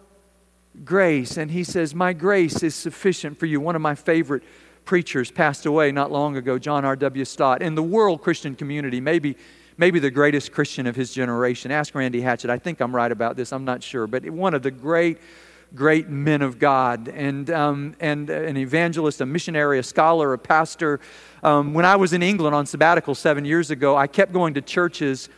grace, 0.85 1.37
and 1.37 1.51
He 1.51 1.65
says, 1.65 1.95
My 1.95 2.13
grace 2.13 2.63
is 2.63 2.75
sufficient 2.75 3.39
for 3.39 3.47
you. 3.47 3.61
One 3.61 3.75
of 3.75 3.83
my 3.83 3.95
favorite 3.95 4.43
preachers 4.85 5.31
passed 5.31 5.67
away 5.67 5.93
not 5.93 6.11
long 6.11 6.37
ago, 6.37 6.59
John 6.59 6.85
R.W. 6.85 7.25
Stott. 7.25 7.63
In 7.63 7.75
the 7.75 7.83
world 7.83 8.23
Christian 8.23 8.55
community, 8.55 9.01
maybe 9.01 9.37
maybe 9.79 10.01
the 10.01 10.11
greatest 10.11 10.53
Christian 10.53 10.87
of 10.87 10.97
his 10.97 11.15
generation. 11.15 11.71
Ask 11.71 11.95
Randy 11.95 12.21
Hatchett. 12.21 12.51
I 12.51 12.59
think 12.59 12.81
I'm 12.81 12.95
right 12.95 13.11
about 13.11 13.37
this. 13.37 13.53
I'm 13.53 13.65
not 13.65 13.83
sure. 13.83 14.07
But 14.07 14.29
one 14.29 14.53
of 14.53 14.63
the 14.63 14.73
great, 14.73 15.19
great 15.75 16.09
men 16.09 16.43
of 16.43 16.59
God 16.59 17.09
and, 17.09 17.49
um, 17.49 17.95
and 18.01 18.29
an 18.29 18.57
evangelist, 18.57 19.21
a 19.21 19.27
missionary, 19.27 19.79
a 19.79 19.83
scholar, 19.85 20.33
a 20.33 20.39
pastor. 20.39 20.99
Um, 21.45 21.73
when 21.75 21.85
I 21.85 21.95
was 21.95 22.13
in 22.13 22.23
England 22.25 22.57
on 22.57 22.67
sabbatical 22.67 23.15
seven 23.15 23.45
years 23.45 23.71
ago, 23.71 23.97
I 23.97 24.09
kept 24.09 24.33
going 24.33 24.55
to 24.55 24.61
churches 24.61 25.29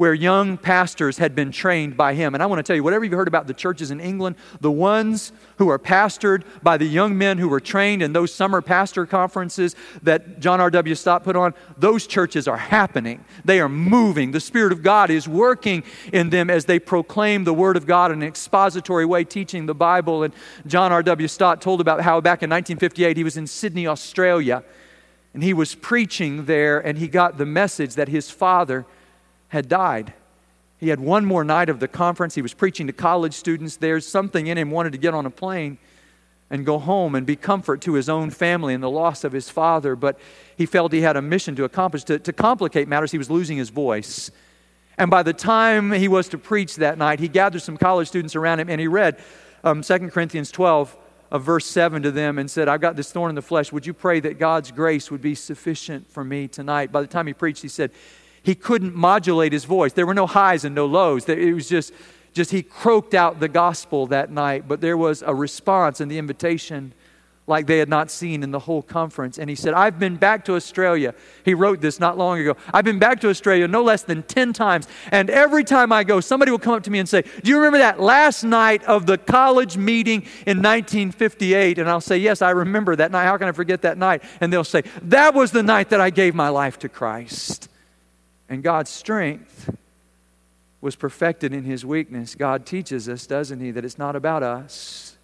where 0.00 0.14
young 0.14 0.56
pastors 0.56 1.18
had 1.18 1.34
been 1.34 1.52
trained 1.52 1.94
by 1.94 2.14
him. 2.14 2.32
And 2.32 2.42
I 2.42 2.46
want 2.46 2.58
to 2.58 2.62
tell 2.62 2.74
you, 2.74 2.82
whatever 2.82 3.04
you've 3.04 3.12
heard 3.12 3.28
about 3.28 3.46
the 3.46 3.52
churches 3.52 3.90
in 3.90 4.00
England, 4.00 4.34
the 4.58 4.70
ones 4.70 5.30
who 5.58 5.68
are 5.68 5.78
pastored 5.78 6.42
by 6.62 6.78
the 6.78 6.86
young 6.86 7.18
men 7.18 7.36
who 7.36 7.50
were 7.50 7.60
trained 7.60 8.00
in 8.00 8.14
those 8.14 8.32
summer 8.32 8.62
pastor 8.62 9.04
conferences 9.04 9.76
that 10.02 10.40
John 10.40 10.58
R.W. 10.58 10.94
Stott 10.94 11.22
put 11.22 11.36
on, 11.36 11.52
those 11.76 12.06
churches 12.06 12.48
are 12.48 12.56
happening. 12.56 13.22
They 13.44 13.60
are 13.60 13.68
moving. 13.68 14.30
The 14.30 14.40
Spirit 14.40 14.72
of 14.72 14.82
God 14.82 15.10
is 15.10 15.28
working 15.28 15.82
in 16.14 16.30
them 16.30 16.48
as 16.48 16.64
they 16.64 16.78
proclaim 16.78 17.44
the 17.44 17.52
Word 17.52 17.76
of 17.76 17.84
God 17.86 18.10
in 18.10 18.22
an 18.22 18.26
expository 18.26 19.04
way, 19.04 19.24
teaching 19.24 19.66
the 19.66 19.74
Bible. 19.74 20.22
And 20.22 20.32
John 20.66 20.92
R.W. 20.92 21.28
Stott 21.28 21.60
told 21.60 21.78
about 21.78 22.00
how 22.00 22.22
back 22.22 22.42
in 22.42 22.48
1958 22.48 23.18
he 23.18 23.22
was 23.22 23.36
in 23.36 23.46
Sydney, 23.46 23.86
Australia, 23.86 24.64
and 25.34 25.42
he 25.42 25.52
was 25.52 25.74
preaching 25.74 26.46
there, 26.46 26.80
and 26.80 26.96
he 26.96 27.06
got 27.06 27.36
the 27.36 27.44
message 27.44 27.96
that 27.96 28.08
his 28.08 28.30
father 28.30 28.86
had 29.50 29.68
died. 29.68 30.14
He 30.78 30.88
had 30.88 30.98
one 30.98 31.24
more 31.24 31.44
night 31.44 31.68
of 31.68 31.78
the 31.78 31.88
conference. 31.88 32.34
He 32.34 32.42
was 32.42 32.54
preaching 32.54 32.86
to 32.86 32.92
college 32.92 33.34
students. 33.34 33.76
There's 33.76 34.06
something 34.06 34.46
in 34.46 34.56
him 34.56 34.70
wanted 34.70 34.92
to 34.92 34.98
get 34.98 35.12
on 35.12 35.26
a 35.26 35.30
plane 35.30 35.78
and 36.48 36.66
go 36.66 36.78
home 36.78 37.14
and 37.14 37.26
be 37.26 37.36
comfort 37.36 37.80
to 37.82 37.92
his 37.92 38.08
own 38.08 38.30
family 38.30 38.74
and 38.74 38.82
the 38.82 38.90
loss 38.90 39.22
of 39.22 39.32
his 39.32 39.50
father. 39.50 39.94
But 39.94 40.18
he 40.56 40.66
felt 40.66 40.92
he 40.92 41.02
had 41.02 41.16
a 41.16 41.22
mission 41.22 41.54
to 41.56 41.64
accomplish. 41.64 42.04
To, 42.04 42.18
to 42.18 42.32
complicate 42.32 42.88
matters, 42.88 43.12
he 43.12 43.18
was 43.18 43.30
losing 43.30 43.58
his 43.58 43.70
voice. 43.70 44.30
And 44.98 45.10
by 45.10 45.22
the 45.22 45.32
time 45.32 45.92
he 45.92 46.08
was 46.08 46.28
to 46.30 46.38
preach 46.38 46.76
that 46.76 46.98
night, 46.98 47.20
he 47.20 47.28
gathered 47.28 47.62
some 47.62 47.76
college 47.76 48.08
students 48.08 48.34
around 48.34 48.60
him 48.60 48.68
and 48.68 48.80
he 48.80 48.88
read 48.88 49.20
um, 49.62 49.82
2 49.82 50.10
Corinthians 50.10 50.50
12, 50.50 50.96
of 51.30 51.44
verse 51.44 51.66
7 51.66 52.02
to 52.02 52.10
them 52.10 52.38
and 52.38 52.50
said, 52.50 52.68
I've 52.68 52.80
got 52.80 52.96
this 52.96 53.12
thorn 53.12 53.28
in 53.28 53.34
the 53.34 53.42
flesh. 53.42 53.72
Would 53.72 53.86
you 53.86 53.94
pray 53.94 54.20
that 54.20 54.38
God's 54.38 54.70
grace 54.70 55.10
would 55.10 55.22
be 55.22 55.34
sufficient 55.34 56.10
for 56.10 56.24
me 56.24 56.48
tonight? 56.48 56.90
By 56.90 57.00
the 57.00 57.06
time 57.06 57.26
he 57.26 57.32
preached, 57.32 57.62
he 57.62 57.68
said, 57.68 57.92
he 58.42 58.54
couldn't 58.54 58.94
modulate 58.94 59.52
his 59.52 59.64
voice. 59.64 59.92
There 59.92 60.06
were 60.06 60.14
no 60.14 60.26
highs 60.26 60.64
and 60.64 60.74
no 60.74 60.86
lows. 60.86 61.28
It 61.28 61.54
was 61.54 61.68
just, 61.68 61.92
just 62.32 62.50
he 62.50 62.62
croaked 62.62 63.14
out 63.14 63.40
the 63.40 63.48
gospel 63.48 64.06
that 64.08 64.30
night, 64.30 64.66
but 64.66 64.80
there 64.80 64.96
was 64.96 65.22
a 65.22 65.34
response, 65.34 66.00
and 66.00 66.10
the 66.10 66.18
invitation 66.18 66.94
like 67.50 67.66
they 67.66 67.78
had 67.78 67.88
not 67.88 68.10
seen 68.10 68.42
in 68.42 68.52
the 68.52 68.60
whole 68.60 68.80
conference. 68.80 69.36
And 69.36 69.50
he 69.50 69.56
said, 69.56 69.74
I've 69.74 69.98
been 69.98 70.16
back 70.16 70.44
to 70.46 70.54
Australia. 70.54 71.14
He 71.44 71.52
wrote 71.52 71.80
this 71.80 71.98
not 71.98 72.16
long 72.16 72.38
ago. 72.38 72.56
I've 72.72 72.84
been 72.84 73.00
back 73.00 73.20
to 73.22 73.28
Australia 73.28 73.66
no 73.66 73.82
less 73.82 74.04
than 74.04 74.22
10 74.22 74.52
times. 74.52 74.86
And 75.10 75.28
every 75.28 75.64
time 75.64 75.92
I 75.92 76.04
go, 76.04 76.20
somebody 76.20 76.52
will 76.52 76.60
come 76.60 76.74
up 76.74 76.84
to 76.84 76.90
me 76.90 77.00
and 77.00 77.08
say, 77.08 77.22
Do 77.22 77.50
you 77.50 77.56
remember 77.56 77.78
that 77.78 78.00
last 78.00 78.44
night 78.44 78.84
of 78.84 79.04
the 79.04 79.18
college 79.18 79.76
meeting 79.76 80.22
in 80.46 80.58
1958? 80.58 81.78
And 81.78 81.90
I'll 81.90 82.00
say, 82.00 82.16
Yes, 82.16 82.40
I 82.40 82.50
remember 82.50 82.96
that 82.96 83.10
night. 83.10 83.24
How 83.24 83.36
can 83.36 83.48
I 83.48 83.52
forget 83.52 83.82
that 83.82 83.98
night? 83.98 84.22
And 84.40 84.52
they'll 84.52 84.64
say, 84.64 84.82
That 85.02 85.34
was 85.34 85.50
the 85.50 85.62
night 85.62 85.90
that 85.90 86.00
I 86.00 86.10
gave 86.10 86.34
my 86.34 86.48
life 86.48 86.78
to 86.80 86.88
Christ. 86.88 87.69
And 88.50 88.64
God's 88.64 88.90
strength 88.90 89.74
was 90.80 90.96
perfected 90.96 91.52
in 91.52 91.64
his 91.64 91.86
weakness. 91.86 92.34
God 92.34 92.66
teaches 92.66 93.08
us, 93.08 93.26
doesn't 93.26 93.60
he, 93.60 93.70
that 93.70 93.84
it's 93.84 93.96
not 93.96 94.16
about 94.16 94.42
us, 94.42 95.16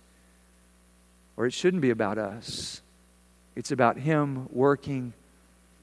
or 1.37 1.47
it 1.47 1.53
shouldn't 1.53 1.81
be 1.81 1.91
about 1.91 2.18
us. 2.18 2.81
It's 3.57 3.72
about 3.72 3.99
him 3.99 4.49
working 4.53 5.12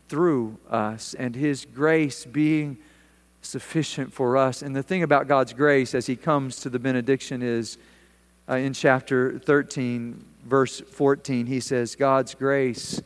through 0.08 0.58
us 0.70 1.16
and 1.16 1.36
his 1.36 1.66
grace 1.66 2.24
being 2.24 2.78
sufficient 3.42 4.14
for 4.14 4.38
us. 4.38 4.62
And 4.62 4.74
the 4.74 4.84
thing 4.84 5.04
about 5.04 5.28
God's 5.28 5.52
grace 5.52 5.94
as 5.94 6.06
he 6.06 6.16
comes 6.16 6.62
to 6.62 6.70
the 6.70 6.80
benediction 6.80 7.42
is 7.42 7.78
uh, 8.48 8.56
in 8.56 8.74
chapter 8.74 9.38
13, 9.40 10.24
verse 10.46 10.80
14, 10.80 11.48
he 11.48 11.60
says, 11.60 11.96
God's 11.96 12.36
grace 12.36 13.02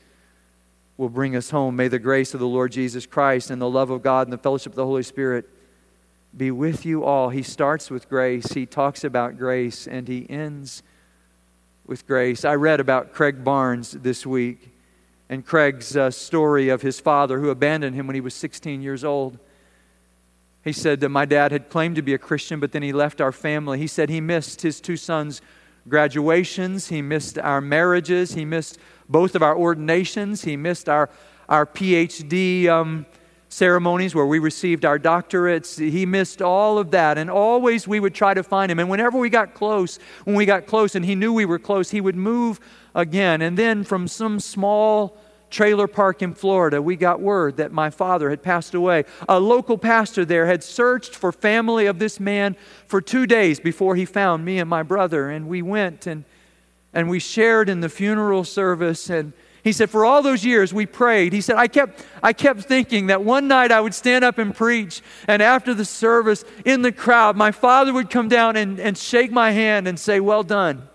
will 0.97 1.09
bring 1.09 1.35
us 1.35 1.51
home. 1.51 1.75
May 1.75 1.87
the 1.87 1.99
grace 1.99 2.33
of 2.33 2.39
the 2.39 2.47
Lord 2.47 2.71
Jesus 2.71 3.05
Christ 3.05 3.51
and 3.51 3.61
the 3.61 3.69
love 3.69 3.89
of 3.89 4.01
God 4.01 4.27
and 4.27 4.33
the 4.33 4.37
fellowship 4.37 4.73
of 4.73 4.77
the 4.77 4.85
Holy 4.85 5.03
Spirit 5.03 5.47
be 6.35 6.51
with 6.51 6.85
you 6.85 7.03
all. 7.03 7.29
He 7.29 7.43
starts 7.43 7.89
with 7.89 8.09
grace, 8.09 8.53
he 8.53 8.65
talks 8.65 9.03
about 9.03 9.37
grace, 9.37 9.87
and 9.87 10.07
he 10.07 10.29
ends 10.29 10.83
with 11.85 12.05
grace. 12.05 12.43
I 12.43 12.55
read 12.55 12.79
about 12.79 13.13
Craig 13.13 13.43
Barnes 13.43 13.91
this 13.91 14.25
week 14.25 14.71
and 15.29 15.45
Craig's 15.45 15.95
uh, 15.95 16.11
story 16.11 16.69
of 16.69 16.81
his 16.81 16.99
father 16.99 17.39
who 17.39 17.49
abandoned 17.49 17.95
him 17.95 18.07
when 18.07 18.15
he 18.15 18.21
was 18.21 18.33
16 18.33 18.81
years 18.81 19.03
old. 19.03 19.37
He 20.63 20.73
said 20.73 20.99
that 20.99 21.09
my 21.09 21.25
dad 21.25 21.51
had 21.51 21.69
claimed 21.69 21.95
to 21.95 22.01
be 22.01 22.13
a 22.13 22.17
Christian, 22.17 22.59
but 22.59 22.71
then 22.71 22.83
he 22.83 22.91
left 22.91 23.21
our 23.21 23.31
family. 23.31 23.77
He 23.77 23.87
said 23.87 24.09
he 24.09 24.21
missed 24.21 24.61
his 24.61 24.81
two 24.81 24.97
sons' 24.97 25.41
graduations, 25.87 26.89
he 26.89 27.01
missed 27.01 27.39
our 27.39 27.61
marriages, 27.61 28.33
he 28.33 28.43
missed 28.43 28.77
both 29.09 29.35
of 29.35 29.41
our 29.41 29.57
ordinations, 29.57 30.43
he 30.43 30.57
missed 30.57 30.89
our, 30.89 31.09
our 31.47 31.65
PhD. 31.65 32.67
Um, 32.67 33.05
ceremonies 33.49 34.13
where 34.13 34.25
we 34.25 34.39
received 34.39 34.85
our 34.85 34.99
doctorates. 34.99 35.79
He 35.79 36.05
missed 36.05 36.41
all 36.41 36.77
of 36.77 36.91
that. 36.91 37.17
And 37.17 37.29
always 37.29 37.87
we 37.87 37.99
would 37.99 38.13
try 38.13 38.33
to 38.33 38.43
find 38.43 38.71
him. 38.71 38.79
And 38.79 38.89
whenever 38.89 39.17
we 39.17 39.29
got 39.29 39.53
close, 39.53 39.99
when 40.25 40.35
we 40.35 40.45
got 40.45 40.65
close 40.65 40.95
and 40.95 41.05
he 41.05 41.15
knew 41.15 41.33
we 41.33 41.45
were 41.45 41.59
close, 41.59 41.89
he 41.89 42.01
would 42.01 42.15
move 42.15 42.59
again. 42.93 43.41
And 43.41 43.57
then 43.57 43.83
from 43.83 44.07
some 44.07 44.39
small 44.39 45.17
trailer 45.49 45.87
park 45.87 46.21
in 46.21 46.33
Florida, 46.33 46.81
we 46.81 46.97
got 46.97 47.21
word 47.21 47.55
that 47.57 47.71
my 47.71 47.89
father 47.89 48.29
had 48.29 48.43
passed 48.43 48.73
away. 48.73 49.05
A 49.29 49.39
local 49.39 49.77
pastor 49.77 50.25
there 50.25 50.45
had 50.45 50.61
searched 50.61 51.15
for 51.15 51.31
family 51.31 51.85
of 51.85 51.99
this 51.99 52.19
man 52.19 52.57
for 52.85 52.99
two 52.99 53.25
days 53.25 53.59
before 53.59 53.95
he 53.95 54.03
found 54.03 54.43
me 54.43 54.59
and 54.59 54.69
my 54.69 54.83
brother. 54.83 55.29
And 55.29 55.47
we 55.47 55.61
went 55.61 56.05
and, 56.05 56.25
and 56.97 57.07
we 57.07 57.19
shared 57.19 57.69
in 57.69 57.79
the 57.79 57.89
funeral 57.89 58.43
service 58.43 59.11
and 59.11 59.31
he 59.63 59.71
said, 59.71 59.91
For 59.91 60.03
all 60.03 60.23
those 60.23 60.43
years 60.43 60.73
we 60.73 60.87
prayed. 60.87 61.31
He 61.31 61.41
said, 61.41 61.57
I 61.57 61.67
kept, 61.67 62.03
I 62.23 62.33
kept 62.33 62.61
thinking 62.61 63.07
that 63.07 63.23
one 63.23 63.47
night 63.47 63.71
I 63.71 63.79
would 63.79 63.93
stand 63.93 64.25
up 64.25 64.39
and 64.39 64.55
preach, 64.55 65.03
and 65.27 65.39
after 65.39 65.75
the 65.75 65.85
service 65.85 66.43
in 66.65 66.81
the 66.81 66.91
crowd, 66.91 67.37
my 67.37 67.51
father 67.51 67.93
would 67.93 68.09
come 68.09 68.29
down 68.29 68.55
and, 68.55 68.79
and 68.79 68.97
shake 68.97 69.29
my 69.29 69.51
hand 69.51 69.87
and 69.87 69.99
say, 69.99 70.19
Well 70.19 70.41
done. 70.41 70.89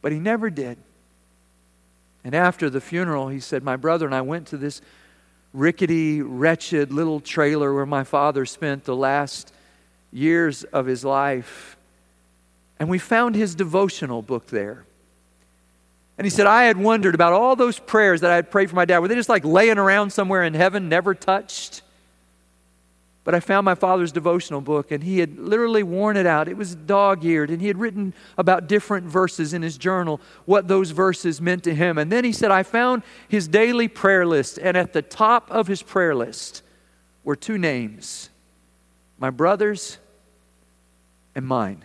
But 0.00 0.12
he 0.12 0.18
never 0.18 0.48
did. 0.48 0.78
And 2.24 2.34
after 2.34 2.70
the 2.70 2.80
funeral, 2.80 3.28
he 3.28 3.40
said, 3.40 3.62
My 3.62 3.76
brother 3.76 4.06
and 4.06 4.14
I 4.14 4.22
went 4.22 4.46
to 4.48 4.56
this 4.56 4.80
rickety, 5.52 6.22
wretched 6.22 6.94
little 6.94 7.20
trailer 7.20 7.74
where 7.74 7.84
my 7.84 8.04
father 8.04 8.46
spent 8.46 8.84
the 8.84 8.96
last 8.96 9.52
years 10.12 10.64
of 10.64 10.86
his 10.86 11.04
life. 11.04 11.75
And 12.78 12.88
we 12.88 12.98
found 12.98 13.34
his 13.34 13.54
devotional 13.54 14.22
book 14.22 14.46
there. 14.48 14.84
And 16.18 16.24
he 16.24 16.30
said, 16.30 16.46
I 16.46 16.64
had 16.64 16.76
wondered 16.76 17.14
about 17.14 17.32
all 17.32 17.56
those 17.56 17.78
prayers 17.78 18.22
that 18.22 18.30
I 18.30 18.36
had 18.36 18.50
prayed 18.50 18.70
for 18.70 18.76
my 18.76 18.84
dad. 18.84 19.00
Were 19.00 19.08
they 19.08 19.14
just 19.14 19.28
like 19.28 19.44
laying 19.44 19.78
around 19.78 20.10
somewhere 20.10 20.42
in 20.44 20.54
heaven, 20.54 20.88
never 20.88 21.14
touched? 21.14 21.82
But 23.26 23.34
I 23.34 23.40
found 23.40 23.64
my 23.64 23.74
father's 23.74 24.12
devotional 24.12 24.60
book, 24.60 24.92
and 24.92 25.02
he 25.02 25.18
had 25.18 25.36
literally 25.36 25.82
worn 25.82 26.16
it 26.16 26.26
out. 26.26 26.46
It 26.46 26.56
was 26.56 26.76
dog 26.76 27.24
eared, 27.24 27.50
and 27.50 27.60
he 27.60 27.66
had 27.66 27.76
written 27.76 28.14
about 28.38 28.68
different 28.68 29.06
verses 29.06 29.52
in 29.52 29.62
his 29.62 29.76
journal, 29.76 30.20
what 30.44 30.68
those 30.68 30.92
verses 30.92 31.40
meant 31.40 31.64
to 31.64 31.74
him. 31.74 31.98
And 31.98 32.10
then 32.10 32.24
he 32.24 32.32
said, 32.32 32.52
I 32.52 32.62
found 32.62 33.02
his 33.28 33.48
daily 33.48 33.88
prayer 33.88 34.24
list, 34.24 34.58
and 34.58 34.76
at 34.76 34.92
the 34.92 35.02
top 35.02 35.50
of 35.50 35.66
his 35.66 35.82
prayer 35.82 36.14
list 36.14 36.62
were 37.24 37.36
two 37.36 37.58
names 37.58 38.30
my 39.18 39.30
brother's 39.30 39.98
and 41.34 41.46
mine. 41.46 41.82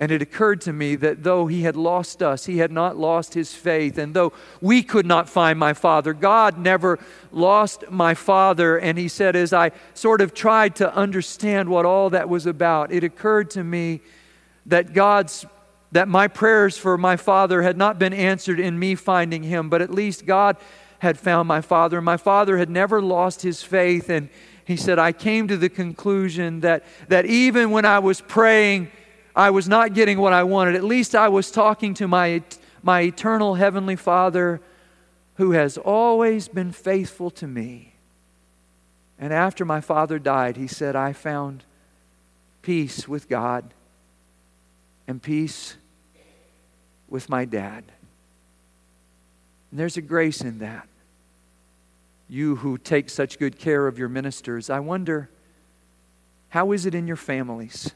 And 0.00 0.12
it 0.12 0.22
occurred 0.22 0.60
to 0.62 0.72
me 0.72 0.94
that 0.96 1.24
though 1.24 1.48
he 1.48 1.62
had 1.62 1.74
lost 1.74 2.22
us, 2.22 2.46
he 2.46 2.58
had 2.58 2.70
not 2.70 2.96
lost 2.96 3.34
his 3.34 3.52
faith. 3.54 3.98
And 3.98 4.14
though 4.14 4.32
we 4.60 4.82
could 4.82 5.06
not 5.06 5.28
find 5.28 5.58
my 5.58 5.72
father, 5.72 6.12
God 6.12 6.56
never 6.56 7.00
lost 7.32 7.90
my 7.90 8.14
father. 8.14 8.78
And 8.78 8.96
he 8.96 9.08
said, 9.08 9.34
as 9.34 9.52
I 9.52 9.72
sort 9.94 10.20
of 10.20 10.34
tried 10.34 10.76
to 10.76 10.94
understand 10.94 11.68
what 11.68 11.84
all 11.84 12.10
that 12.10 12.28
was 12.28 12.46
about, 12.46 12.92
it 12.92 13.02
occurred 13.02 13.50
to 13.50 13.64
me 13.64 14.00
that 14.66 14.92
God's 14.92 15.44
that 15.90 16.06
my 16.06 16.28
prayers 16.28 16.76
for 16.76 16.98
my 16.98 17.16
father 17.16 17.62
had 17.62 17.76
not 17.76 17.98
been 17.98 18.12
answered 18.12 18.60
in 18.60 18.78
me 18.78 18.94
finding 18.94 19.42
him, 19.42 19.70
but 19.70 19.80
at 19.80 19.90
least 19.90 20.26
God 20.26 20.58
had 20.98 21.18
found 21.18 21.48
my 21.48 21.60
father. 21.60 21.96
And 21.96 22.04
my 22.04 22.18
father 22.18 22.58
had 22.58 22.68
never 22.68 23.00
lost 23.00 23.42
his 23.42 23.62
faith. 23.62 24.10
And 24.10 24.28
he 24.64 24.76
said, 24.76 24.98
I 24.98 25.12
came 25.12 25.48
to 25.48 25.56
the 25.56 25.70
conclusion 25.70 26.60
that, 26.60 26.84
that 27.08 27.24
even 27.24 27.70
when 27.70 27.86
I 27.86 28.00
was 28.00 28.20
praying, 28.20 28.90
I 29.38 29.50
was 29.50 29.68
not 29.68 29.94
getting 29.94 30.18
what 30.18 30.32
I 30.32 30.42
wanted, 30.42 30.74
at 30.74 30.82
least 30.82 31.14
I 31.14 31.28
was 31.28 31.52
talking 31.52 31.94
to 31.94 32.08
my, 32.08 32.42
my 32.82 33.02
eternal 33.02 33.54
Heavenly 33.54 33.94
Father 33.94 34.60
who 35.36 35.52
has 35.52 35.78
always 35.78 36.48
been 36.48 36.72
faithful 36.72 37.30
to 37.30 37.46
me. 37.46 37.92
And 39.16 39.32
after 39.32 39.64
my 39.64 39.80
father 39.80 40.18
died, 40.18 40.56
he 40.56 40.66
said, 40.66 40.96
I 40.96 41.12
found 41.12 41.62
peace 42.62 43.06
with 43.06 43.28
God 43.28 43.72
and 45.06 45.22
peace 45.22 45.76
with 47.08 47.28
my 47.28 47.44
dad. 47.44 47.84
And 49.70 49.78
there's 49.78 49.96
a 49.96 50.02
grace 50.02 50.40
in 50.40 50.58
that. 50.58 50.88
You 52.28 52.56
who 52.56 52.76
take 52.76 53.08
such 53.08 53.38
good 53.38 53.56
care 53.56 53.86
of 53.86 54.00
your 54.00 54.08
ministers, 54.08 54.68
I 54.68 54.80
wonder, 54.80 55.30
how 56.48 56.72
is 56.72 56.86
it 56.86 56.94
in 56.96 57.06
your 57.06 57.16
families? 57.16 57.92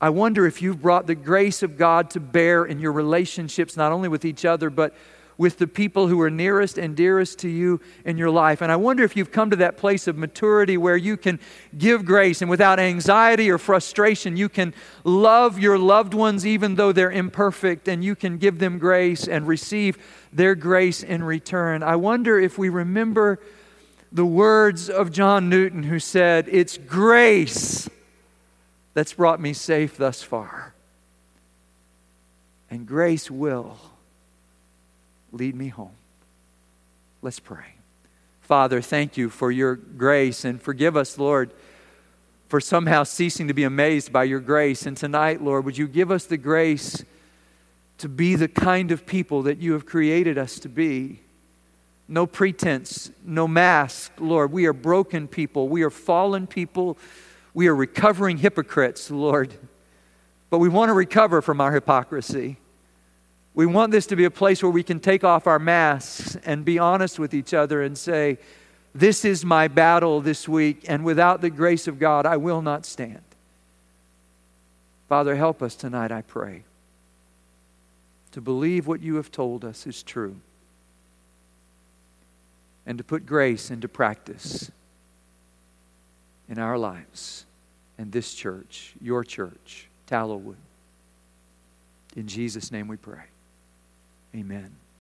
I 0.00 0.08
wonder 0.08 0.46
if 0.46 0.62
you've 0.62 0.80
brought 0.80 1.06
the 1.06 1.14
grace 1.14 1.62
of 1.62 1.76
God 1.76 2.10
to 2.10 2.20
bear 2.20 2.64
in 2.64 2.80
your 2.80 2.92
relationships, 2.92 3.76
not 3.76 3.92
only 3.92 4.08
with 4.08 4.24
each 4.24 4.46
other, 4.46 4.70
but 4.70 4.94
with 5.40 5.56
the 5.56 5.66
people 5.66 6.06
who 6.06 6.20
are 6.20 6.30
nearest 6.30 6.76
and 6.76 6.94
dearest 6.94 7.38
to 7.38 7.48
you 7.48 7.80
in 8.04 8.18
your 8.18 8.28
life. 8.30 8.60
And 8.60 8.70
I 8.70 8.76
wonder 8.76 9.04
if 9.04 9.16
you've 9.16 9.32
come 9.32 9.48
to 9.48 9.56
that 9.56 9.78
place 9.78 10.06
of 10.06 10.18
maturity 10.18 10.76
where 10.76 10.98
you 10.98 11.16
can 11.16 11.40
give 11.78 12.04
grace 12.04 12.42
and 12.42 12.50
without 12.50 12.78
anxiety 12.78 13.50
or 13.50 13.56
frustration, 13.56 14.36
you 14.36 14.50
can 14.50 14.74
love 15.02 15.58
your 15.58 15.78
loved 15.78 16.12
ones 16.12 16.46
even 16.46 16.74
though 16.74 16.92
they're 16.92 17.10
imperfect 17.10 17.88
and 17.88 18.04
you 18.04 18.14
can 18.14 18.36
give 18.36 18.58
them 18.58 18.78
grace 18.78 19.26
and 19.26 19.48
receive 19.48 19.96
their 20.30 20.54
grace 20.54 21.02
in 21.02 21.24
return. 21.24 21.82
I 21.82 21.96
wonder 21.96 22.38
if 22.38 22.58
we 22.58 22.68
remember 22.68 23.40
the 24.12 24.26
words 24.26 24.90
of 24.90 25.10
John 25.10 25.48
Newton 25.48 25.84
who 25.84 25.98
said, 25.98 26.48
It's 26.50 26.76
grace 26.76 27.88
that's 28.94 29.12
brought 29.12 29.40
me 29.40 29.52
safe 29.52 29.96
thus 29.96 30.22
far. 30.22 30.74
And 32.70 32.86
grace 32.86 33.30
will 33.30 33.76
lead 35.32 35.54
me 35.54 35.68
home. 35.68 35.92
Let's 37.22 37.40
pray. 37.40 37.74
Father, 38.42 38.80
thank 38.80 39.16
you 39.16 39.28
for 39.28 39.52
your 39.52 39.76
grace 39.76 40.44
and 40.44 40.60
forgive 40.60 40.96
us, 40.96 41.18
Lord, 41.18 41.50
for 42.48 42.60
somehow 42.60 43.04
ceasing 43.04 43.48
to 43.48 43.54
be 43.54 43.62
amazed 43.62 44.12
by 44.12 44.24
your 44.24 44.40
grace. 44.40 44.86
And 44.86 44.96
tonight, 44.96 45.42
Lord, 45.42 45.64
would 45.64 45.78
you 45.78 45.86
give 45.86 46.10
us 46.10 46.24
the 46.24 46.36
grace 46.36 47.04
to 47.98 48.08
be 48.08 48.34
the 48.34 48.48
kind 48.48 48.90
of 48.90 49.06
people 49.06 49.42
that 49.42 49.58
you 49.58 49.72
have 49.74 49.86
created 49.86 50.36
us 50.36 50.58
to 50.60 50.68
be? 50.68 51.20
No 52.08 52.26
pretense, 52.26 53.12
no 53.24 53.46
mask, 53.46 54.10
Lord. 54.18 54.50
We 54.50 54.66
are 54.66 54.72
broken 54.72 55.28
people, 55.28 55.68
we 55.68 55.82
are 55.82 55.90
fallen 55.90 56.48
people. 56.48 56.98
We 57.52 57.68
are 57.68 57.74
recovering 57.74 58.38
hypocrites, 58.38 59.10
Lord, 59.10 59.52
but 60.50 60.58
we 60.58 60.68
want 60.68 60.88
to 60.90 60.94
recover 60.94 61.42
from 61.42 61.60
our 61.60 61.72
hypocrisy. 61.72 62.56
We 63.54 63.66
want 63.66 63.90
this 63.92 64.06
to 64.06 64.16
be 64.16 64.24
a 64.24 64.30
place 64.30 64.62
where 64.62 64.70
we 64.70 64.82
can 64.82 65.00
take 65.00 65.24
off 65.24 65.46
our 65.46 65.58
masks 65.58 66.36
and 66.44 66.64
be 66.64 66.78
honest 66.78 67.18
with 67.18 67.34
each 67.34 67.52
other 67.52 67.82
and 67.82 67.98
say, 67.98 68.38
This 68.94 69.24
is 69.24 69.44
my 69.44 69.68
battle 69.68 70.20
this 70.20 70.48
week, 70.48 70.84
and 70.88 71.04
without 71.04 71.40
the 71.40 71.50
grace 71.50 71.88
of 71.88 71.98
God, 71.98 72.26
I 72.26 72.36
will 72.36 72.62
not 72.62 72.86
stand. 72.86 73.22
Father, 75.08 75.34
help 75.34 75.60
us 75.60 75.74
tonight, 75.74 76.12
I 76.12 76.22
pray. 76.22 76.62
to 78.30 78.40
believe 78.40 78.86
what 78.86 79.02
you 79.02 79.16
have 79.16 79.32
told 79.32 79.64
us 79.64 79.88
is 79.88 80.04
true 80.04 80.36
and 82.86 82.96
to 82.96 83.04
put 83.04 83.26
grace 83.26 83.70
into 83.72 83.88
practice 83.88 84.70
in 86.50 86.58
our 86.58 86.76
lives 86.76 87.46
and 87.96 88.12
this 88.12 88.34
church, 88.34 88.92
your 89.00 89.24
church, 89.24 89.86
Tallowood. 90.06 90.56
In 92.16 92.26
Jesus' 92.26 92.72
name 92.72 92.88
we 92.88 92.96
pray. 92.96 93.22
Amen. 94.34 94.80